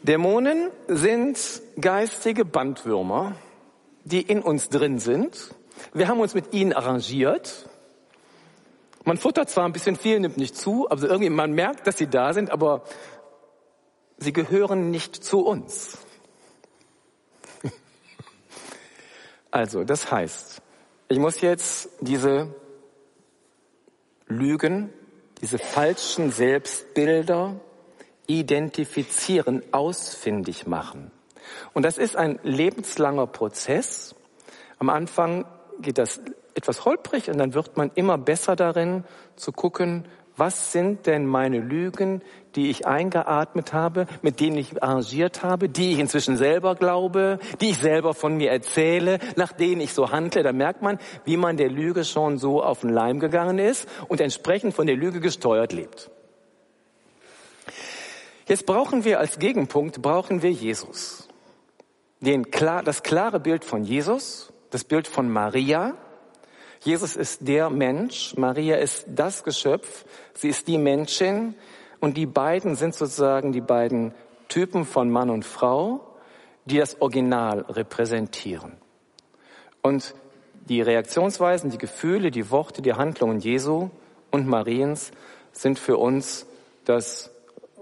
Dämonen 0.02 0.70
sind 0.88 1.38
geistige 1.80 2.44
Bandwürmer, 2.44 3.36
die 4.04 4.20
in 4.22 4.40
uns 4.40 4.68
drin 4.68 4.98
sind. 4.98 5.54
Wir 5.92 6.08
haben 6.08 6.18
uns 6.18 6.34
mit 6.34 6.52
ihnen 6.52 6.72
arrangiert. 6.72 7.68
Man 9.04 9.16
futtert 9.16 9.50
zwar 9.50 9.64
ein 9.64 9.72
bisschen 9.72 9.96
viel, 9.96 10.18
nimmt 10.18 10.38
nicht 10.38 10.56
zu, 10.56 10.90
aber 10.90 11.02
irgendwie 11.02 11.30
man 11.30 11.52
merkt, 11.52 11.86
dass 11.86 11.98
sie 11.98 12.08
da 12.08 12.32
sind, 12.32 12.50
aber 12.50 12.82
sie 14.22 14.32
gehören 14.32 14.90
nicht 14.90 15.16
zu 15.16 15.40
uns. 15.40 15.98
Also, 19.50 19.84
das 19.84 20.10
heißt, 20.10 20.62
ich 21.08 21.18
muss 21.18 21.42
jetzt 21.42 21.90
diese 22.00 22.54
Lügen, 24.26 24.90
diese 25.42 25.58
falschen 25.58 26.30
Selbstbilder 26.30 27.60
identifizieren, 28.26 29.62
ausfindig 29.72 30.66
machen. 30.66 31.10
Und 31.74 31.82
das 31.82 31.98
ist 31.98 32.16
ein 32.16 32.38
lebenslanger 32.42 33.26
Prozess. 33.26 34.14
Am 34.78 34.88
Anfang 34.88 35.44
geht 35.80 35.98
das 35.98 36.20
etwas 36.54 36.84
holprig 36.84 37.28
und 37.28 37.38
dann 37.38 37.54
wird 37.54 37.76
man 37.76 37.90
immer 37.94 38.18
besser 38.18 38.56
darin 38.56 39.04
zu 39.36 39.52
gucken, 39.52 40.06
was 40.36 40.72
sind 40.72 41.06
denn 41.06 41.26
meine 41.26 41.60
Lügen, 41.60 42.22
die 42.54 42.70
ich 42.70 42.86
eingeatmet 42.86 43.72
habe, 43.72 44.06
mit 44.22 44.40
denen 44.40 44.58
ich 44.58 44.82
arrangiert 44.82 45.42
habe, 45.42 45.68
die 45.68 45.92
ich 45.92 45.98
inzwischen 45.98 46.36
selber 46.36 46.74
glaube, 46.74 47.38
die 47.60 47.70
ich 47.70 47.78
selber 47.78 48.14
von 48.14 48.36
mir 48.36 48.50
erzähle, 48.50 49.18
nach 49.36 49.52
denen 49.52 49.80
ich 49.80 49.92
so 49.94 50.10
handle. 50.10 50.42
Da 50.42 50.52
merkt 50.52 50.82
man, 50.82 50.98
wie 51.24 51.36
man 51.36 51.56
der 51.56 51.70
Lüge 51.70 52.04
schon 52.04 52.38
so 52.38 52.62
auf 52.62 52.80
den 52.80 52.90
Leim 52.90 53.20
gegangen 53.20 53.58
ist 53.58 53.88
und 54.08 54.20
entsprechend 54.20 54.74
von 54.74 54.86
der 54.86 54.96
Lüge 54.96 55.20
gesteuert 55.20 55.72
lebt. 55.72 56.10
Jetzt 58.46 58.66
brauchen 58.66 59.04
wir 59.04 59.18
als 59.18 59.38
Gegenpunkt, 59.38 60.02
brauchen 60.02 60.42
wir 60.42 60.50
Jesus. 60.50 61.28
Den, 62.20 62.46
das 62.84 63.02
klare 63.02 63.40
Bild 63.40 63.64
von 63.64 63.84
Jesus, 63.84 64.52
das 64.70 64.84
Bild 64.84 65.08
von 65.08 65.30
Maria. 65.30 65.96
Jesus 66.80 67.16
ist 67.16 67.46
der 67.46 67.70
Mensch, 67.70 68.34
Maria 68.36 68.76
ist 68.76 69.06
das 69.08 69.44
Geschöpf, 69.44 70.04
sie 70.34 70.48
ist 70.48 70.66
die 70.68 70.78
Menschin 70.78 71.54
und 72.02 72.18
die 72.18 72.26
beiden 72.26 72.74
sind 72.74 72.94
sozusagen 72.94 73.52
die 73.52 73.62
beiden 73.62 74.12
Typen 74.48 74.84
von 74.84 75.10
Mann 75.10 75.30
und 75.30 75.46
Frau, 75.46 76.00
die 76.66 76.76
das 76.76 77.00
Original 77.00 77.60
repräsentieren. 77.60 78.72
Und 79.80 80.14
die 80.68 80.82
Reaktionsweisen, 80.82 81.70
die 81.70 81.78
Gefühle, 81.78 82.30
die 82.30 82.50
Worte, 82.50 82.82
die 82.82 82.92
Handlungen 82.92 83.40
Jesu 83.40 83.88
und 84.30 84.46
Mariens 84.46 85.12
sind 85.52 85.78
für 85.78 85.96
uns 85.96 86.46
das 86.84 87.30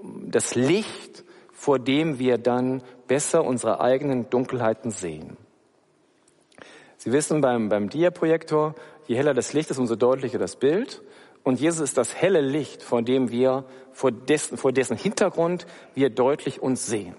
das 0.02 0.54
Licht, 0.54 1.24
vor 1.52 1.78
dem 1.78 2.18
wir 2.18 2.38
dann 2.38 2.82
besser 3.06 3.44
unsere 3.44 3.80
eigenen 3.80 4.30
Dunkelheiten 4.30 4.90
sehen. 4.90 5.36
Sie 6.96 7.12
wissen 7.12 7.40
beim, 7.40 7.68
beim 7.68 7.88
Dia-Projektor, 7.88 8.74
je 9.06 9.16
heller 9.16 9.34
das 9.34 9.52
Licht 9.52 9.70
ist, 9.70 9.78
umso 9.78 9.96
deutlicher 9.96 10.38
das 10.38 10.56
Bild. 10.56 11.02
Und 11.50 11.58
Jesus 11.58 11.80
ist 11.80 11.98
das 11.98 12.14
helle 12.14 12.42
Licht, 12.42 12.80
vor 12.80 13.02
dem 13.02 13.32
wir, 13.32 13.64
vor 13.90 14.12
dessen, 14.12 14.56
vor 14.56 14.70
dessen 14.70 14.96
Hintergrund 14.96 15.66
wir 15.96 16.08
deutlich 16.08 16.62
uns 16.62 16.86
sehen. 16.86 17.16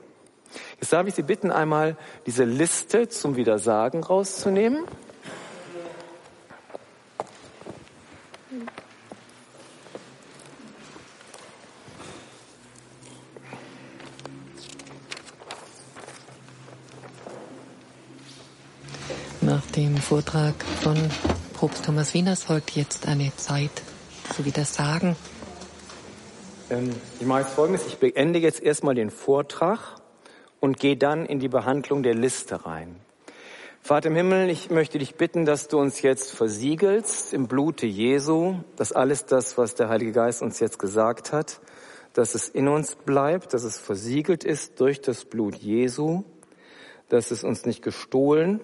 Jetzt 0.79 0.93
darf 0.93 1.05
ich 1.05 1.15
Sie 1.15 1.21
bitten, 1.21 1.51
einmal 1.51 1.97
diese 2.25 2.45
Liste 2.45 3.09
zum 3.09 3.36
Widersagen 3.36 4.01
rauszunehmen. 4.01 4.86
Nach 19.41 19.65
dem 19.75 19.97
Vortrag 19.97 20.53
von 20.82 20.95
Propst 21.53 21.84
Thomas 21.84 22.13
Wieners 22.13 22.45
folgt 22.45 22.77
jetzt 22.77 23.09
eine 23.09 23.36
Zeit 23.36 23.71
zu 24.34 24.45
Widersagen. 24.45 25.15
Ähm, 26.69 26.95
ich 27.19 27.25
mache 27.25 27.41
jetzt 27.41 27.53
Folgendes. 27.53 27.86
Ich 27.88 27.97
beende 27.97 28.39
jetzt 28.39 28.61
erstmal 28.61 28.95
den 28.95 29.09
Vortrag 29.09 29.79
und 30.59 30.79
gehe 30.79 30.95
dann 30.95 31.25
in 31.25 31.39
die 31.39 31.49
Behandlung 31.49 32.01
der 32.01 32.15
Liste 32.15 32.65
rein. 32.65 32.95
Vater 33.82 34.09
im 34.09 34.15
Himmel, 34.15 34.49
ich 34.49 34.69
möchte 34.69 34.99
dich 34.99 35.15
bitten, 35.15 35.43
dass 35.43 35.67
du 35.67 35.79
uns 35.79 36.01
jetzt 36.01 36.32
versiegelst 36.32 37.34
im 37.34 37.47
Blute 37.47 37.88
Jesu, 37.88 38.59
dass 38.75 38.91
alles 38.91 39.25
das, 39.25 39.57
was 39.57 39.75
der 39.75 39.89
Heilige 39.89 40.11
Geist 40.11 40.41
uns 40.41 40.59
jetzt 40.59 40.77
gesagt 40.77 41.34
hat, 41.34 41.59
dass 42.13 42.36
es 42.36 42.47
in 42.47 42.67
uns 42.67 42.95
bleibt, 42.95 43.53
dass 43.53 43.63
es 43.63 43.79
versiegelt 43.79 44.43
ist 44.43 44.79
durch 44.79 45.01
das 45.01 45.25
Blut 45.25 45.55
Jesu, 45.55 46.23
dass 47.09 47.32
es 47.32 47.43
uns 47.43 47.65
nicht 47.65 47.82
gestohlen 47.82 48.61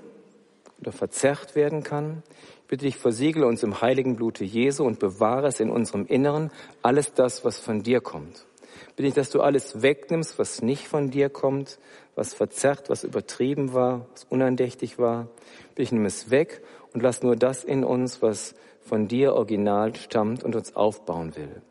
oder 0.80 0.92
verzerrt 0.92 1.56
werden 1.56 1.84
kann. 1.84 2.24
Ich 2.68 2.70
bitte 2.70 2.84
dich, 2.84 2.98
versiegle 2.98 3.48
uns 3.48 3.64
im 3.64 3.80
heiligen 3.80 4.18
Blute 4.18 4.44
Jesu 4.44 4.84
und 4.84 5.00
bewahre 5.00 5.48
es 5.48 5.62
in 5.62 5.70
unserem 5.70 6.06
Inneren, 6.06 6.52
alles 6.82 7.14
das, 7.14 7.46
was 7.46 7.60
von 7.60 7.82
dir 7.82 8.02
kommt. 8.02 8.46
Ich 8.90 8.96
bitte 8.96 9.04
dich, 9.04 9.14
dass 9.14 9.30
du 9.30 9.40
alles 9.40 9.82
wegnimmst, 9.82 10.38
was 10.38 10.62
nicht 10.62 10.90
von 10.90 11.10
dir 11.10 11.30
kommt, 11.30 11.80
was 12.16 12.34
verzerrt, 12.34 12.90
was 12.90 13.06
übertrieben 13.06 13.74
war, 13.74 14.06
was 14.12 14.26
unandächtig 14.26 15.00
war. 15.00 15.30
Ich 15.46 15.68
bitte 15.68 15.82
dich, 15.84 15.92
nimm 15.94 16.04
es 16.04 16.30
weg 16.30 16.62
und 16.92 17.02
lass 17.02 17.24
nur 17.24 17.38
das 17.38 17.64
in 17.64 17.86
uns, 17.86 18.22
was 18.22 18.54
von 18.82 19.08
dir 19.08 19.36
original 19.36 19.96
stammt 19.96 20.44
und 20.44 20.54
uns 20.54 20.76
aufbauen 20.76 21.38
will. 21.38 21.62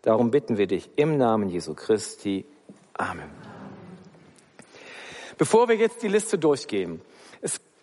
Darum 0.00 0.30
bitten 0.30 0.56
wir 0.56 0.68
dich 0.68 0.88
im 0.96 1.18
Namen 1.18 1.50
Jesu 1.50 1.74
Christi. 1.74 2.46
Amen. 2.94 3.28
Bevor 5.36 5.68
wir 5.68 5.76
jetzt 5.76 6.02
die 6.02 6.08
Liste 6.08 6.38
durchgehen, 6.38 7.02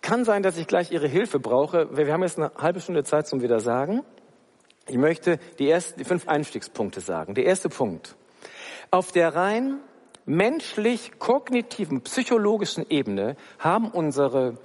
kann 0.04 0.26
sein, 0.26 0.42
dass 0.42 0.58
ich 0.58 0.66
gleich 0.66 0.92
Ihre 0.92 1.08
Hilfe 1.08 1.40
brauche. 1.40 1.96
Wir 1.96 2.12
haben 2.12 2.22
jetzt 2.22 2.38
eine 2.38 2.52
halbe 2.58 2.80
Stunde 2.80 3.04
Zeit 3.04 3.26
zum 3.26 3.40
Widersagen. 3.40 4.02
Ich 4.86 4.98
möchte 4.98 5.38
die 5.58 5.68
ersten 5.68 5.98
die 5.98 6.04
fünf 6.04 6.28
Einstiegspunkte 6.28 7.00
sagen. 7.00 7.34
Der 7.34 7.46
erste 7.46 7.70
Punkt. 7.70 8.14
Auf 8.90 9.12
der 9.12 9.34
rein 9.34 9.78
menschlich 10.26 11.18
kognitiven, 11.18 12.02
psychologischen 12.02 12.84
Ebene 12.90 13.36
haben 13.58 13.90
unsere 13.90 14.58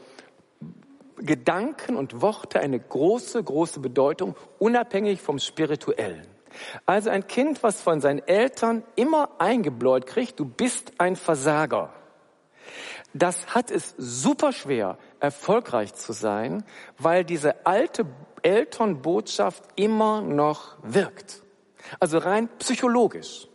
Gedanken 1.15 1.95
und 1.95 2.21
Worte 2.21 2.59
eine 2.59 2.79
große, 2.79 3.41
große 3.41 3.79
Bedeutung, 3.79 4.35
unabhängig 4.57 5.21
vom 5.21 5.39
Spirituellen. 5.39 6.27
Also 6.85 7.11
ein 7.11 7.27
Kind, 7.27 7.63
was 7.63 7.81
von 7.81 8.01
seinen 8.01 8.19
Eltern 8.27 8.83
immer 8.97 9.29
eingebläut 9.39 10.05
kriegt, 10.05 10.37
du 10.37 10.43
bist 10.43 10.91
ein 10.97 11.15
Versager. 11.15 11.93
Das 13.13 13.55
hat 13.55 13.71
es 13.71 13.95
super 13.97 14.51
schwer, 14.51 14.97
erfolgreich 15.19 15.93
zu 15.95 16.13
sein, 16.13 16.63
weil 16.97 17.25
diese 17.25 17.65
alte 17.65 18.05
Elternbotschaft 18.43 19.63
immer 19.75 20.21
noch 20.21 20.77
wirkt. 20.83 21.41
Also 21.99 22.19
rein 22.19 22.49
psychologisch. 22.59 23.47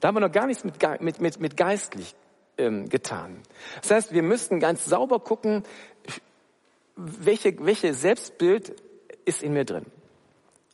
Da 0.00 0.08
haben 0.08 0.16
wir 0.16 0.20
noch 0.20 0.32
gar 0.32 0.46
nichts 0.46 0.64
mit, 0.64 0.76
mit, 1.00 1.20
mit, 1.20 1.40
mit 1.40 1.56
geistlich 1.56 2.14
ähm, 2.58 2.88
getan. 2.88 3.40
Das 3.80 3.90
heißt, 3.90 4.12
wir 4.12 4.22
müssten 4.22 4.60
ganz 4.60 4.84
sauber 4.84 5.18
gucken, 5.20 5.64
welche, 6.96 7.56
welche 7.64 7.94
Selbstbild 7.94 8.74
ist 9.24 9.42
in 9.42 9.54
mir 9.54 9.64
drin. 9.64 9.86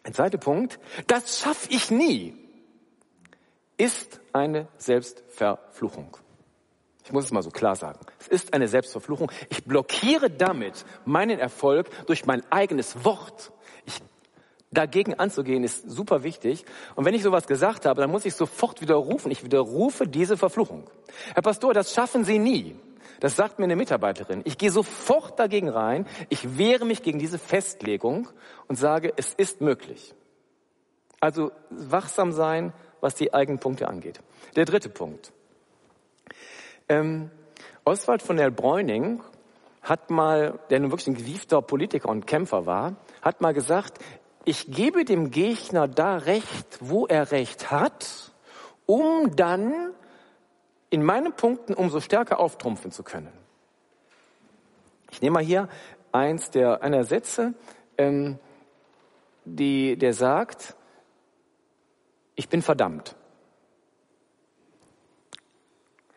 Ein 0.03 0.15
zweiter 0.15 0.39
Punkt, 0.39 0.79
das 1.07 1.39
schaffe 1.39 1.69
ich 1.71 1.91
nie, 1.91 2.35
ist 3.77 4.21
eine 4.33 4.69
Selbstverfluchung. 4.79 6.17
Ich 7.05 7.13
muss 7.13 7.25
es 7.25 7.33
mal 7.33 7.43
so 7.43 7.51
klar 7.51 7.77
sagen. 7.77 7.99
Es 8.19 8.29
ist 8.29 8.55
eine 8.55 8.69
Selbstverfluchung. 8.69 9.31
Ich 9.49 9.65
blockiere 9.65 10.31
damit 10.31 10.85
meinen 11.05 11.39
Erfolg 11.39 11.89
durch 12.07 12.27
mein 12.27 12.43
eigenes 12.51 13.05
Wort. 13.05 13.53
Ich, 13.87 14.01
dagegen 14.71 15.15
anzugehen 15.15 15.65
ist 15.65 15.91
super 15.91 16.23
wichtig. 16.23 16.65
Und 16.95 17.05
wenn 17.05 17.15
ich 17.15 17.23
sowas 17.23 17.47
gesagt 17.47 17.87
habe, 17.87 18.01
dann 18.01 18.11
muss 18.11 18.25
ich 18.25 18.35
sofort 18.35 18.81
widerrufen. 18.81 19.31
Ich 19.31 19.45
widerrufe 19.45 20.07
diese 20.07 20.37
Verfluchung. 20.37 20.91
Herr 21.35 21.43
Pastor, 21.43 21.75
das 21.75 21.95
schaffen 21.95 22.25
Sie 22.25 22.39
nie. 22.39 22.77
Das 23.21 23.37
sagt 23.37 23.59
mir 23.59 23.67
eine 23.67 23.77
Mitarbeiterin. 23.77 24.41
Ich 24.45 24.57
gehe 24.57 24.71
sofort 24.71 25.39
dagegen 25.39 25.69
rein. 25.69 26.07
Ich 26.31 26.57
wehre 26.57 26.87
mich 26.87 27.03
gegen 27.03 27.19
diese 27.19 27.39
Festlegung 27.39 28.29
und 28.67 28.77
sage, 28.77 29.13
es 29.17 29.35
ist 29.35 29.61
möglich. 29.61 30.15
Also 31.21 31.53
wachsam 31.69 32.33
sein, 32.33 32.73
was 33.01 33.15
die 33.15 33.35
eigenen 33.35 33.59
Punkte 33.61 33.89
angeht. 33.89 34.21
Der 34.57 34.65
dritte 34.65 34.89
Punkt. 34.89 35.33
Ähm, 36.91 37.31
Oswald 37.85 38.21
von 38.21 38.37
der 38.37 38.51
Bräuning 38.51 39.23
hat 39.81 40.11
mal, 40.11 40.59
der 40.71 40.81
nun 40.81 40.91
wirklich 40.91 41.07
ein 41.07 41.15
gewiefter 41.15 41.63
Politiker 41.63 42.09
und 42.09 42.27
Kämpfer 42.27 42.67
war, 42.67 42.97
hat 43.23 43.41
mal 43.41 43.55
gesagt, 43.55 43.99
ich 44.45 44.67
gebe 44.67 45.05
dem 45.05 45.31
Gegner 45.31 45.87
da 45.87 46.17
Recht, 46.17 46.79
wo 46.81 47.07
er 47.07 47.31
Recht 47.31 47.71
hat, 47.71 48.33
um 48.87 49.37
dann 49.37 49.93
in 50.91 51.05
meinen 51.05 51.33
Punkten 51.33 51.75
umso 51.75 52.01
stärker 52.01 52.41
auftrumpfen 52.41 52.91
zu 52.91 53.05
können. 53.05 53.33
Ich 55.13 55.23
nehme 55.23 55.35
mal 55.35 55.45
hier 55.45 55.69
eins 56.11 56.51
der, 56.51 56.83
einer 56.83 57.05
Sätze, 57.05 57.55
ähm, 57.99 58.41
die, 59.45 59.97
der 59.97 60.13
sagt, 60.13 60.75
ich 62.35 62.49
bin 62.49 62.63
verdammt. 62.63 63.15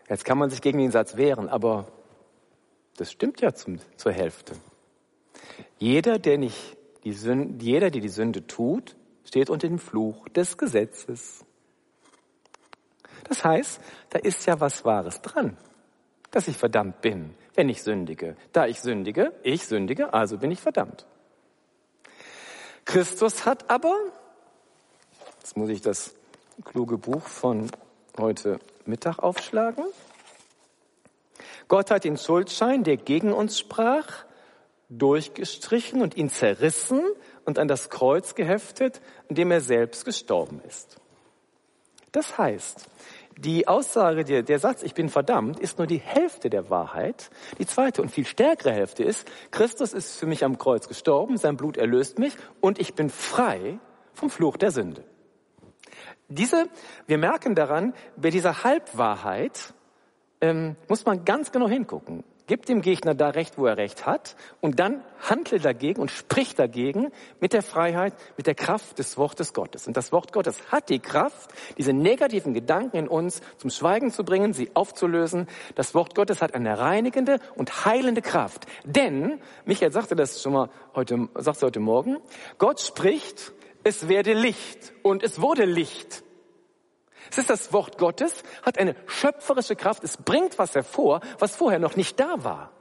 Jetzt 0.09 0.25
kann 0.25 0.37
man 0.37 0.49
sich 0.49 0.61
gegen 0.61 0.79
den 0.79 0.91
Satz 0.91 1.15
wehren, 1.15 1.49
aber 1.49 1.87
das 2.97 3.11
stimmt 3.11 3.41
ja 3.41 3.53
zum, 3.53 3.79
zur 3.97 4.11
Hälfte. 4.11 4.55
Jeder, 5.77 6.19
der 6.19 6.37
nicht 6.37 6.77
die 7.03 7.13
Sünde, 7.13 7.63
jeder, 7.63 7.89
der 7.89 8.01
die 8.01 8.09
Sünde 8.09 8.45
tut, 8.47 8.95
steht 9.25 9.49
unter 9.49 9.67
dem 9.67 9.79
Fluch 9.79 10.27
des 10.29 10.57
Gesetzes. 10.57 11.45
Das 13.27 13.43
heißt, 13.43 13.79
da 14.09 14.19
ist 14.19 14.45
ja 14.45 14.59
was 14.59 14.85
Wahres 14.85 15.21
dran, 15.21 15.57
dass 16.31 16.47
ich 16.47 16.57
verdammt 16.57 17.01
bin, 17.01 17.33
wenn 17.55 17.69
ich 17.69 17.81
sündige. 17.81 18.35
Da 18.51 18.67
ich 18.67 18.81
sündige, 18.81 19.33
ich 19.43 19.65
sündige, 19.65 20.13
also 20.13 20.37
bin 20.37 20.51
ich 20.51 20.59
verdammt. 20.61 21.05
Christus 22.85 23.45
hat 23.45 23.69
aber, 23.69 23.95
jetzt 25.39 25.55
muss 25.55 25.69
ich 25.69 25.81
das 25.81 26.13
kluge 26.65 26.97
Buch 26.97 27.23
von 27.23 27.71
heute 28.17 28.59
Mittag 28.85 29.19
aufschlagen. 29.19 29.85
Gott 31.67 31.91
hat 31.91 32.03
den 32.03 32.17
Schuldschein, 32.17 32.83
der 32.83 32.97
gegen 32.97 33.33
uns 33.33 33.59
sprach, 33.59 34.25
durchgestrichen 34.89 36.01
und 36.01 36.15
ihn 36.15 36.29
zerrissen 36.29 37.01
und 37.45 37.57
an 37.59 37.67
das 37.67 37.89
Kreuz 37.89 38.35
geheftet, 38.35 39.01
an 39.29 39.35
dem 39.35 39.51
er 39.51 39.61
selbst 39.61 40.05
gestorben 40.05 40.61
ist. 40.67 40.97
Das 42.11 42.37
heißt, 42.37 42.87
die 43.37 43.67
Aussage, 43.67 44.23
der, 44.23 44.43
der 44.43 44.59
Satz, 44.59 44.83
ich 44.83 44.93
bin 44.93 45.09
verdammt, 45.09 45.59
ist 45.59 45.79
nur 45.79 45.87
die 45.87 45.99
Hälfte 45.99 46.51
der 46.51 46.69
Wahrheit. 46.69 47.31
Die 47.57 47.65
zweite 47.65 48.01
und 48.01 48.09
viel 48.09 48.25
stärkere 48.25 48.71
Hälfte 48.71 49.03
ist, 49.03 49.27
Christus 49.49 49.93
ist 49.93 50.17
für 50.17 50.27
mich 50.27 50.43
am 50.43 50.59
Kreuz 50.59 50.87
gestorben, 50.87 51.37
sein 51.37 51.57
Blut 51.57 51.77
erlöst 51.77 52.19
mich 52.19 52.35
und 52.61 52.79
ich 52.79 52.93
bin 52.93 53.09
frei 53.09 53.79
vom 54.13 54.29
Fluch 54.29 54.57
der 54.57 54.69
Sünde. 54.69 55.03
Diese, 56.33 56.67
wir 57.05 57.19
merken 57.19 57.53
daran, 57.53 57.93
bei 58.15 58.31
dieser 58.31 58.63
Halbwahrheit 58.63 59.73
ähm, 60.41 60.75
muss 60.87 61.05
man 61.05 61.25
ganz 61.25 61.51
genau 61.51 61.69
hingucken. 61.69 62.23
Gib 62.47 62.65
dem 62.65 62.81
Gegner 62.81 63.13
da 63.13 63.29
Recht, 63.29 63.57
wo 63.57 63.67
er 63.67 63.77
Recht 63.77 64.05
hat, 64.05 64.35
und 64.59 64.79
dann 64.79 65.01
handle 65.29 65.59
dagegen 65.59 66.01
und 66.01 66.11
sprich 66.11 66.55
dagegen 66.55 67.11
mit 67.39 67.53
der 67.53 67.61
Freiheit, 67.61 68.13
mit 68.35 68.47
der 68.47 68.55
Kraft 68.55 68.99
des 68.99 69.15
Wortes 69.17 69.53
Gottes. 69.53 69.87
Und 69.87 69.95
das 69.95 70.11
Wort 70.11 70.33
Gottes 70.33 70.59
hat 70.71 70.89
die 70.89 70.99
Kraft, 70.99 71.51
diese 71.77 71.93
negativen 71.93 72.53
Gedanken 72.53 72.97
in 72.97 73.07
uns 73.07 73.41
zum 73.57 73.69
Schweigen 73.69 74.11
zu 74.11 74.25
bringen, 74.25 74.53
sie 74.53 74.71
aufzulösen. 74.73 75.47
Das 75.75 75.93
Wort 75.93 76.15
Gottes 76.15 76.41
hat 76.41 76.53
eine 76.55 76.79
reinigende 76.79 77.37
und 77.55 77.85
heilende 77.85 78.21
Kraft. 78.21 78.65
Denn, 78.83 79.39
Michael 79.65 79.91
sagte 79.93 80.15
das 80.15 80.41
schon 80.41 80.53
mal 80.53 80.69
heute, 80.95 81.29
sagte 81.35 81.67
heute 81.67 81.79
Morgen, 81.79 82.17
Gott 82.57 82.81
spricht, 82.81 83.53
es 83.83 84.07
werde 84.07 84.33
Licht 84.33 84.93
und 85.01 85.23
es 85.23 85.41
wurde 85.41 85.65
Licht. 85.65 86.23
Es 87.31 87.37
ist 87.37 87.49
das 87.49 87.73
Wort 87.73 87.97
Gottes, 87.97 88.43
hat 88.61 88.77
eine 88.77 88.95
schöpferische 89.07 89.75
Kraft, 89.75 90.03
es 90.03 90.17
bringt 90.17 90.59
was 90.59 90.75
hervor, 90.75 91.21
was 91.39 91.55
vorher 91.55 91.79
noch 91.79 91.95
nicht 91.95 92.19
da 92.19 92.43
war. 92.43 92.71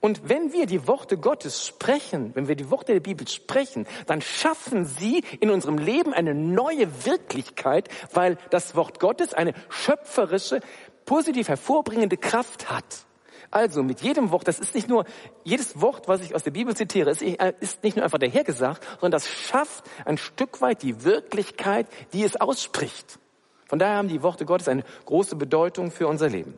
Und 0.00 0.28
wenn 0.28 0.52
wir 0.52 0.66
die 0.66 0.88
Worte 0.88 1.16
Gottes 1.16 1.64
sprechen, 1.64 2.32
wenn 2.34 2.48
wir 2.48 2.56
die 2.56 2.70
Worte 2.70 2.92
der 2.92 3.00
Bibel 3.00 3.26
sprechen, 3.28 3.86
dann 4.06 4.20
schaffen 4.20 4.84
sie 4.84 5.22
in 5.40 5.48
unserem 5.48 5.78
Leben 5.78 6.12
eine 6.12 6.34
neue 6.34 7.06
Wirklichkeit, 7.06 7.88
weil 8.12 8.36
das 8.50 8.74
Wort 8.74 8.98
Gottes 8.98 9.32
eine 9.32 9.54
schöpferische, 9.68 10.60
positiv 11.04 11.48
hervorbringende 11.48 12.16
Kraft 12.16 12.68
hat. 12.68 13.06
Also 13.52 13.82
mit 13.82 14.00
jedem 14.00 14.30
Wort, 14.30 14.48
das 14.48 14.58
ist 14.58 14.74
nicht 14.74 14.88
nur, 14.88 15.04
jedes 15.44 15.78
Wort, 15.78 16.08
was 16.08 16.22
ich 16.22 16.34
aus 16.34 16.42
der 16.42 16.52
Bibel 16.52 16.74
zitiere, 16.74 17.10
ist, 17.10 17.84
nicht 17.84 17.96
nur 17.96 18.04
einfach 18.04 18.18
dahergesagt, 18.18 18.82
sondern 18.92 19.12
das 19.12 19.28
schafft 19.28 19.84
ein 20.06 20.16
Stück 20.16 20.62
weit 20.62 20.82
die 20.82 21.04
Wirklichkeit, 21.04 21.86
die 22.14 22.24
es 22.24 22.40
ausspricht. 22.40 23.18
Von 23.66 23.78
daher 23.78 23.96
haben 23.96 24.08
die 24.08 24.22
Worte 24.22 24.46
Gottes 24.46 24.68
eine 24.68 24.84
große 25.04 25.36
Bedeutung 25.36 25.90
für 25.90 26.08
unser 26.08 26.30
Leben. 26.30 26.56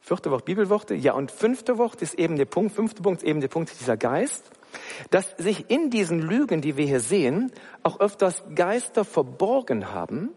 Vierte 0.00 0.32
Wort 0.32 0.44
Bibelworte, 0.44 0.96
ja 0.96 1.12
und 1.14 1.30
fünfte 1.30 1.78
Wort 1.78 2.02
ist 2.02 2.14
eben 2.14 2.36
der 2.36 2.44
Punkt, 2.44 2.74
fünfte 2.74 3.00
Punkt 3.00 3.22
ist 3.22 3.28
eben 3.28 3.40
der 3.40 3.48
Punkt 3.48 3.70
dieser 3.80 3.96
Geist, 3.96 4.50
dass 5.10 5.36
sich 5.38 5.70
in 5.70 5.90
diesen 5.90 6.18
Lügen, 6.18 6.60
die 6.60 6.76
wir 6.76 6.84
hier 6.84 7.00
sehen, 7.00 7.52
auch 7.84 8.00
öfters 8.00 8.42
Geister 8.56 9.04
verborgen 9.04 9.92
haben, 9.92 10.30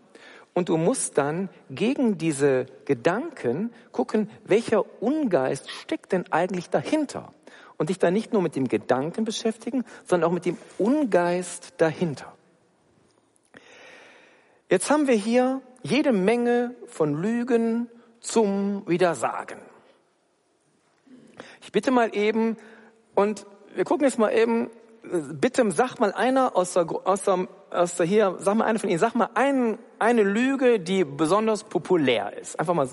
und 0.57 0.69
du 0.69 0.77
musst 0.77 1.19
dann 1.19 1.49
gegen 1.69 2.17
diese 2.17 2.65
Gedanken 2.85 3.71
gucken, 3.91 4.27
welcher 4.43 4.83
Ungeist 5.03 5.69
steckt 5.69 6.13
denn 6.13 6.31
eigentlich 6.31 6.71
dahinter? 6.71 7.31
Und 7.77 7.89
dich 7.89 7.99
dann 7.99 8.15
nicht 8.15 8.33
nur 8.33 8.41
mit 8.41 8.55
dem 8.55 8.67
Gedanken 8.67 9.23
beschäftigen, 9.23 9.85
sondern 10.03 10.27
auch 10.27 10.33
mit 10.33 10.45
dem 10.45 10.57
Ungeist 10.79 11.75
dahinter. 11.77 12.35
Jetzt 14.67 14.89
haben 14.89 15.05
wir 15.05 15.13
hier 15.13 15.61
jede 15.83 16.11
Menge 16.11 16.73
von 16.87 17.13
Lügen 17.13 17.87
zum 18.19 18.81
Widersagen. 18.87 19.59
Ich 21.61 21.71
bitte 21.71 21.91
mal 21.91 22.15
eben, 22.15 22.57
und 23.13 23.45
wir 23.75 23.83
gucken 23.83 24.05
jetzt 24.05 24.17
mal 24.17 24.31
eben, 24.31 24.71
bitte 25.33 25.69
sag 25.71 25.99
mal 25.99 26.13
einer 26.13 26.55
aus 26.55 26.73
der, 26.73 26.85
aus 27.05 27.23
der, 27.23 27.47
aus 27.71 27.95
der 27.95 28.05
hier, 28.05 28.35
sag 28.39 28.55
mal 28.55 28.65
einer 28.65 28.79
von 28.79 28.89
Ihnen, 28.89 28.99
sag 28.99 29.15
mal 29.15 29.29
ein, 29.33 29.79
eine 29.99 30.23
Lüge, 30.23 30.79
die 30.79 31.03
besonders 31.03 31.63
populär 31.63 32.37
ist. 32.37 32.59
Einfach 32.59 32.73
mal, 32.73 32.87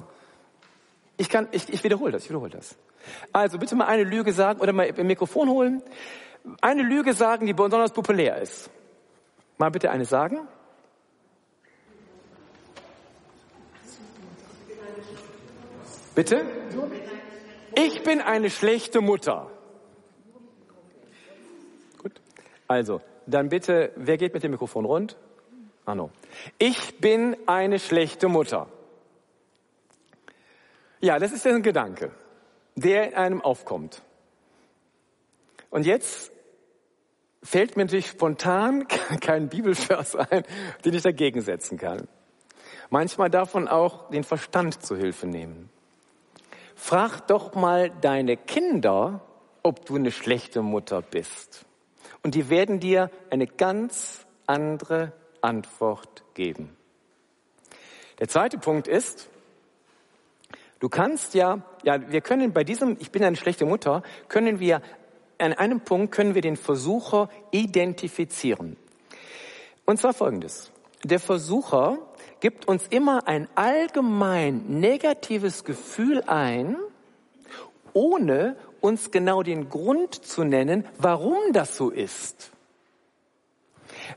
ich 1.16 1.28
kann, 1.28 1.48
ich, 1.52 1.72
ich 1.72 1.84
wiederhole 1.84 2.12
das, 2.12 2.24
ich 2.24 2.30
wiederhole 2.30 2.50
das. 2.50 2.76
Also 3.32 3.58
bitte 3.58 3.76
mal 3.76 3.86
eine 3.86 4.04
Lüge 4.04 4.32
sagen 4.32 4.60
oder 4.60 4.72
mal 4.72 4.84
im 4.84 5.06
Mikrofon 5.06 5.48
holen. 5.48 5.82
Eine 6.60 6.82
Lüge 6.82 7.14
sagen, 7.14 7.46
die 7.46 7.52
besonders 7.52 7.92
populär 7.92 8.40
ist. 8.40 8.70
Mal 9.58 9.70
bitte 9.70 9.90
eine 9.90 10.04
sagen. 10.04 10.48
Bitte? 16.14 16.44
Ich 17.74 18.02
bin 18.02 18.20
eine 18.20 18.50
schlechte 18.50 19.00
Mutter. 19.00 19.50
Also, 22.66 23.00
dann 23.26 23.48
bitte, 23.48 23.92
wer 23.96 24.16
geht 24.16 24.34
mit 24.34 24.42
dem 24.42 24.52
Mikrofon 24.52 24.84
rund? 24.84 25.16
Arno. 25.84 26.10
Ich 26.58 26.98
bin 27.00 27.36
eine 27.46 27.78
schlechte 27.78 28.28
Mutter. 28.28 28.68
Ja, 31.00 31.18
das 31.18 31.32
ist 31.32 31.46
ein 31.46 31.62
Gedanke. 31.62 32.10
der 32.76 33.08
in 33.08 33.14
einem 33.14 33.40
aufkommt. 33.40 34.02
Und 35.70 35.86
jetzt 35.86 36.32
fällt 37.42 37.76
mir 37.76 37.84
natürlich 37.84 38.08
spontan 38.08 38.88
kein 39.20 39.48
Bibelvers 39.48 40.16
ein, 40.16 40.42
den 40.84 40.94
ich 40.94 41.02
dagegen 41.02 41.40
setzen 41.40 41.78
kann. 41.78 42.08
Manchmal 42.90 43.30
darf 43.30 43.54
man 43.54 43.68
auch 43.68 44.10
den 44.10 44.24
Verstand 44.24 44.84
zu 44.84 44.96
Hilfe 44.96 45.26
nehmen. 45.26 45.70
Frag 46.74 47.26
doch 47.28 47.54
mal 47.54 47.90
deine 47.90 48.36
Kinder, 48.36 49.20
ob 49.62 49.86
du 49.86 49.96
eine 49.96 50.10
schlechte 50.10 50.62
Mutter 50.62 51.00
bist. 51.02 51.64
Und 52.24 52.34
die 52.34 52.48
werden 52.48 52.80
dir 52.80 53.10
eine 53.30 53.46
ganz 53.46 54.26
andere 54.46 55.12
Antwort 55.42 56.24
geben. 56.32 56.74
Der 58.18 58.28
zweite 58.28 58.56
Punkt 58.56 58.88
ist, 58.88 59.28
du 60.80 60.88
kannst 60.88 61.34
ja, 61.34 61.62
ja, 61.82 62.10
wir 62.10 62.22
können 62.22 62.54
bei 62.54 62.64
diesem, 62.64 62.96
ich 62.98 63.12
bin 63.12 63.22
eine 63.22 63.36
schlechte 63.36 63.66
Mutter, 63.66 64.02
können 64.28 64.58
wir, 64.58 64.80
an 65.38 65.52
einem 65.52 65.80
Punkt 65.80 66.14
können 66.14 66.34
wir 66.34 66.40
den 66.40 66.56
Versucher 66.56 67.28
identifizieren. 67.50 68.78
Und 69.84 70.00
zwar 70.00 70.14
folgendes. 70.14 70.72
Der 71.02 71.20
Versucher 71.20 71.98
gibt 72.40 72.66
uns 72.66 72.86
immer 72.86 73.28
ein 73.28 73.48
allgemein 73.54 74.64
negatives 74.80 75.64
Gefühl 75.64 76.22
ein, 76.22 76.78
ohne 77.92 78.56
uns 78.84 79.10
genau 79.10 79.42
den 79.42 79.70
Grund 79.70 80.14
zu 80.14 80.44
nennen, 80.44 80.86
warum 80.98 81.38
das 81.52 81.74
so 81.74 81.88
ist. 81.88 82.52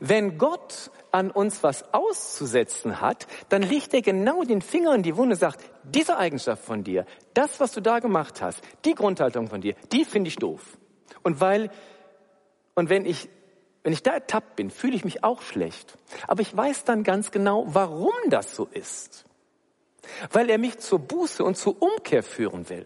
Wenn 0.01 0.37
Gott 0.37 0.91
an 1.13 1.31
uns 1.31 1.63
was 1.63 1.93
auszusetzen 1.93 2.99
hat, 2.99 3.27
dann 3.47 3.61
legt 3.61 3.93
er 3.93 4.01
genau 4.01 4.43
den 4.43 4.61
Finger 4.61 4.93
in 4.93 5.03
die 5.03 5.15
Wunde 5.15 5.35
und 5.35 5.39
sagt, 5.39 5.63
diese 5.83 6.17
Eigenschaft 6.17 6.65
von 6.65 6.83
dir, 6.83 7.05
das, 7.33 7.61
was 7.61 7.71
du 7.71 7.81
da 7.81 7.99
gemacht 7.99 8.41
hast, 8.41 8.61
die 8.83 8.93
Grundhaltung 8.93 9.47
von 9.47 9.61
dir, 9.61 9.73
die 9.93 10.03
finde 10.03 10.27
ich 10.27 10.35
doof. 10.35 10.77
Und 11.23 11.39
weil, 11.39 11.71
und 12.75 12.89
wenn 12.89 13.05
ich, 13.05 13.29
wenn 13.83 13.93
ich 13.93 14.03
da 14.03 14.11
ertappt 14.11 14.57
bin, 14.57 14.69
fühle 14.69 14.97
ich 14.97 15.05
mich 15.05 15.23
auch 15.23 15.41
schlecht. 15.41 15.97
Aber 16.27 16.41
ich 16.41 16.55
weiß 16.55 16.83
dann 16.83 17.03
ganz 17.03 17.31
genau, 17.31 17.63
warum 17.67 18.11
das 18.29 18.53
so 18.53 18.65
ist. 18.65 19.23
Weil 20.29 20.49
er 20.49 20.57
mich 20.57 20.79
zur 20.79 20.99
Buße 20.99 21.41
und 21.41 21.55
zur 21.55 21.81
Umkehr 21.81 22.21
führen 22.21 22.67
will. 22.67 22.85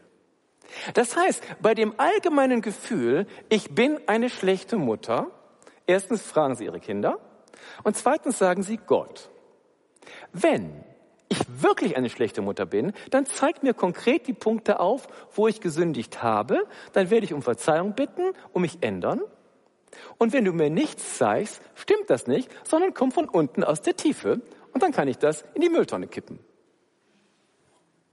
Das 0.94 1.16
heißt, 1.16 1.44
bei 1.62 1.74
dem 1.74 1.94
allgemeinen 1.98 2.62
Gefühl, 2.62 3.28
ich 3.50 3.76
bin 3.76 4.00
eine 4.08 4.30
schlechte 4.30 4.78
Mutter, 4.78 5.28
erstens 5.88 6.22
fragen 6.22 6.56
Sie 6.56 6.66
Ihre 6.66 6.80
Kinder 6.80 7.20
und 7.84 7.96
zweitens 7.96 8.38
sagen 8.38 8.64
Sie 8.64 8.78
Gott. 8.78 9.30
Wenn 10.34 10.84
ich 11.30 11.40
wirklich 11.62 11.96
eine 11.96 12.10
schlechte 12.10 12.42
Mutter 12.42 12.66
bin, 12.66 12.94
dann 13.10 13.26
zeigt 13.26 13.64
mir 13.64 13.74
konkret 13.74 14.28
die 14.28 14.34
Punkte 14.34 14.80
auf, 14.80 15.08
wo 15.34 15.48
ich 15.48 15.62
gesündigt 15.62 16.22
habe, 16.22 16.68
dann 16.92 17.10
werde 17.10 17.26
ich 17.26 17.34
um 17.34 17.42
Verzeihung 17.42 17.94
bitten 17.94 18.32
und 18.52 18.62
mich 18.62 18.80
ändern. 18.82 19.22
Und 20.18 20.34
wenn 20.34 20.46
du 20.46 20.52
mir 20.52 20.70
nichts 20.70 21.18
zeigst, 21.18 21.62
stimmt 21.76 22.10
das 22.10 22.28
nicht, 22.28 22.50
sondern 22.68 22.94
kommt 22.94 23.14
von 23.14 23.30
unten 23.30 23.64
aus 23.64 23.82
der 23.82 23.96
Tiefe 23.96 24.42
und 24.74 24.84
dann 24.84 24.92
kann 24.92 25.08
ich 25.08 25.18
das 25.18 25.44
in 25.54 25.62
die 25.62 25.70
Mülltonne 25.70 26.08
kippen. 26.08 26.40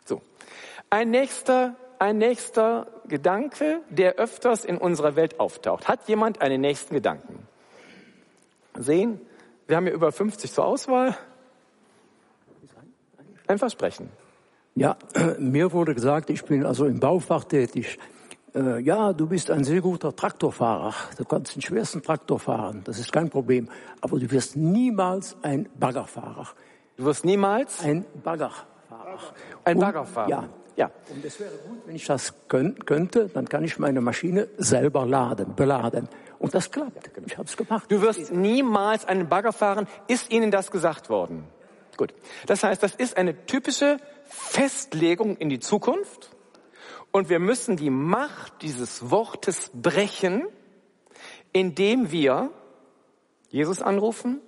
So. 0.04 0.22
Ein 0.90 1.10
nächster 1.10 1.76
ein 2.00 2.18
nächster 2.18 2.86
Gedanke, 3.06 3.80
der 3.90 4.16
öfters 4.16 4.64
in 4.64 4.78
unserer 4.78 5.16
Welt 5.16 5.40
auftaucht. 5.40 5.88
Hat 5.88 6.08
jemand 6.08 6.40
einen 6.40 6.60
nächsten 6.60 6.94
Gedanken? 6.94 7.46
Sehen, 8.76 9.20
wir 9.66 9.76
haben 9.76 9.84
hier 9.84 9.94
über 9.94 10.12
50 10.12 10.52
zur 10.52 10.64
Auswahl. 10.64 11.16
Ein 13.46 13.58
Versprechen. 13.58 14.10
Ja, 14.74 14.96
mir 15.38 15.72
wurde 15.72 15.94
gesagt, 15.94 16.30
ich 16.30 16.44
bin 16.44 16.64
also 16.64 16.86
im 16.86 17.00
Baufach 17.00 17.44
tätig. 17.44 17.98
Äh, 18.54 18.80
ja, 18.80 19.12
du 19.12 19.26
bist 19.26 19.50
ein 19.50 19.64
sehr 19.64 19.80
guter 19.80 20.14
Traktorfahrer. 20.14 20.94
Du 21.16 21.24
kannst 21.24 21.56
den 21.56 21.62
schwersten 21.62 22.02
Traktor 22.02 22.38
fahren. 22.38 22.82
Das 22.84 22.98
ist 22.98 23.12
kein 23.12 23.30
Problem. 23.30 23.68
Aber 24.00 24.18
du 24.18 24.30
wirst 24.30 24.56
niemals 24.56 25.36
ein 25.42 25.68
Baggerfahrer. 25.78 26.46
Du 26.96 27.04
wirst 27.04 27.24
niemals 27.24 27.82
ein 27.84 28.04
Baggerfahrer. 28.22 29.18
Ein 29.64 29.78
Baggerfahrer. 29.78 30.28
Ja, 30.28 30.48
ja. 30.78 30.90
Und 31.10 31.24
es 31.24 31.40
wäre 31.40 31.50
gut, 31.50 31.80
wenn 31.86 31.96
ich 31.96 32.06
das 32.06 32.34
könnte, 32.48 33.28
dann 33.28 33.48
kann 33.48 33.64
ich 33.64 33.78
meine 33.78 34.00
Maschine 34.00 34.48
selber 34.56 35.04
laden, 35.04 35.54
beladen. 35.56 36.08
Und 36.38 36.54
das 36.54 36.70
klappt. 36.70 37.10
Ich 37.26 37.36
habe 37.36 37.48
es 37.48 37.56
gemacht. 37.56 37.90
Du 37.90 38.00
wirst 38.00 38.32
niemals 38.32 39.04
einen 39.04 39.28
Bagger 39.28 39.52
fahren. 39.52 39.88
Ist 40.06 40.30
Ihnen 40.30 40.52
das 40.52 40.70
gesagt 40.70 41.10
worden? 41.10 41.44
Gut. 41.96 42.14
Das 42.46 42.62
heißt, 42.62 42.80
das 42.80 42.94
ist 42.94 43.16
eine 43.16 43.44
typische 43.46 43.96
Festlegung 44.26 45.36
in 45.36 45.48
die 45.48 45.58
Zukunft. 45.58 46.30
Und 47.10 47.28
wir 47.28 47.40
müssen 47.40 47.76
die 47.76 47.90
Macht 47.90 48.62
dieses 48.62 49.10
Wortes 49.10 49.72
brechen, 49.74 50.46
indem 51.52 52.12
wir 52.12 52.50
Jesus 53.48 53.82
anrufen, 53.82 54.40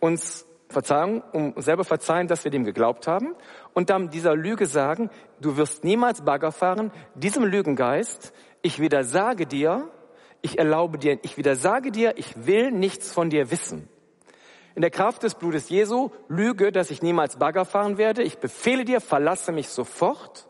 uns 0.00 0.44
Verzeihung, 0.72 1.22
um 1.32 1.54
selber 1.58 1.84
verzeihen, 1.84 2.26
dass 2.26 2.42
wir 2.44 2.50
dem 2.50 2.64
geglaubt 2.64 3.06
haben 3.06 3.36
und 3.74 3.90
dann 3.90 4.10
dieser 4.10 4.34
Lüge 4.34 4.66
sagen, 4.66 5.10
du 5.40 5.56
wirst 5.56 5.84
niemals 5.84 6.22
Bagger 6.22 6.52
fahren, 6.52 6.92
diesem 7.14 7.44
Lügengeist, 7.44 8.32
ich 8.62 8.78
widersage 8.78 9.46
dir, 9.46 9.88
ich 10.42 10.58
erlaube 10.58 10.98
dir, 10.98 11.18
ich 11.22 11.36
widersage 11.36 11.90
dir, 11.90 12.14
ich 12.16 12.46
will 12.46 12.70
nichts 12.70 13.12
von 13.12 13.30
dir 13.30 13.50
wissen. 13.50 13.88
In 14.74 14.82
der 14.82 14.90
Kraft 14.90 15.22
des 15.22 15.34
Blutes 15.34 15.68
Jesu 15.68 16.10
lüge, 16.28 16.72
dass 16.72 16.90
ich 16.90 17.02
niemals 17.02 17.36
Bagger 17.36 17.64
fahren 17.64 17.98
werde. 17.98 18.22
Ich 18.22 18.38
befehle 18.38 18.84
dir, 18.84 19.00
verlasse 19.00 19.52
mich 19.52 19.68
sofort. 19.68 20.48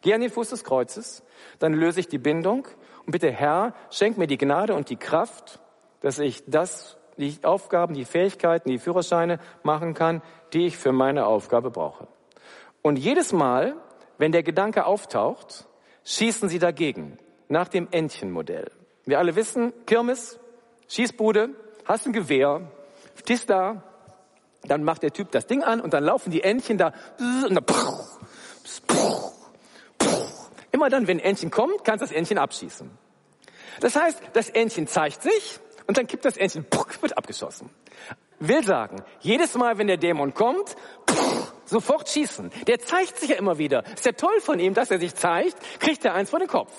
Geh 0.00 0.14
an 0.14 0.20
den 0.20 0.30
Fuß 0.30 0.50
des 0.50 0.62
Kreuzes, 0.62 1.24
dann 1.58 1.72
löse 1.72 1.98
ich 1.98 2.08
die 2.08 2.18
Bindung 2.18 2.68
und 3.04 3.12
bitte 3.12 3.32
Herr, 3.32 3.74
schenk 3.90 4.16
mir 4.16 4.28
die 4.28 4.38
Gnade 4.38 4.74
und 4.74 4.90
die 4.90 4.96
Kraft, 4.96 5.60
dass 6.00 6.20
ich 6.20 6.44
das 6.46 6.98
die 7.16 7.36
Aufgaben, 7.42 7.94
die 7.94 8.04
Fähigkeiten, 8.04 8.70
die 8.70 8.78
Führerscheine 8.78 9.40
machen 9.64 9.94
kann, 9.94 10.22
die 10.52 10.66
ich 10.66 10.78
für 10.78 10.92
meine 10.92 11.26
Aufgabe 11.26 11.70
brauche. 11.70 12.06
Und 12.88 12.96
jedes 12.96 13.34
Mal, 13.34 13.76
wenn 14.16 14.32
der 14.32 14.42
Gedanke 14.42 14.86
auftaucht, 14.86 15.66
schießen 16.04 16.48
sie 16.48 16.58
dagegen, 16.58 17.18
nach 17.48 17.68
dem 17.68 17.86
Entchenmodell. 17.90 18.70
Wir 19.04 19.18
alle 19.18 19.36
wissen, 19.36 19.74
Kirmes, 19.84 20.40
Schießbude, 20.88 21.50
hast 21.84 22.06
ein 22.06 22.14
Gewehr, 22.14 22.62
stehst 23.14 23.50
da, 23.50 23.82
dann 24.62 24.84
macht 24.84 25.02
der 25.02 25.12
Typ 25.12 25.30
das 25.32 25.46
Ding 25.46 25.62
an 25.62 25.82
und 25.82 25.92
dann 25.92 26.02
laufen 26.02 26.30
die 26.30 26.42
Entchen 26.42 26.78
da 26.78 26.94
und 27.18 27.54
dann 27.54 27.66
Immer 30.72 30.88
dann, 30.88 31.06
wenn 31.06 31.18
ein 31.18 31.24
Entchen 31.24 31.50
kommt, 31.50 31.84
kannst 31.84 32.00
du 32.00 32.06
das 32.06 32.16
Entchen 32.16 32.38
abschießen. 32.38 32.90
Das 33.80 33.96
heißt, 33.96 34.18
das 34.32 34.48
Entchen 34.48 34.86
zeigt 34.86 35.20
sich, 35.20 35.60
und 35.88 35.98
dann 35.98 36.06
kippt 36.06 36.24
das 36.24 36.38
Entchen, 36.38 36.64
wird 37.00 37.18
abgeschossen. 37.18 37.68
Will 38.40 38.62
sagen, 38.62 39.02
jedes 39.20 39.54
Mal, 39.56 39.78
wenn 39.78 39.88
der 39.88 39.96
Dämon 39.96 40.32
kommt, 40.32 40.76
sofort 41.68 42.08
schießen. 42.08 42.50
Der 42.66 42.78
zeigt 42.78 43.18
sich 43.18 43.30
ja 43.30 43.36
immer 43.36 43.58
wieder. 43.58 43.84
Ist 43.94 44.06
ja 44.06 44.12
toll 44.12 44.40
von 44.40 44.58
ihm, 44.58 44.74
dass 44.74 44.90
er 44.90 44.98
sich 44.98 45.14
zeigt, 45.14 45.56
kriegt 45.80 46.04
er 46.04 46.14
eins 46.14 46.30
vor 46.30 46.38
den 46.38 46.48
Kopf. 46.48 46.72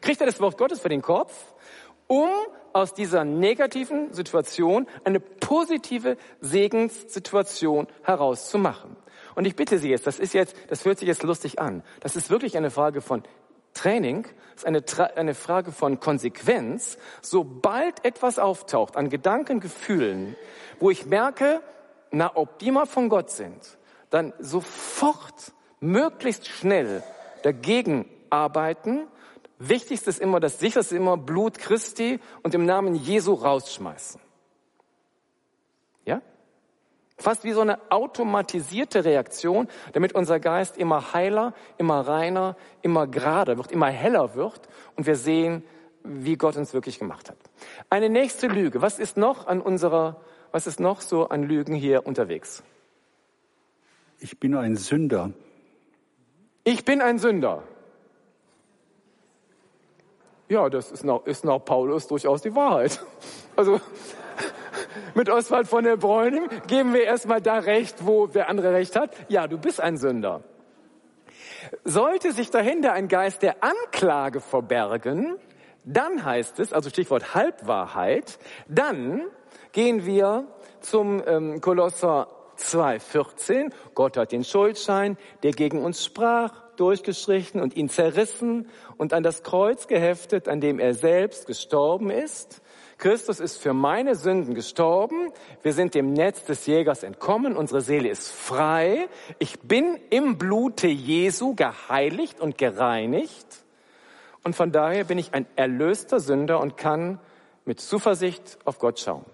Kriegt 0.00 0.20
er 0.20 0.26
das 0.26 0.40
Wort 0.40 0.58
Gottes 0.58 0.80
vor 0.80 0.90
den 0.90 1.02
Kopf, 1.02 1.32
um 2.06 2.28
aus 2.72 2.94
dieser 2.94 3.24
negativen 3.24 4.12
Situation 4.12 4.86
eine 5.04 5.20
positive 5.20 6.16
Segenssituation 6.40 7.86
herauszumachen. 8.02 8.96
Und 9.34 9.46
ich 9.46 9.56
bitte 9.56 9.78
Sie 9.78 9.88
jetzt, 9.88 10.06
das 10.06 10.18
ist 10.18 10.34
jetzt, 10.34 10.54
das 10.68 10.84
hört 10.84 10.98
sich 10.98 11.08
jetzt 11.08 11.22
lustig 11.22 11.58
an. 11.58 11.82
Das 12.00 12.16
ist 12.16 12.30
wirklich 12.30 12.56
eine 12.56 12.70
Frage 12.70 13.00
von 13.00 13.22
Training 13.74 14.26
ist 14.56 14.66
eine, 14.66 14.82
eine 15.16 15.34
Frage 15.34 15.70
von 15.70 16.00
Konsequenz. 16.00 16.98
Sobald 17.22 18.04
etwas 18.04 18.38
auftaucht 18.38 18.96
an 18.96 19.08
Gedanken, 19.08 19.60
Gefühlen, 19.60 20.34
wo 20.80 20.90
ich 20.90 21.06
merke, 21.06 21.60
na, 22.10 22.32
ob 22.34 22.58
die 22.58 22.72
mal 22.72 22.86
von 22.86 23.08
Gott 23.08 23.30
sind, 23.30 23.77
dann 24.10 24.32
sofort, 24.38 25.52
möglichst 25.80 26.48
schnell 26.48 27.02
dagegen 27.42 28.08
arbeiten. 28.30 29.06
Wichtigste 29.58 30.10
ist 30.10 30.20
immer, 30.20 30.40
das 30.40 30.58
sicherste 30.58 30.94
ist 30.94 31.00
immer 31.00 31.16
Blut 31.16 31.58
Christi 31.58 32.20
und 32.42 32.54
im 32.54 32.64
Namen 32.64 32.94
Jesu 32.94 33.34
rausschmeißen. 33.34 34.20
Fast 37.20 37.42
wie 37.42 37.52
so 37.52 37.60
eine 37.60 37.78
automatisierte 37.90 39.04
Reaktion, 39.04 39.66
damit 39.92 40.14
unser 40.14 40.38
Geist 40.38 40.76
immer 40.78 41.12
heiler, 41.12 41.52
immer 41.76 42.00
reiner, 42.00 42.56
immer 42.82 43.08
gerader 43.08 43.56
wird, 43.56 43.72
immer 43.72 43.88
heller 43.88 44.36
wird 44.36 44.68
und 44.94 45.06
wir 45.06 45.16
sehen, 45.16 45.64
wie 46.04 46.36
Gott 46.36 46.56
uns 46.56 46.72
wirklich 46.74 47.00
gemacht 47.00 47.28
hat. 47.28 47.36
Eine 47.90 48.08
nächste 48.08 48.46
Lüge. 48.46 48.82
Was 48.82 49.00
ist 49.00 49.16
noch 49.16 49.48
an 49.48 49.60
unserer, 49.60 50.20
was 50.52 50.68
ist 50.68 50.78
noch 50.78 51.00
so 51.00 51.28
an 51.28 51.42
Lügen 51.42 51.74
hier 51.74 52.06
unterwegs? 52.06 52.62
Ich 54.20 54.38
bin 54.38 54.56
ein 54.56 54.76
Sünder. 54.76 55.32
Ich 56.64 56.84
bin 56.84 57.00
ein 57.00 57.18
Sünder. 57.18 57.62
Ja, 60.48 60.68
das 60.68 60.90
ist 60.90 61.04
nach, 61.04 61.24
ist 61.24 61.44
nach 61.44 61.58
Paulus 61.64 62.06
durchaus 62.06 62.42
die 62.42 62.54
Wahrheit. 62.54 63.00
Also, 63.56 63.80
mit 65.16 65.28
Oswald 65.28 65.66
von 65.66 65.82
der 65.82 65.96
Bräuning 65.96 66.48
geben 66.68 66.94
wir 66.94 67.02
erstmal 67.02 67.42
da 67.42 67.58
recht, 67.58 68.06
wo 68.06 68.28
der 68.28 68.48
andere 68.48 68.72
recht 68.72 68.94
hat. 68.94 69.16
Ja, 69.28 69.48
du 69.48 69.58
bist 69.58 69.80
ein 69.80 69.96
Sünder. 69.96 70.44
Sollte 71.82 72.30
sich 72.30 72.52
dahinter 72.52 72.92
ein 72.92 73.08
Geist 73.08 73.42
der 73.42 73.64
Anklage 73.64 74.40
verbergen, 74.40 75.38
dann 75.84 76.24
heißt 76.24 76.60
es, 76.60 76.72
also 76.72 76.88
Stichwort 76.88 77.34
Halbwahrheit, 77.34 78.38
dann 78.68 79.22
gehen 79.72 80.06
wir 80.06 80.46
zum 80.80 81.20
ähm, 81.26 81.60
Kolosser 81.60 82.28
2,14. 82.58 83.72
Gott 83.94 84.16
hat 84.16 84.32
den 84.32 84.44
Schuldschein, 84.44 85.16
der 85.42 85.52
gegen 85.52 85.82
uns 85.82 86.04
sprach, 86.04 86.52
durchgestrichen 86.76 87.60
und 87.60 87.76
ihn 87.76 87.88
zerrissen 87.88 88.68
und 88.96 89.12
an 89.12 89.22
das 89.22 89.42
Kreuz 89.42 89.88
geheftet, 89.88 90.48
an 90.48 90.60
dem 90.60 90.78
er 90.78 90.94
selbst 90.94 91.46
gestorben 91.46 92.10
ist. 92.10 92.62
Christus 92.98 93.38
ist 93.38 93.58
für 93.58 93.74
meine 93.74 94.16
Sünden 94.16 94.54
gestorben. 94.54 95.32
Wir 95.62 95.72
sind 95.72 95.94
dem 95.94 96.12
Netz 96.12 96.44
des 96.44 96.66
Jägers 96.66 97.04
entkommen. 97.04 97.56
Unsere 97.56 97.80
Seele 97.80 98.08
ist 98.08 98.30
frei. 98.30 99.08
Ich 99.38 99.60
bin 99.60 99.98
im 100.10 100.36
Blute 100.36 100.88
Jesu 100.88 101.54
geheiligt 101.54 102.40
und 102.40 102.58
gereinigt. 102.58 103.46
Und 104.42 104.56
von 104.56 104.72
daher 104.72 105.04
bin 105.04 105.18
ich 105.18 105.32
ein 105.32 105.46
erlöster 105.54 106.18
Sünder 106.18 106.58
und 106.60 106.76
kann 106.76 107.20
mit 107.64 107.80
Zuversicht 107.80 108.58
auf 108.64 108.78
Gott 108.78 108.98
schauen. 108.98 109.24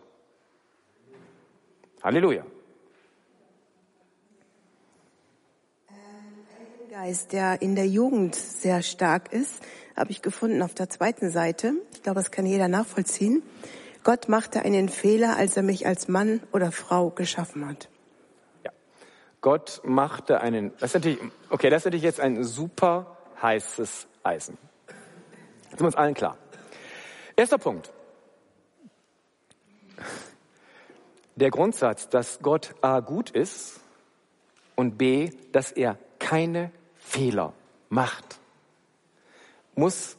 Halleluja. 2.02 2.44
Geist, 6.94 7.32
der 7.32 7.60
in 7.60 7.74
der 7.74 7.88
Jugend 7.88 8.36
sehr 8.36 8.80
stark 8.80 9.32
ist, 9.32 9.60
habe 9.96 10.12
ich 10.12 10.22
gefunden 10.22 10.62
auf 10.62 10.74
der 10.74 10.88
zweiten 10.88 11.28
Seite. 11.28 11.72
Ich 11.92 12.04
glaube, 12.04 12.20
das 12.20 12.30
kann 12.30 12.46
jeder 12.46 12.68
nachvollziehen. 12.68 13.42
Gott 14.04 14.28
machte 14.28 14.62
einen 14.62 14.88
Fehler, 14.88 15.36
als 15.36 15.56
er 15.56 15.64
mich 15.64 15.88
als 15.88 16.06
Mann 16.06 16.40
oder 16.52 16.70
Frau 16.70 17.10
geschaffen 17.10 17.66
hat. 17.66 17.88
Ja. 18.64 18.70
Gott 19.40 19.80
machte 19.82 20.40
einen, 20.40 20.70
das 20.78 20.90
ist 20.90 20.94
natürlich, 20.94 21.18
okay, 21.50 21.68
das 21.68 21.80
ist 21.80 21.86
natürlich 21.86 22.04
jetzt 22.04 22.20
ein 22.20 22.44
super 22.44 23.16
heißes 23.42 24.06
Eisen. 24.22 24.56
Das 25.64 25.80
ist 25.80 25.82
uns 25.82 25.96
allen 25.96 26.14
klar. 26.14 26.38
Erster 27.34 27.58
Punkt. 27.58 27.92
Der 31.34 31.50
Grundsatz, 31.50 32.08
dass 32.08 32.38
Gott 32.40 32.72
A 32.82 33.00
gut 33.00 33.30
ist 33.30 33.80
und 34.76 34.96
B, 34.96 35.30
dass 35.50 35.72
er 35.72 35.98
keine 36.20 36.70
Fehler 37.14 37.52
macht, 37.90 38.40
muss, 39.76 40.16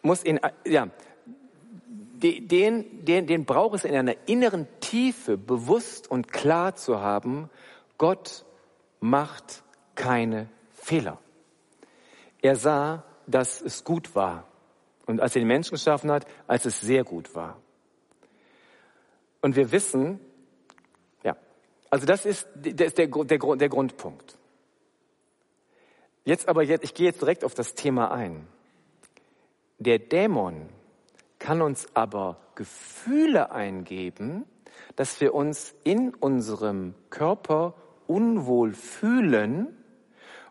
muss 0.00 0.22
in, 0.22 0.40
ja, 0.64 0.88
den, 2.22 3.04
den, 3.04 3.26
den 3.26 3.44
braucht 3.44 3.74
es 3.74 3.84
in 3.84 3.94
einer 3.94 4.16
inneren 4.26 4.66
Tiefe 4.80 5.36
bewusst 5.36 6.10
und 6.10 6.32
klar 6.32 6.74
zu 6.74 7.00
haben, 7.00 7.50
Gott 7.98 8.46
macht 9.00 9.62
keine 9.94 10.48
Fehler. 10.72 11.18
Er 12.40 12.56
sah, 12.56 13.04
dass 13.26 13.60
es 13.60 13.84
gut 13.84 14.14
war. 14.14 14.48
Und 15.04 15.20
als 15.20 15.36
er 15.36 15.42
den 15.42 15.48
Menschen 15.48 15.72
geschaffen 15.72 16.10
hat, 16.10 16.26
als 16.46 16.64
es 16.64 16.80
sehr 16.80 17.04
gut 17.04 17.34
war. 17.34 17.60
Und 19.42 19.54
wir 19.54 19.70
wissen, 19.70 20.18
ja, 21.24 21.36
also 21.90 22.06
das 22.06 22.24
ist, 22.24 22.48
das 22.54 22.86
ist 22.86 22.98
der, 22.98 23.08
der, 23.08 23.38
der 23.38 23.68
Grundpunkt. 23.68 24.38
Jetzt 26.24 26.48
aber, 26.48 26.62
jetzt, 26.62 26.84
ich 26.84 26.94
gehe 26.94 27.06
jetzt 27.06 27.20
direkt 27.20 27.44
auf 27.44 27.54
das 27.54 27.74
Thema 27.74 28.12
ein. 28.12 28.46
Der 29.78 29.98
Dämon 29.98 30.68
kann 31.38 31.62
uns 31.62 31.86
aber 31.94 32.36
Gefühle 32.54 33.50
eingeben, 33.50 34.44
dass 34.94 35.20
wir 35.20 35.34
uns 35.34 35.74
in 35.82 36.14
unserem 36.14 36.94
Körper 37.10 37.74
unwohl 38.06 38.72
fühlen 38.74 39.76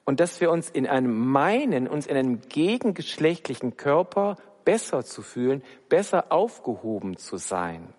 und 0.03 0.19
dass 0.19 0.41
wir 0.41 0.51
uns 0.51 0.69
in 0.69 0.87
einem 0.87 1.17
meinen, 1.29 1.87
uns 1.87 2.07
in 2.07 2.17
einem 2.17 2.41
gegengeschlechtlichen 2.41 3.77
Körper 3.77 4.35
besser 4.65 5.05
zu 5.05 5.21
fühlen, 5.21 5.63
besser 5.87 6.31
aufgehoben 6.31 7.17
zu 7.17 7.37
sein. 7.37 7.93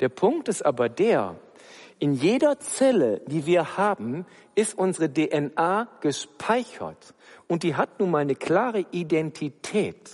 Der 0.00 0.08
Punkt 0.08 0.48
ist 0.48 0.64
aber 0.64 0.88
der, 0.88 1.36
in 2.02 2.14
jeder 2.14 2.58
Zelle, 2.58 3.20
die 3.28 3.46
wir 3.46 3.76
haben, 3.76 4.26
ist 4.56 4.76
unsere 4.76 5.08
DNA 5.08 5.86
gespeichert 6.00 7.14
und 7.46 7.62
die 7.62 7.76
hat 7.76 8.00
nun 8.00 8.10
mal 8.10 8.18
eine 8.18 8.34
klare 8.34 8.84
Identität. 8.90 10.10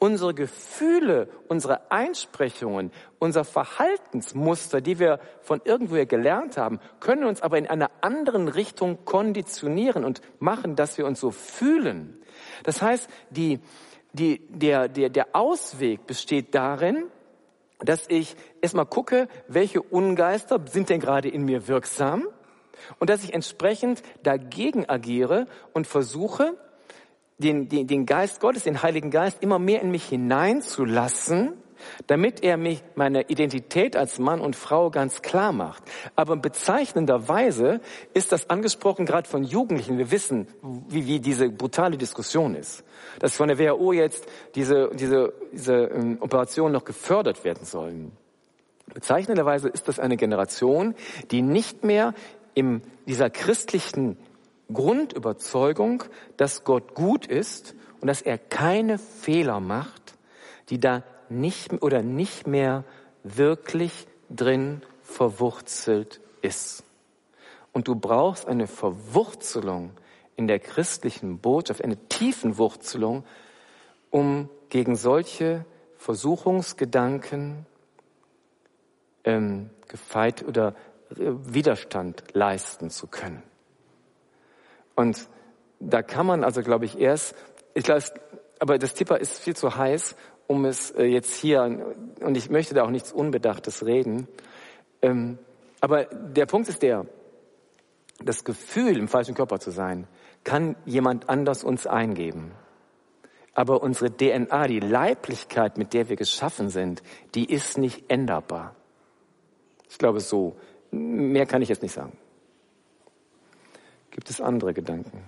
Unsere 0.00 0.34
Gefühle, 0.34 1.28
unsere 1.46 1.92
Einsprechungen, 1.92 2.90
unser 3.20 3.44
Verhaltensmuster, 3.44 4.80
die 4.80 4.98
wir 4.98 5.20
von 5.42 5.60
irgendwoher 5.64 6.06
gelernt 6.06 6.56
haben, 6.56 6.80
können 6.98 7.22
uns 7.22 7.42
aber 7.42 7.58
in 7.58 7.68
einer 7.68 7.92
anderen 8.00 8.48
Richtung 8.48 9.04
konditionieren 9.04 10.04
und 10.04 10.20
machen, 10.40 10.74
dass 10.74 10.98
wir 10.98 11.06
uns 11.06 11.20
so 11.20 11.30
fühlen. 11.30 12.20
Das 12.64 12.82
heißt, 12.82 13.08
die, 13.30 13.60
die, 14.12 14.40
der, 14.48 14.88
der, 14.88 15.10
der 15.10 15.28
Ausweg 15.32 16.08
besteht 16.08 16.56
darin, 16.56 17.04
dass 17.84 18.04
ich 18.08 18.36
erstmal 18.60 18.86
gucke, 18.86 19.28
welche 19.48 19.82
Ungeister 19.82 20.60
sind 20.66 20.88
denn 20.88 21.00
gerade 21.00 21.28
in 21.28 21.44
mir 21.44 21.68
wirksam 21.68 22.26
und 22.98 23.10
dass 23.10 23.24
ich 23.24 23.34
entsprechend 23.34 24.02
dagegen 24.22 24.88
agiere 24.88 25.46
und 25.72 25.86
versuche, 25.86 26.56
den, 27.38 27.68
den, 27.68 27.86
den 27.86 28.06
Geist 28.06 28.40
Gottes, 28.40 28.64
den 28.64 28.82
Heiligen 28.82 29.10
Geist 29.10 29.42
immer 29.42 29.58
mehr 29.58 29.82
in 29.82 29.90
mich 29.90 30.04
hineinzulassen, 30.04 31.54
damit 32.06 32.42
er 32.42 32.56
mich 32.56 32.82
meine 32.94 33.28
Identität 33.28 33.96
als 33.96 34.18
Mann 34.18 34.40
und 34.40 34.56
Frau 34.56 34.90
ganz 34.90 35.22
klar 35.22 35.52
macht. 35.52 35.82
Aber 36.16 36.36
bezeichnenderweise 36.36 37.80
ist 38.14 38.32
das 38.32 38.50
angesprochen 38.50 39.06
gerade 39.06 39.28
von 39.28 39.44
Jugendlichen. 39.44 39.98
Wir 39.98 40.10
wissen, 40.10 40.48
wie, 40.88 41.06
wie 41.06 41.20
diese 41.20 41.48
brutale 41.48 41.96
Diskussion 41.96 42.54
ist. 42.54 42.84
Dass 43.18 43.36
von 43.36 43.48
der 43.48 43.58
WHO 43.58 43.92
jetzt 43.92 44.26
diese, 44.54 44.90
diese, 44.94 45.32
diese 45.52 45.74
ähm, 45.74 46.18
Operationen 46.20 46.72
noch 46.72 46.84
gefördert 46.84 47.44
werden 47.44 47.64
sollen. 47.64 48.12
Bezeichnenderweise 48.92 49.68
ist 49.68 49.88
das 49.88 49.98
eine 49.98 50.16
Generation, 50.16 50.94
die 51.30 51.42
nicht 51.42 51.84
mehr 51.84 52.14
in 52.54 52.82
dieser 53.06 53.30
christlichen 53.30 54.18
Grundüberzeugung, 54.72 56.04
dass 56.36 56.64
Gott 56.64 56.94
gut 56.94 57.26
ist 57.26 57.74
und 58.00 58.08
dass 58.08 58.22
er 58.22 58.38
keine 58.38 58.98
Fehler 58.98 59.60
macht, 59.60 60.14
die 60.68 60.78
da 60.78 61.02
nicht 61.40 61.82
oder 61.82 62.02
nicht 62.02 62.46
mehr 62.46 62.84
wirklich 63.22 64.06
drin 64.30 64.82
verwurzelt 65.02 66.20
ist. 66.40 66.84
Und 67.72 67.88
du 67.88 67.94
brauchst 67.94 68.46
eine 68.46 68.66
Verwurzelung 68.66 69.92
in 70.36 70.46
der 70.46 70.58
christlichen 70.58 71.38
Botschaft, 71.38 71.82
eine 71.82 71.96
Tiefenwurzelung, 72.08 73.24
um 74.10 74.48
gegen 74.68 74.96
solche 74.96 75.64
Versuchungsgedanken 75.96 77.66
ähm, 79.24 79.70
gefeit 79.88 80.44
oder 80.46 80.74
äh, 81.10 81.14
Widerstand 81.18 82.24
leisten 82.32 82.90
zu 82.90 83.06
können. 83.06 83.42
Und 84.94 85.28
da 85.80 86.02
kann 86.02 86.26
man 86.26 86.44
also, 86.44 86.62
glaube 86.62 86.84
ich, 86.84 86.98
erst, 86.98 87.34
ich 87.74 87.84
glaube, 87.84 88.02
aber 88.58 88.78
das 88.78 88.94
Thema 88.94 89.16
ist 89.16 89.38
viel 89.40 89.56
zu 89.56 89.76
heiß, 89.76 90.14
um 90.52 90.66
es 90.66 90.90
äh, 90.90 91.04
jetzt 91.04 91.34
hier, 91.34 91.62
und 92.20 92.36
ich 92.36 92.50
möchte 92.50 92.74
da 92.74 92.84
auch 92.84 92.90
nichts 92.90 93.10
Unbedachtes 93.10 93.86
reden. 93.86 94.28
Ähm, 95.00 95.38
aber 95.80 96.04
der 96.04 96.44
Punkt 96.44 96.68
ist 96.68 96.82
der, 96.82 97.06
das 98.22 98.44
Gefühl, 98.44 98.98
im 98.98 99.08
falschen 99.08 99.34
Körper 99.34 99.58
zu 99.58 99.70
sein, 99.70 100.06
kann 100.44 100.76
jemand 100.84 101.30
anders 101.30 101.64
uns 101.64 101.86
eingeben. 101.86 102.52
Aber 103.54 103.82
unsere 103.82 104.14
DNA, 104.14 104.66
die 104.66 104.80
Leiblichkeit, 104.80 105.78
mit 105.78 105.94
der 105.94 106.10
wir 106.10 106.16
geschaffen 106.16 106.68
sind, 106.68 107.02
die 107.34 107.50
ist 107.50 107.78
nicht 107.78 108.10
änderbar. 108.10 108.76
Ich 109.88 109.98
glaube 109.98 110.20
so. 110.20 110.56
Mehr 110.90 111.46
kann 111.46 111.62
ich 111.62 111.70
jetzt 111.70 111.82
nicht 111.82 111.92
sagen. 111.92 112.12
Gibt 114.10 114.28
es 114.28 114.42
andere 114.42 114.74
Gedanken? 114.74 115.22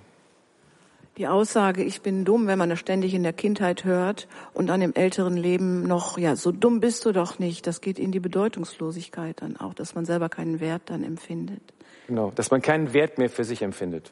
Die 1.16 1.28
Aussage, 1.28 1.84
ich 1.84 2.02
bin 2.02 2.24
dumm, 2.24 2.48
wenn 2.48 2.58
man 2.58 2.70
das 2.70 2.80
ständig 2.80 3.14
in 3.14 3.22
der 3.22 3.32
Kindheit 3.32 3.84
hört 3.84 4.26
und 4.52 4.66
dann 4.66 4.82
im 4.82 4.94
älteren 4.94 5.36
Leben 5.36 5.84
noch, 5.84 6.18
ja, 6.18 6.34
so 6.34 6.50
dumm 6.50 6.80
bist 6.80 7.04
du 7.04 7.12
doch 7.12 7.38
nicht, 7.38 7.68
das 7.68 7.80
geht 7.80 8.00
in 8.00 8.10
die 8.10 8.18
Bedeutungslosigkeit 8.18 9.40
dann 9.40 9.56
auch, 9.56 9.74
dass 9.74 9.94
man 9.94 10.04
selber 10.04 10.28
keinen 10.28 10.58
Wert 10.58 10.82
dann 10.86 11.04
empfindet. 11.04 11.62
Genau, 12.08 12.32
dass 12.32 12.50
man 12.50 12.62
keinen 12.62 12.92
Wert 12.92 13.18
mehr 13.18 13.30
für 13.30 13.44
sich 13.44 13.62
empfindet. 13.62 14.10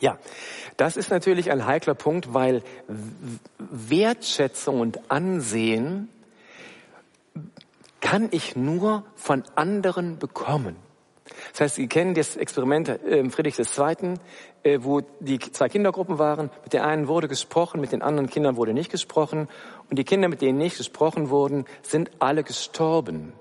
Ja, 0.00 0.18
das 0.76 0.96
ist 0.96 1.10
natürlich 1.10 1.52
ein 1.52 1.66
heikler 1.66 1.94
Punkt, 1.94 2.34
weil 2.34 2.62
Wertschätzung 3.58 4.80
und 4.80 5.10
Ansehen 5.10 6.08
kann 8.00 8.28
ich 8.32 8.56
nur 8.56 9.04
von 9.14 9.44
anderen 9.54 10.18
bekommen. 10.18 10.74
Das 11.52 11.60
heißt, 11.60 11.74
Sie 11.76 11.86
kennen 11.86 12.14
das 12.14 12.36
Experiment 12.36 12.88
äh, 12.88 13.28
Friedrich 13.30 13.58
II., 13.58 14.14
äh, 14.62 14.78
wo 14.82 15.00
die 15.20 15.38
zwei 15.38 15.68
Kindergruppen 15.68 16.18
waren. 16.18 16.50
Mit 16.62 16.72
der 16.72 16.86
einen 16.86 17.08
wurde 17.08 17.28
gesprochen, 17.28 17.80
mit 17.80 17.92
den 17.92 18.02
anderen 18.02 18.28
Kindern 18.28 18.56
wurde 18.56 18.74
nicht 18.74 18.90
gesprochen. 18.90 19.48
Und 19.88 19.98
die 19.98 20.04
Kinder, 20.04 20.28
mit 20.28 20.42
denen 20.42 20.58
nicht 20.58 20.76
gesprochen 20.76 21.30
wurden, 21.30 21.64
sind 21.82 22.10
alle 22.18 22.44
gestorben. 22.44 23.32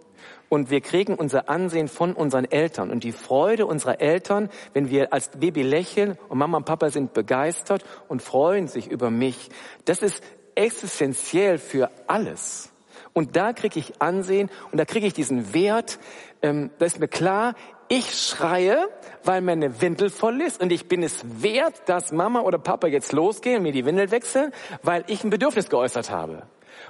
Und 0.50 0.72
wir 0.72 0.82
kriegen 0.82 1.14
unser 1.14 1.48
Ansehen 1.48 1.88
von 1.88 2.14
unseren 2.14 2.46
Eltern. 2.46 2.90
Und 2.90 3.04
die 3.04 3.12
Freude 3.12 3.68
unserer 3.68 4.02
Eltern, 4.02 4.50
wenn 4.74 4.90
wir 4.90 5.14
als 5.14 5.30
Baby 5.30 5.62
lächeln 5.62 6.18
und 6.28 6.40
Mama 6.40 6.58
und 6.58 6.66
Papa 6.66 6.90
sind 6.90 7.14
begeistert 7.14 7.86
und 8.08 8.24
freuen 8.24 8.68
sich 8.68 8.90
über 8.90 9.12
mich, 9.12 9.50
das 9.86 10.02
ist 10.02 10.24
existenziell 10.56 11.60
für 11.60 11.92
alles. 12.08 12.72
Und 13.14 13.36
da 13.36 13.54
kriege 13.54 13.80
ich 13.80 14.02
Ansehen 14.02 14.50
und 14.72 14.78
da 14.78 14.86
kriege 14.86 15.06
ich 15.06 15.14
diesen 15.14 15.54
Wert. 15.54 16.00
Ähm, 16.42 16.72
da 16.80 16.86
ist 16.86 17.00
mir 17.00 17.08
klar, 17.08 17.54
ich 17.90 18.14
schreie, 18.14 18.88
weil 19.24 19.42
meine 19.42 19.82
Windel 19.82 20.10
voll 20.10 20.42
ist 20.42 20.62
und 20.62 20.72
ich 20.72 20.88
bin 20.88 21.04
es 21.04 21.24
wert, 21.42 21.74
dass 21.88 22.12
Mama 22.12 22.42
oder 22.42 22.60
Papa 22.60 22.88
jetzt 22.88 23.12
losgehen 23.12 23.58
und 23.58 23.64
mir 23.64 23.72
die 23.72 23.86
Windel 23.86 24.12
wechseln, 24.12 24.54
weil 24.84 25.04
ich 25.08 25.24
ein 25.24 25.30
Bedürfnis 25.30 25.70
geäußert 25.70 26.10
habe. 26.10 26.44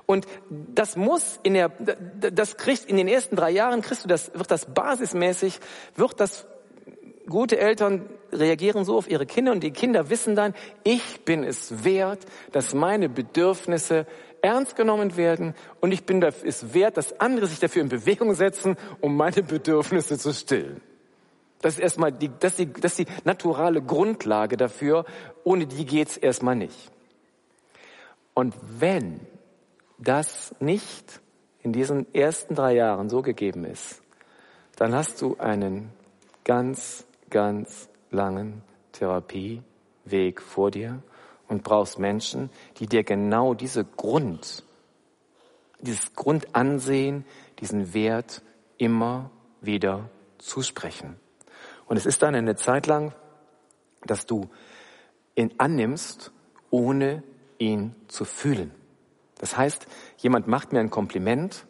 Und 0.05 0.27
das 0.49 0.95
muss 0.95 1.39
in 1.43 1.53
der, 1.53 1.69
das 1.69 2.57
kriegst 2.57 2.85
in 2.87 2.97
den 2.97 3.07
ersten 3.07 3.35
drei 3.35 3.49
Jahren 3.49 3.81
kriegst 3.81 4.03
du 4.03 4.07
das, 4.07 4.31
wird 4.33 4.51
das 4.51 4.65
basismäßig, 4.65 5.59
wird 5.95 6.19
das 6.19 6.45
gute 7.27 7.59
Eltern 7.59 8.09
reagieren 8.31 8.83
so 8.83 8.97
auf 8.97 9.09
ihre 9.09 9.25
Kinder 9.25 9.51
und 9.51 9.63
die 9.63 9.71
Kinder 9.71 10.09
wissen 10.09 10.35
dann, 10.35 10.53
ich 10.83 11.25
bin 11.25 11.43
es 11.43 11.83
wert, 11.83 12.19
dass 12.51 12.73
meine 12.73 13.07
Bedürfnisse 13.09 14.05
ernst 14.41 14.75
genommen 14.75 15.15
werden 15.17 15.53
und 15.79 15.91
ich 15.91 16.05
bin 16.05 16.21
es 16.21 16.73
wert, 16.73 16.97
dass 16.97 17.19
andere 17.19 17.47
sich 17.47 17.59
dafür 17.59 17.81
in 17.81 17.89
Bewegung 17.89 18.33
setzen, 18.33 18.77
um 19.01 19.15
meine 19.15 19.43
Bedürfnisse 19.43 20.17
zu 20.17 20.33
stillen. 20.33 20.81
Das 21.61 21.73
ist 21.73 21.79
erstmal 21.79 22.11
die, 22.11 22.29
das 22.39 22.53
ist 22.53 22.59
die, 22.59 22.73
das 22.73 22.97
ist 22.97 23.09
die 23.09 23.13
naturale 23.25 23.81
Grundlage 23.81 24.57
dafür. 24.57 25.05
Ohne 25.43 25.67
die 25.67 25.85
geht's 25.85 26.17
erstmal 26.17 26.55
nicht. 26.55 26.91
Und 28.33 28.55
wenn 28.79 29.19
das 29.97 30.55
nicht 30.59 31.19
in 31.61 31.73
diesen 31.73 32.13
ersten 32.13 32.55
drei 32.55 32.75
Jahren 32.75 33.09
so 33.09 33.21
gegeben 33.21 33.65
ist, 33.65 34.01
dann 34.77 34.95
hast 34.95 35.21
du 35.21 35.35
einen 35.37 35.91
ganz, 36.45 37.05
ganz 37.29 37.89
langen 38.11 38.63
Therapieweg 38.93 40.41
vor 40.41 40.71
dir 40.71 41.03
und 41.49 41.63
brauchst 41.63 41.99
Menschen, 41.99 42.49
die 42.77 42.87
dir 42.87 43.03
genau 43.03 43.53
diese 43.53 43.83
Grund, 43.83 44.63
dieses 45.81 46.13
Grundansehen, 46.13 47.25
diesen 47.59 47.93
Wert 47.93 48.41
immer 48.77 49.31
wieder 49.59 50.09
zusprechen. 50.37 51.17
Und 51.89 51.97
es 51.97 52.05
ist 52.05 52.21
dann 52.21 52.35
eine 52.35 52.55
Zeit 52.55 52.85
lang, 52.85 53.13
dass 54.05 54.27
du 54.27 54.47
ihn 55.35 55.51
annimmst, 55.57 56.31
ohne 56.69 57.23
ihn 57.57 57.95
zu 58.07 58.25
fühlen. 58.25 58.71
Das 59.39 59.57
heißt, 59.57 59.87
jemand 60.17 60.47
macht 60.47 60.71
mir 60.71 60.81
ein 60.81 60.91
Kompliment 60.91 61.65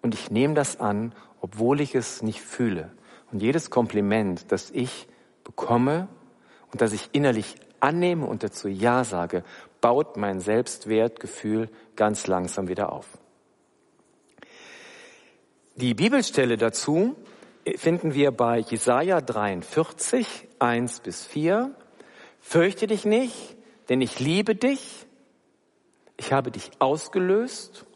und 0.00 0.14
ich 0.14 0.30
nehme 0.30 0.54
das 0.54 0.80
an, 0.80 1.14
obwohl 1.42 1.82
ich 1.82 1.94
es 1.94 2.22
nicht 2.22 2.40
fühle. 2.40 2.90
Und 3.30 3.42
jedes 3.42 3.68
Kompliment, 3.68 4.50
das 4.52 4.70
ich 4.70 5.06
bekomme 5.44 6.08
und 6.72 6.80
das 6.80 6.94
ich 6.94 7.10
innerlich 7.12 7.56
annehme 7.78 8.24
und 8.24 8.42
dazu 8.42 8.68
Ja 8.68 9.04
sage, 9.04 9.44
baut 9.82 10.16
mein 10.16 10.40
Selbstwertgefühl 10.40 11.68
ganz 11.94 12.26
langsam 12.26 12.68
wieder 12.68 12.90
auf. 12.90 13.18
Die 15.76 15.92
Bibelstelle 15.92 16.56
dazu 16.56 17.16
finden 17.76 18.14
wir 18.14 18.30
bei 18.30 18.58
Jesaja 18.58 19.20
43, 19.20 20.48
1 20.58 21.00
bis 21.00 21.24
4. 21.26 21.74
Fürchte 22.40 22.86
dich 22.86 23.04
nicht, 23.04 23.56
denn 23.88 24.00
ich 24.00 24.20
liebe 24.20 24.54
dich. 24.54 25.06
Ich 26.16 26.32
habe 26.32 26.50
dich 26.50 26.70
ausgelöst. 26.78 27.86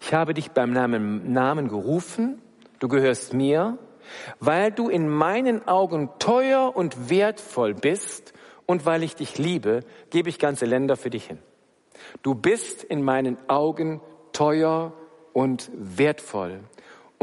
Ich 0.00 0.12
habe 0.14 0.34
dich 0.34 0.50
beim 0.50 0.72
Namen, 0.72 1.32
Namen 1.32 1.68
gerufen. 1.68 2.40
Du 2.78 2.88
gehörst 2.88 3.32
mir, 3.32 3.78
weil 4.40 4.72
du 4.72 4.88
in 4.88 5.08
meinen 5.08 5.66
Augen 5.66 6.10
teuer 6.18 6.74
und 6.74 7.08
wertvoll 7.08 7.74
bist 7.74 8.32
und 8.66 8.86
weil 8.86 9.02
ich 9.02 9.16
dich 9.16 9.38
liebe, 9.38 9.80
gebe 10.10 10.28
ich 10.28 10.38
ganze 10.38 10.66
Länder 10.66 10.96
für 10.96 11.10
dich 11.10 11.26
hin. 11.26 11.38
Du 12.22 12.34
bist 12.34 12.84
in 12.84 13.02
meinen 13.02 13.38
Augen 13.48 14.00
teuer 14.32 14.92
und 15.32 15.70
wertvoll 15.74 16.60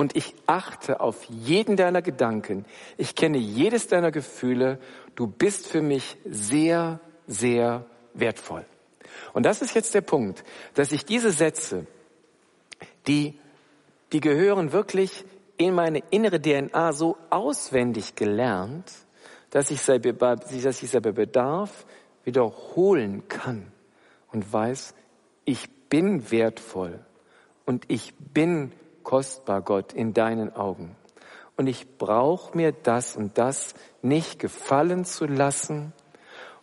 und 0.02 0.16
ich 0.16 0.34
achte 0.48 1.00
auf 1.00 1.24
jeden 1.26 1.76
deiner 1.76 2.02
Gedanken. 2.02 2.66
Ich 2.98 3.14
kenne 3.14 3.38
jedes 3.38 3.88
deiner 3.88 4.10
Gefühle. 4.10 4.80
Du 5.14 5.28
bist 5.28 5.68
für 5.68 5.84
mich 5.84 6.18
sehr, 6.26 7.00
sehr 7.28 7.86
wertvoll. 8.16 8.66
Und 9.34 9.46
das 9.46 9.62
ist 9.62 9.76
jetzt 9.76 9.94
der 9.94 10.02
Punkt, 10.02 10.44
dass 10.74 10.92
ich 10.92 11.06
diese 11.06 11.30
Sätze, 11.30 11.86
die, 13.06 13.38
die 14.12 14.22
gehören 14.22 14.72
wirklich 14.72 15.24
in 15.58 15.76
meine 15.76 16.02
innere 16.10 16.42
DNA 16.42 16.94
so 16.94 17.16
auswendig 17.30 18.16
gelernt, 18.16 18.92
dass 19.52 19.70
ich 19.70 19.84
sie, 19.84 20.00
bei 20.00 21.12
Bedarf 21.12 21.86
wiederholen 22.24 23.28
kann 23.28 23.72
und 24.32 24.52
weiß, 24.52 24.96
ich 25.46 25.70
bin 25.90 26.32
wertvoll 26.32 27.06
und 27.68 27.86
ich 27.88 28.16
bin 28.16 28.72
kostbar, 29.04 29.62
Gott, 29.62 29.94
in 29.94 30.14
deinen 30.14 30.56
Augen. 30.56 30.96
Und 31.58 31.68
ich 31.68 31.98
brauche 31.98 32.56
mir 32.56 32.72
das 32.72 33.16
und 33.16 33.38
das 33.38 33.74
nicht 34.02 34.40
gefallen 34.40 35.06
zu 35.06 35.26
lassen. 35.26 35.94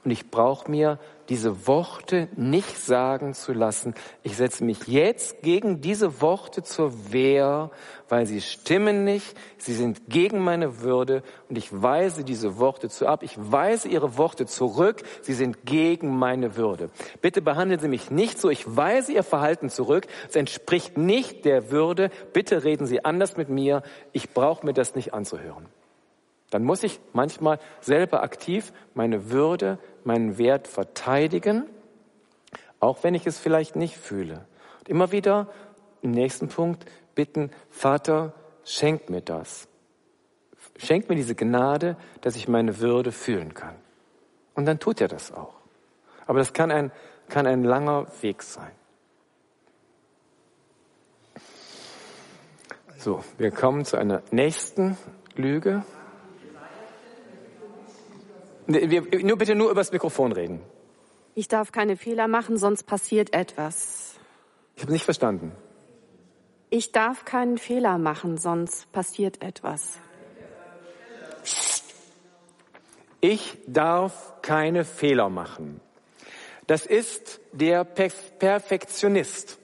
Und 0.09 0.13
ich 0.13 0.31
brauche 0.31 0.71
mir 0.71 0.99
diese 1.29 1.67
Worte 1.67 2.29
nicht 2.35 2.79
sagen 2.79 3.35
zu 3.35 3.53
lassen. 3.53 3.93
Ich 4.23 4.39
setze 4.39 4.65
mich 4.65 4.87
jetzt 4.87 5.43
gegen 5.43 5.83
diese 5.83 6.23
Worte 6.23 6.63
zur 6.63 7.13
Wehr, 7.13 7.71
weil 8.09 8.25
sie 8.25 8.41
stimmen 8.41 9.05
nicht, 9.05 9.37
sie 9.59 9.75
sind 9.75 10.09
gegen 10.09 10.39
meine 10.39 10.81
Würde 10.81 11.23
und 11.51 11.59
ich 11.59 11.69
weise 11.71 12.25
diese 12.25 12.57
Worte 12.57 12.89
zu 12.89 13.07
ab. 13.07 13.23
Ich 13.23 13.35
weise 13.37 13.89
ihre 13.89 14.17
Worte 14.17 14.47
zurück, 14.47 15.03
sie 15.21 15.35
sind 15.35 15.67
gegen 15.67 16.17
meine 16.17 16.57
Würde. 16.57 16.89
Bitte 17.21 17.43
behandeln 17.43 17.79
Sie 17.79 17.89
mich 17.89 18.11
nicht 18.11 18.41
so, 18.41 18.49
ich 18.49 18.65
weise 18.79 19.13
Ihr 19.13 19.25
Verhalten 19.25 19.69
zurück, 19.69 20.07
es 20.27 20.37
entspricht 20.37 20.97
nicht 20.97 21.45
der 21.45 21.71
Würde. 21.71 22.09
Bitte 22.33 22.65
reden 22.65 22.87
Sie 22.87 23.05
anders 23.05 23.37
mit 23.37 23.51
mir, 23.51 23.83
ich 24.13 24.31
brauche 24.31 24.65
mir 24.65 24.73
das 24.73 24.95
nicht 24.95 25.13
anzuhören. 25.13 25.67
Dann 26.51 26.65
muss 26.65 26.83
ich 26.83 27.01
manchmal 27.13 27.59
selber 27.81 28.23
aktiv 28.23 28.73
meine 28.95 29.31
Würde, 29.31 29.79
meinen 30.05 30.39
Wert 30.39 30.67
verteidigen, 30.67 31.67
auch 32.81 33.03
wenn 33.03 33.15
ich 33.15 33.27
es 33.27 33.39
vielleicht 33.39 33.77
nicht 33.77 33.97
fühle. 33.97 34.47
Und 34.79 34.89
immer 34.89 35.13
wieder 35.13 35.49
im 36.01 36.13
nächsten 36.13 36.49
Punkt 36.49 36.87
bitten, 37.15 37.51
Vater, 37.71 38.33
schenk 38.65 39.11
mir 39.11 39.21
das. 39.21 39.69
Schenk 40.79 41.09
mir 41.09 41.17
diese 41.17 41.35
Gnade, 41.35 41.97
dass 42.21 42.37
ich 42.37 42.49
meine 42.49 42.79
Würde 42.79 43.13
fühlen 43.13 43.53
kann. 43.53 43.75
Und 44.55 44.65
dann 44.65 44.79
tut 44.79 45.01
er 45.01 45.09
das 45.09 45.33
auch. 45.33 45.55
Aber 46.27 46.39
das 46.39 46.53
kann 46.53 46.71
ein, 46.71 46.93
kann 47.29 47.47
ein 47.47 47.65
langer 47.65 48.07
Weg 48.23 48.43
sein. 48.43 48.71
So, 52.97 53.23
wir 53.39 53.51
kommen 53.51 53.85
zu 53.85 53.97
einer 53.97 54.23
nächsten 54.31 54.97
Lüge. 55.37 55.85
Wir, 58.69 59.25
nur 59.25 59.39
bitte 59.39 59.55
nur 59.55 59.71
übers 59.71 59.93
Mikrofon 59.93 60.33
reden. 60.33 60.61
Ich 61.35 61.49
darf 61.49 61.73
keine 61.73 61.97
Fehler 61.97 62.29
machen, 62.29 62.59
sonst 62.59 62.83
passiert 62.83 63.33
etwas. 63.33 64.15
Ich 64.77 64.83
habe 64.83 64.93
nicht 64.93 65.07
verstanden. 65.07 65.53
Ich 66.69 66.93
darf 66.93 67.25
keinen 67.25 67.57
Fehler 67.57 67.97
machen, 67.97 68.37
sonst 68.37 68.93
passiert 68.93 69.43
etwas. 69.43 69.99
Ich 73.23 73.57
darf 73.67 74.35
keine 74.43 74.85
Fehler 74.85 75.31
machen. 75.31 75.81
Das 76.67 76.85
ist 76.85 77.41
der 77.53 77.85
Perfektionist. 77.85 79.59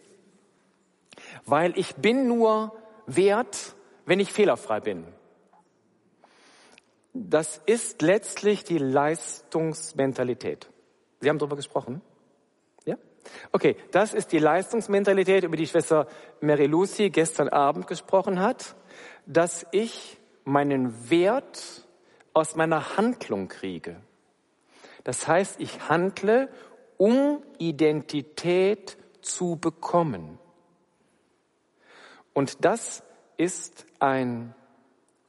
Weil 1.44 1.78
ich 1.78 1.96
bin 1.96 2.26
nur 2.26 2.72
wert, 3.06 3.74
wenn 4.06 4.18
ich 4.18 4.32
fehlerfrei 4.32 4.80
bin 4.80 5.04
das 7.14 7.62
ist 7.64 8.02
letztlich 8.02 8.64
die 8.64 8.78
Leistungsmentalität. 8.78 10.68
Sie 11.20 11.28
haben 11.28 11.38
darüber 11.38 11.56
gesprochen? 11.56 12.02
Ja? 12.84 12.96
Okay, 13.52 13.76
das 13.92 14.12
ist 14.14 14.32
die 14.32 14.40
Leistungsmentalität, 14.40 15.44
über 15.44 15.56
die 15.56 15.68
Schwester 15.68 16.08
Mary 16.40 16.66
Lucy 16.66 17.10
gestern 17.10 17.48
Abend 17.48 17.86
gesprochen 17.86 18.40
hat, 18.40 18.74
dass 19.26 19.64
ich 19.70 20.18
meinen 20.42 21.08
Wert 21.08 21.86
aus 22.34 22.56
meiner 22.56 22.96
Handlung 22.96 23.46
kriege. 23.46 24.00
Das 25.04 25.28
heißt, 25.28 25.60
ich 25.60 25.88
handle, 25.88 26.48
um 26.96 27.42
Identität 27.58 28.96
zu 29.22 29.56
bekommen. 29.56 30.38
Und 32.32 32.64
das 32.64 33.04
ist 33.36 33.86
ein 34.00 34.54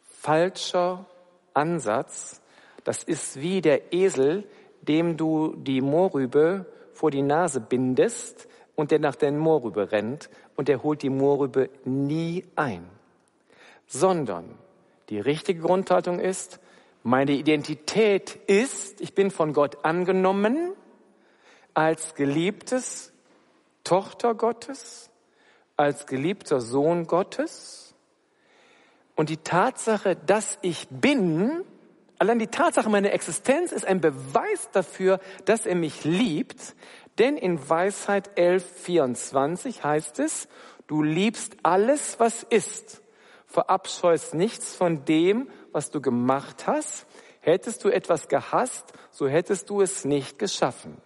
falscher 0.01 1.05
Ansatz, 1.55 2.41
das 2.83 3.03
ist 3.03 3.39
wie 3.41 3.61
der 3.61 3.93
Esel, 3.93 4.47
dem 4.81 5.17
du 5.17 5.55
die 5.55 5.81
Mohrrübe 5.81 6.65
vor 6.93 7.11
die 7.11 7.21
Nase 7.23 7.59
bindest 7.59 8.47
und 8.75 8.91
der 8.91 8.99
nach 8.99 9.15
der 9.15 9.31
Mohrrübe 9.31 9.91
rennt 9.91 10.29
und 10.55 10.67
der 10.67 10.83
holt 10.83 11.01
die 11.01 11.09
Mohrrübe 11.09 11.69
nie 11.83 12.45
ein. 12.55 12.87
sondern 13.87 14.57
die 15.09 15.19
richtige 15.19 15.61
Grundhaltung 15.61 16.19
ist, 16.19 16.59
meine 17.03 17.33
Identität 17.33 18.35
ist, 18.47 18.99
ich 18.99 19.13
bin 19.13 19.29
von 19.29 19.53
Gott 19.53 19.85
angenommen 19.85 20.73
als 21.75 22.15
geliebtes 22.15 23.13
Tochter 23.83 24.33
Gottes, 24.33 25.11
als 25.77 26.07
geliebter 26.07 26.61
Sohn 26.61 27.05
Gottes. 27.05 27.84
Und 29.15 29.29
die 29.29 29.37
Tatsache, 29.37 30.15
dass 30.15 30.57
ich 30.61 30.87
bin, 30.89 31.63
allein 32.19 32.39
die 32.39 32.47
Tatsache 32.47 32.89
meiner 32.89 33.13
Existenz 33.13 33.71
ist 33.71 33.85
ein 33.85 34.01
Beweis 34.01 34.69
dafür, 34.71 35.19
dass 35.45 35.65
er 35.65 35.75
mich 35.75 36.03
liebt. 36.03 36.75
Denn 37.17 37.37
in 37.37 37.69
Weisheit 37.69 38.37
11.24 38.37 39.83
heißt 39.83 40.19
es, 40.19 40.49
du 40.87 41.01
liebst 41.01 41.55
alles, 41.63 42.19
was 42.19 42.43
ist 42.43 43.01
verabscheust 43.55 44.33
nichts 44.33 44.75
von 44.75 45.05
dem, 45.05 45.47
was 45.71 45.89
du 45.89 46.01
gemacht 46.01 46.67
hast. 46.67 47.07
Hättest 47.39 47.85
du 47.85 47.89
etwas 47.89 48.27
gehasst, 48.27 48.91
so 49.11 49.29
hättest 49.29 49.69
du 49.69 49.81
es 49.81 50.03
nicht 50.03 50.39
geschaffen. 50.39 50.97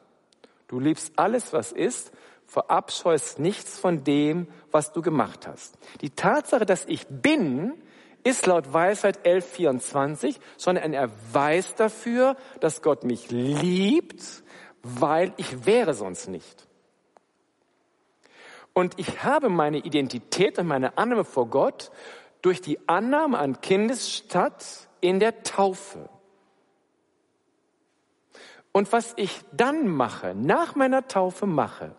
Du 0.68 0.80
liebst 0.80 1.14
alles, 1.18 1.54
was 1.54 1.72
ist, 1.72 2.12
verabscheust 2.48 3.38
nichts 3.38 3.78
von 3.78 4.04
dem, 4.04 4.48
was 4.72 4.92
du 4.94 5.04
gemacht 5.04 5.46
hast. 5.46 5.78
Die 6.02 6.10
Tatsache, 6.10 6.66
dass 6.66 6.86
ich 6.86 7.06
bin, 7.08 7.74
ist 8.24 8.46
laut 8.46 8.74
Weisheit 8.74 9.26
11.24 9.26 10.38
schon 10.58 10.78
ein 10.78 10.94
Erweis 10.94 11.76
dafür, 11.76 12.36
dass 12.60 12.82
Gott 12.82 13.04
mich 13.04 13.32
liebt, 13.32 14.44
weil 14.84 15.34
ich 15.38 15.66
wäre 15.66 15.94
sonst 15.94 16.28
nicht. 16.28 16.68
Und 18.74 18.98
ich 18.98 19.24
habe 19.24 19.50
meine 19.50 19.80
Identität 19.80 20.60
und 20.60 20.68
meine 20.68 20.98
Annahme 20.98 21.26
vor 21.26 21.48
Gott 21.48 21.92
durch 22.42 22.62
die 22.62 22.80
Annahme 22.88 23.38
an 23.38 23.60
Kindesstatt 23.62 24.88
in 25.02 25.20
der 25.20 25.44
Taufe. 25.44 26.10
Und 28.72 28.92
was 28.94 29.14
ich 29.18 29.42
dann 29.52 29.88
mache, 29.88 30.36
nach 30.36 30.76
meiner 30.76 31.08
Taufe 31.08 31.46
mache, 31.46 31.96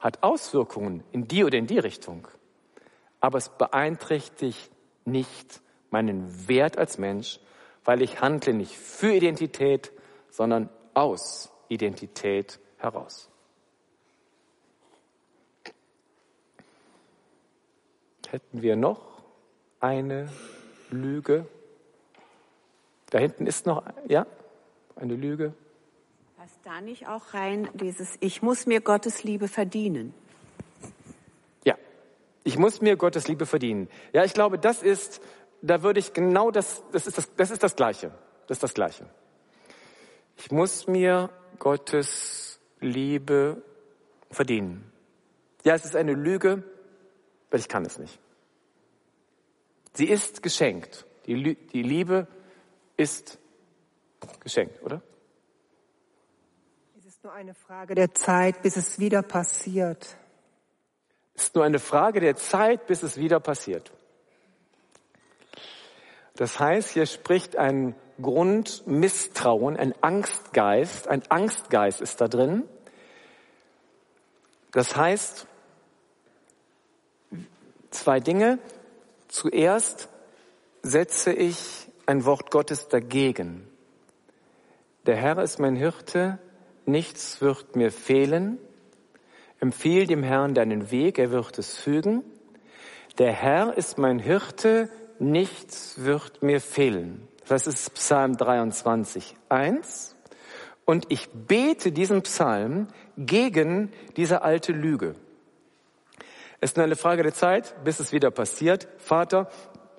hat 0.00 0.22
Auswirkungen 0.22 1.04
in 1.12 1.28
die 1.28 1.44
oder 1.44 1.58
in 1.58 1.66
die 1.66 1.78
Richtung. 1.78 2.26
Aber 3.20 3.38
es 3.38 3.48
beeinträchtigt 3.48 4.70
nicht 5.04 5.60
meinen 5.90 6.48
Wert 6.48 6.78
als 6.78 6.98
Mensch, 6.98 7.40
weil 7.84 8.02
ich 8.02 8.20
handle 8.20 8.52
nicht 8.52 8.76
für 8.76 9.12
Identität, 9.12 9.92
sondern 10.30 10.68
aus 10.94 11.50
Identität 11.68 12.58
heraus. 12.78 13.30
Hätten 18.28 18.60
wir 18.60 18.76
noch 18.76 19.22
eine 19.80 20.28
Lüge? 20.90 21.46
Da 23.10 23.18
hinten 23.18 23.46
ist 23.46 23.66
noch, 23.66 23.84
ja, 24.08 24.26
eine 24.96 25.14
Lüge. 25.14 25.54
Passt 26.36 26.58
da 26.64 26.80
nicht 26.80 27.06
auch 27.06 27.34
rein, 27.34 27.68
dieses 27.74 28.16
Ich 28.20 28.42
muss 28.42 28.66
mir 28.66 28.80
Gottes 28.80 29.22
Liebe 29.22 29.48
verdienen? 29.48 30.12
Ich 32.46 32.56
muss 32.56 32.80
mir 32.80 32.96
Gottes 32.96 33.26
Liebe 33.26 33.44
verdienen. 33.44 33.88
Ja, 34.12 34.22
ich 34.22 34.32
glaube, 34.32 34.56
das 34.56 34.80
ist, 34.80 35.20
da 35.62 35.82
würde 35.82 35.98
ich 35.98 36.12
genau 36.12 36.52
das, 36.52 36.84
das 36.92 37.08
ist 37.08 37.18
das, 37.18 37.34
das 37.34 37.50
ist 37.50 37.64
das 37.64 37.74
Gleiche. 37.74 38.12
Das 38.46 38.58
ist 38.58 38.62
das 38.62 38.72
Gleiche. 38.72 39.10
Ich 40.36 40.52
muss 40.52 40.86
mir 40.86 41.30
Gottes 41.58 42.60
Liebe 42.78 43.64
verdienen. 44.30 44.92
Ja, 45.64 45.74
es 45.74 45.84
ist 45.84 45.96
eine 45.96 46.12
Lüge, 46.12 46.62
weil 47.50 47.58
ich 47.58 47.66
kann 47.66 47.84
es 47.84 47.98
nicht. 47.98 48.16
Sie 49.94 50.06
ist 50.06 50.40
geschenkt. 50.40 51.04
Die, 51.26 51.56
die 51.56 51.82
Liebe 51.82 52.28
ist 52.96 53.40
geschenkt, 54.38 54.80
oder? 54.84 55.02
Es 56.96 57.06
ist 57.06 57.24
nur 57.24 57.32
eine 57.32 57.54
Frage 57.54 57.96
der 57.96 58.14
Zeit, 58.14 58.62
bis 58.62 58.76
es 58.76 59.00
wieder 59.00 59.22
passiert. 59.22 60.16
Ist 61.36 61.54
nur 61.54 61.64
eine 61.64 61.78
Frage 61.78 62.20
der 62.20 62.36
Zeit, 62.36 62.86
bis 62.86 63.02
es 63.02 63.16
wieder 63.16 63.40
passiert. 63.40 63.92
Das 66.34 66.58
heißt, 66.58 66.90
hier 66.90 67.06
spricht 67.06 67.56
ein 67.56 67.94
Grundmisstrauen, 68.20 69.76
ein 69.76 69.94
Angstgeist, 70.02 71.08
ein 71.08 71.22
Angstgeist 71.30 72.00
ist 72.00 72.20
da 72.20 72.28
drin. 72.28 72.64
Das 74.72 74.96
heißt, 74.96 75.46
zwei 77.90 78.20
Dinge. 78.20 78.58
Zuerst 79.28 80.08
setze 80.82 81.32
ich 81.32 81.88
ein 82.06 82.24
Wort 82.24 82.50
Gottes 82.50 82.88
dagegen. 82.88 83.66
Der 85.06 85.16
Herr 85.16 85.38
ist 85.42 85.58
mein 85.58 85.76
Hirte, 85.76 86.38
nichts 86.84 87.40
wird 87.40 87.76
mir 87.76 87.90
fehlen. 87.90 88.58
Empfehl 89.58 90.06
dem 90.06 90.22
Herrn 90.22 90.54
deinen 90.54 90.90
Weg, 90.90 91.18
er 91.18 91.30
wird 91.30 91.58
es 91.58 91.76
fügen. 91.76 92.22
Der 93.18 93.32
Herr 93.32 93.76
ist 93.76 93.96
mein 93.96 94.18
Hirte, 94.18 94.90
nichts 95.18 96.04
wird 96.04 96.42
mir 96.42 96.60
fehlen. 96.60 97.26
Das 97.48 97.66
ist 97.66 97.94
Psalm 97.94 98.36
23, 98.36 99.36
1. 99.48 100.16
Und 100.84 101.06
ich 101.08 101.28
bete 101.30 101.92
diesen 101.92 102.22
Psalm 102.22 102.88
gegen 103.16 103.90
diese 104.16 104.42
alte 104.42 104.72
Lüge. 104.72 105.14
Es 106.60 106.70
ist 106.70 106.76
nur 106.76 106.84
eine 106.84 106.96
Frage 106.96 107.22
der 107.22 107.34
Zeit, 107.34 107.74
bis 107.84 108.00
es 108.00 108.12
wieder 108.12 108.30
passiert. 108.30 108.88
Vater, 108.98 109.48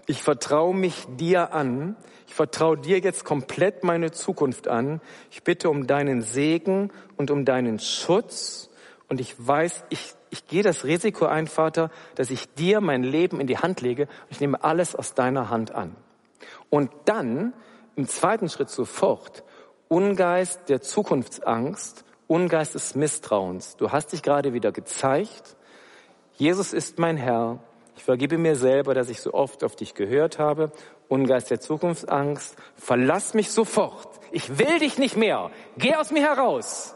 ich 0.05 0.21
vertraue 0.21 0.73
mich 0.73 1.05
dir 1.17 1.53
an. 1.53 1.95
Ich 2.27 2.33
vertraue 2.33 2.77
dir 2.77 2.99
jetzt 2.99 3.25
komplett 3.25 3.83
meine 3.83 4.11
Zukunft 4.11 4.67
an. 4.67 5.01
Ich 5.31 5.43
bitte 5.43 5.69
um 5.69 5.87
deinen 5.87 6.21
Segen 6.21 6.91
und 7.15 7.31
um 7.31 7.45
deinen 7.45 7.79
Schutz. 7.79 8.69
Und 9.09 9.21
ich 9.21 9.35
weiß, 9.37 9.85
ich, 9.89 10.13
ich 10.29 10.47
gehe 10.47 10.63
das 10.63 10.83
Risiko 10.83 11.25
ein, 11.25 11.47
Vater, 11.47 11.89
dass 12.15 12.29
ich 12.29 12.53
dir 12.55 12.81
mein 12.81 13.03
Leben 13.03 13.39
in 13.39 13.47
die 13.47 13.57
Hand 13.57 13.81
lege. 13.81 14.03
Und 14.03 14.31
ich 14.31 14.41
nehme 14.41 14.63
alles 14.63 14.95
aus 14.95 15.13
deiner 15.13 15.49
Hand 15.49 15.73
an. 15.73 15.95
Und 16.69 16.91
dann, 17.05 17.53
im 17.95 18.07
zweiten 18.07 18.49
Schritt 18.49 18.69
sofort, 18.69 19.43
Ungeist 19.87 20.67
der 20.67 20.81
Zukunftsangst, 20.81 22.03
Ungeist 22.27 22.75
des 22.75 22.95
Misstrauens. 22.95 23.77
Du 23.77 23.91
hast 23.91 24.11
dich 24.11 24.21
gerade 24.21 24.51
wieder 24.53 24.73
gezeigt 24.73 25.57
Jesus 26.37 26.71
ist 26.71 26.99
mein 26.99 27.17
Herr. 27.17 27.59
Ich 27.95 28.03
vergebe 28.03 28.37
mir 28.37 28.55
selber, 28.55 28.93
dass 28.93 29.09
ich 29.09 29.21
so 29.21 29.33
oft 29.33 29.63
auf 29.63 29.75
dich 29.75 29.95
gehört 29.95 30.37
habe. 30.37 30.71
Ungeist 31.07 31.49
der 31.49 31.59
Zukunftsangst. 31.59 32.55
Verlass 32.75 33.33
mich 33.33 33.49
sofort. 33.49 34.07
Ich 34.31 34.59
will 34.59 34.77
dich 34.77 34.99
nicht 34.99 35.17
mehr. 35.17 35.49
Geh 35.77 35.95
aus 35.95 36.11
mir 36.11 36.21
heraus. 36.21 36.93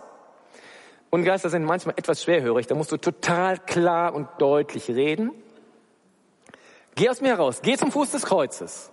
Ungeister 1.12 1.50
sind 1.50 1.66
manchmal 1.66 1.96
etwas 1.98 2.24
schwerhörig. 2.24 2.68
Da 2.68 2.76
musst 2.76 2.92
du 2.92 2.98
total 2.98 3.60
klar 3.60 4.16
und 4.16 4.30
deutlich 4.40 4.88
reden. 4.90 5.32
Geh 6.96 7.10
aus 7.10 7.20
mir 7.20 7.30
heraus. 7.30 7.62
Geh 7.62 7.78
zum 7.78 7.92
Fuß 7.92 8.12
des 8.12 8.24
Kreuzes. 8.24 8.92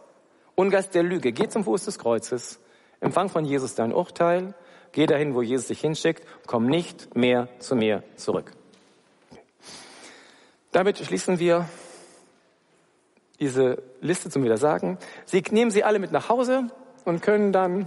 Ungeist 0.57 0.95
der 0.95 1.05
Lüge. 1.05 1.33
Geh 1.33 1.49
zum 1.49 1.63
Fuß 1.63 1.85
des 1.85 1.99
Kreuzes. 1.99 2.59
Empfang 3.01 3.29
von 3.29 3.45
Jesus 3.45 3.77
dein 3.77 3.95
Urteil. 3.95 4.55
Geh 4.91 5.07
dahin, 5.07 5.35
wo 5.35 5.43
Jesus 5.43 5.69
dich 5.69 5.81
hinschickt. 5.81 6.27
Komm 6.47 6.67
nicht 6.67 7.15
mehr 7.15 7.49
zu 7.61 7.77
mir 7.77 8.03
zurück. 8.17 8.53
Damit 10.73 10.99
schließen 10.99 11.39
wir 11.39 11.69
diese 13.39 13.81
Liste 14.01 14.29
zum 14.29 14.43
Wiedersagen. 14.43 14.99
Sie 15.25 15.43
nehmen 15.51 15.71
sie 15.71 15.85
alle 15.85 16.01
mit 16.01 16.11
nach 16.11 16.29
Hause 16.29 16.69
und 17.05 17.23
können 17.23 17.53
dann 17.53 17.87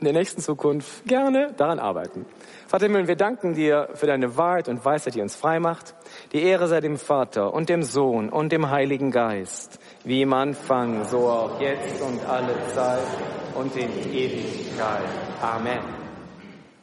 in 0.00 0.04
der 0.04 0.14
nächsten 0.14 0.40
Zukunft 0.40 1.04
gerne 1.06 1.52
daran 1.56 1.78
arbeiten. 1.78 2.24
Vater 2.66 2.86
Himmel, 2.86 3.06
wir 3.06 3.16
danken 3.16 3.54
dir 3.54 3.88
für 3.94 4.06
deine 4.06 4.36
Wahrheit 4.36 4.68
und 4.68 4.84
Weisheit, 4.84 5.14
die 5.14 5.20
uns 5.20 5.36
frei 5.36 5.60
macht. 5.60 5.94
Die 6.32 6.42
Ehre 6.42 6.68
sei 6.68 6.80
dem 6.80 6.96
Vater 6.96 7.52
und 7.52 7.68
dem 7.68 7.82
Sohn 7.82 8.30
und 8.30 8.50
dem 8.52 8.70
Heiligen 8.70 9.10
Geist, 9.10 9.78
wie 10.04 10.22
im 10.22 10.32
Anfang, 10.32 11.04
so 11.04 11.28
auch 11.28 11.60
jetzt 11.60 12.00
und 12.00 12.24
alle 12.26 12.54
Zeit 12.74 13.00
und 13.54 13.76
in 13.76 13.90
Ewigkeit. 14.12 15.04
Amen. 15.42 15.99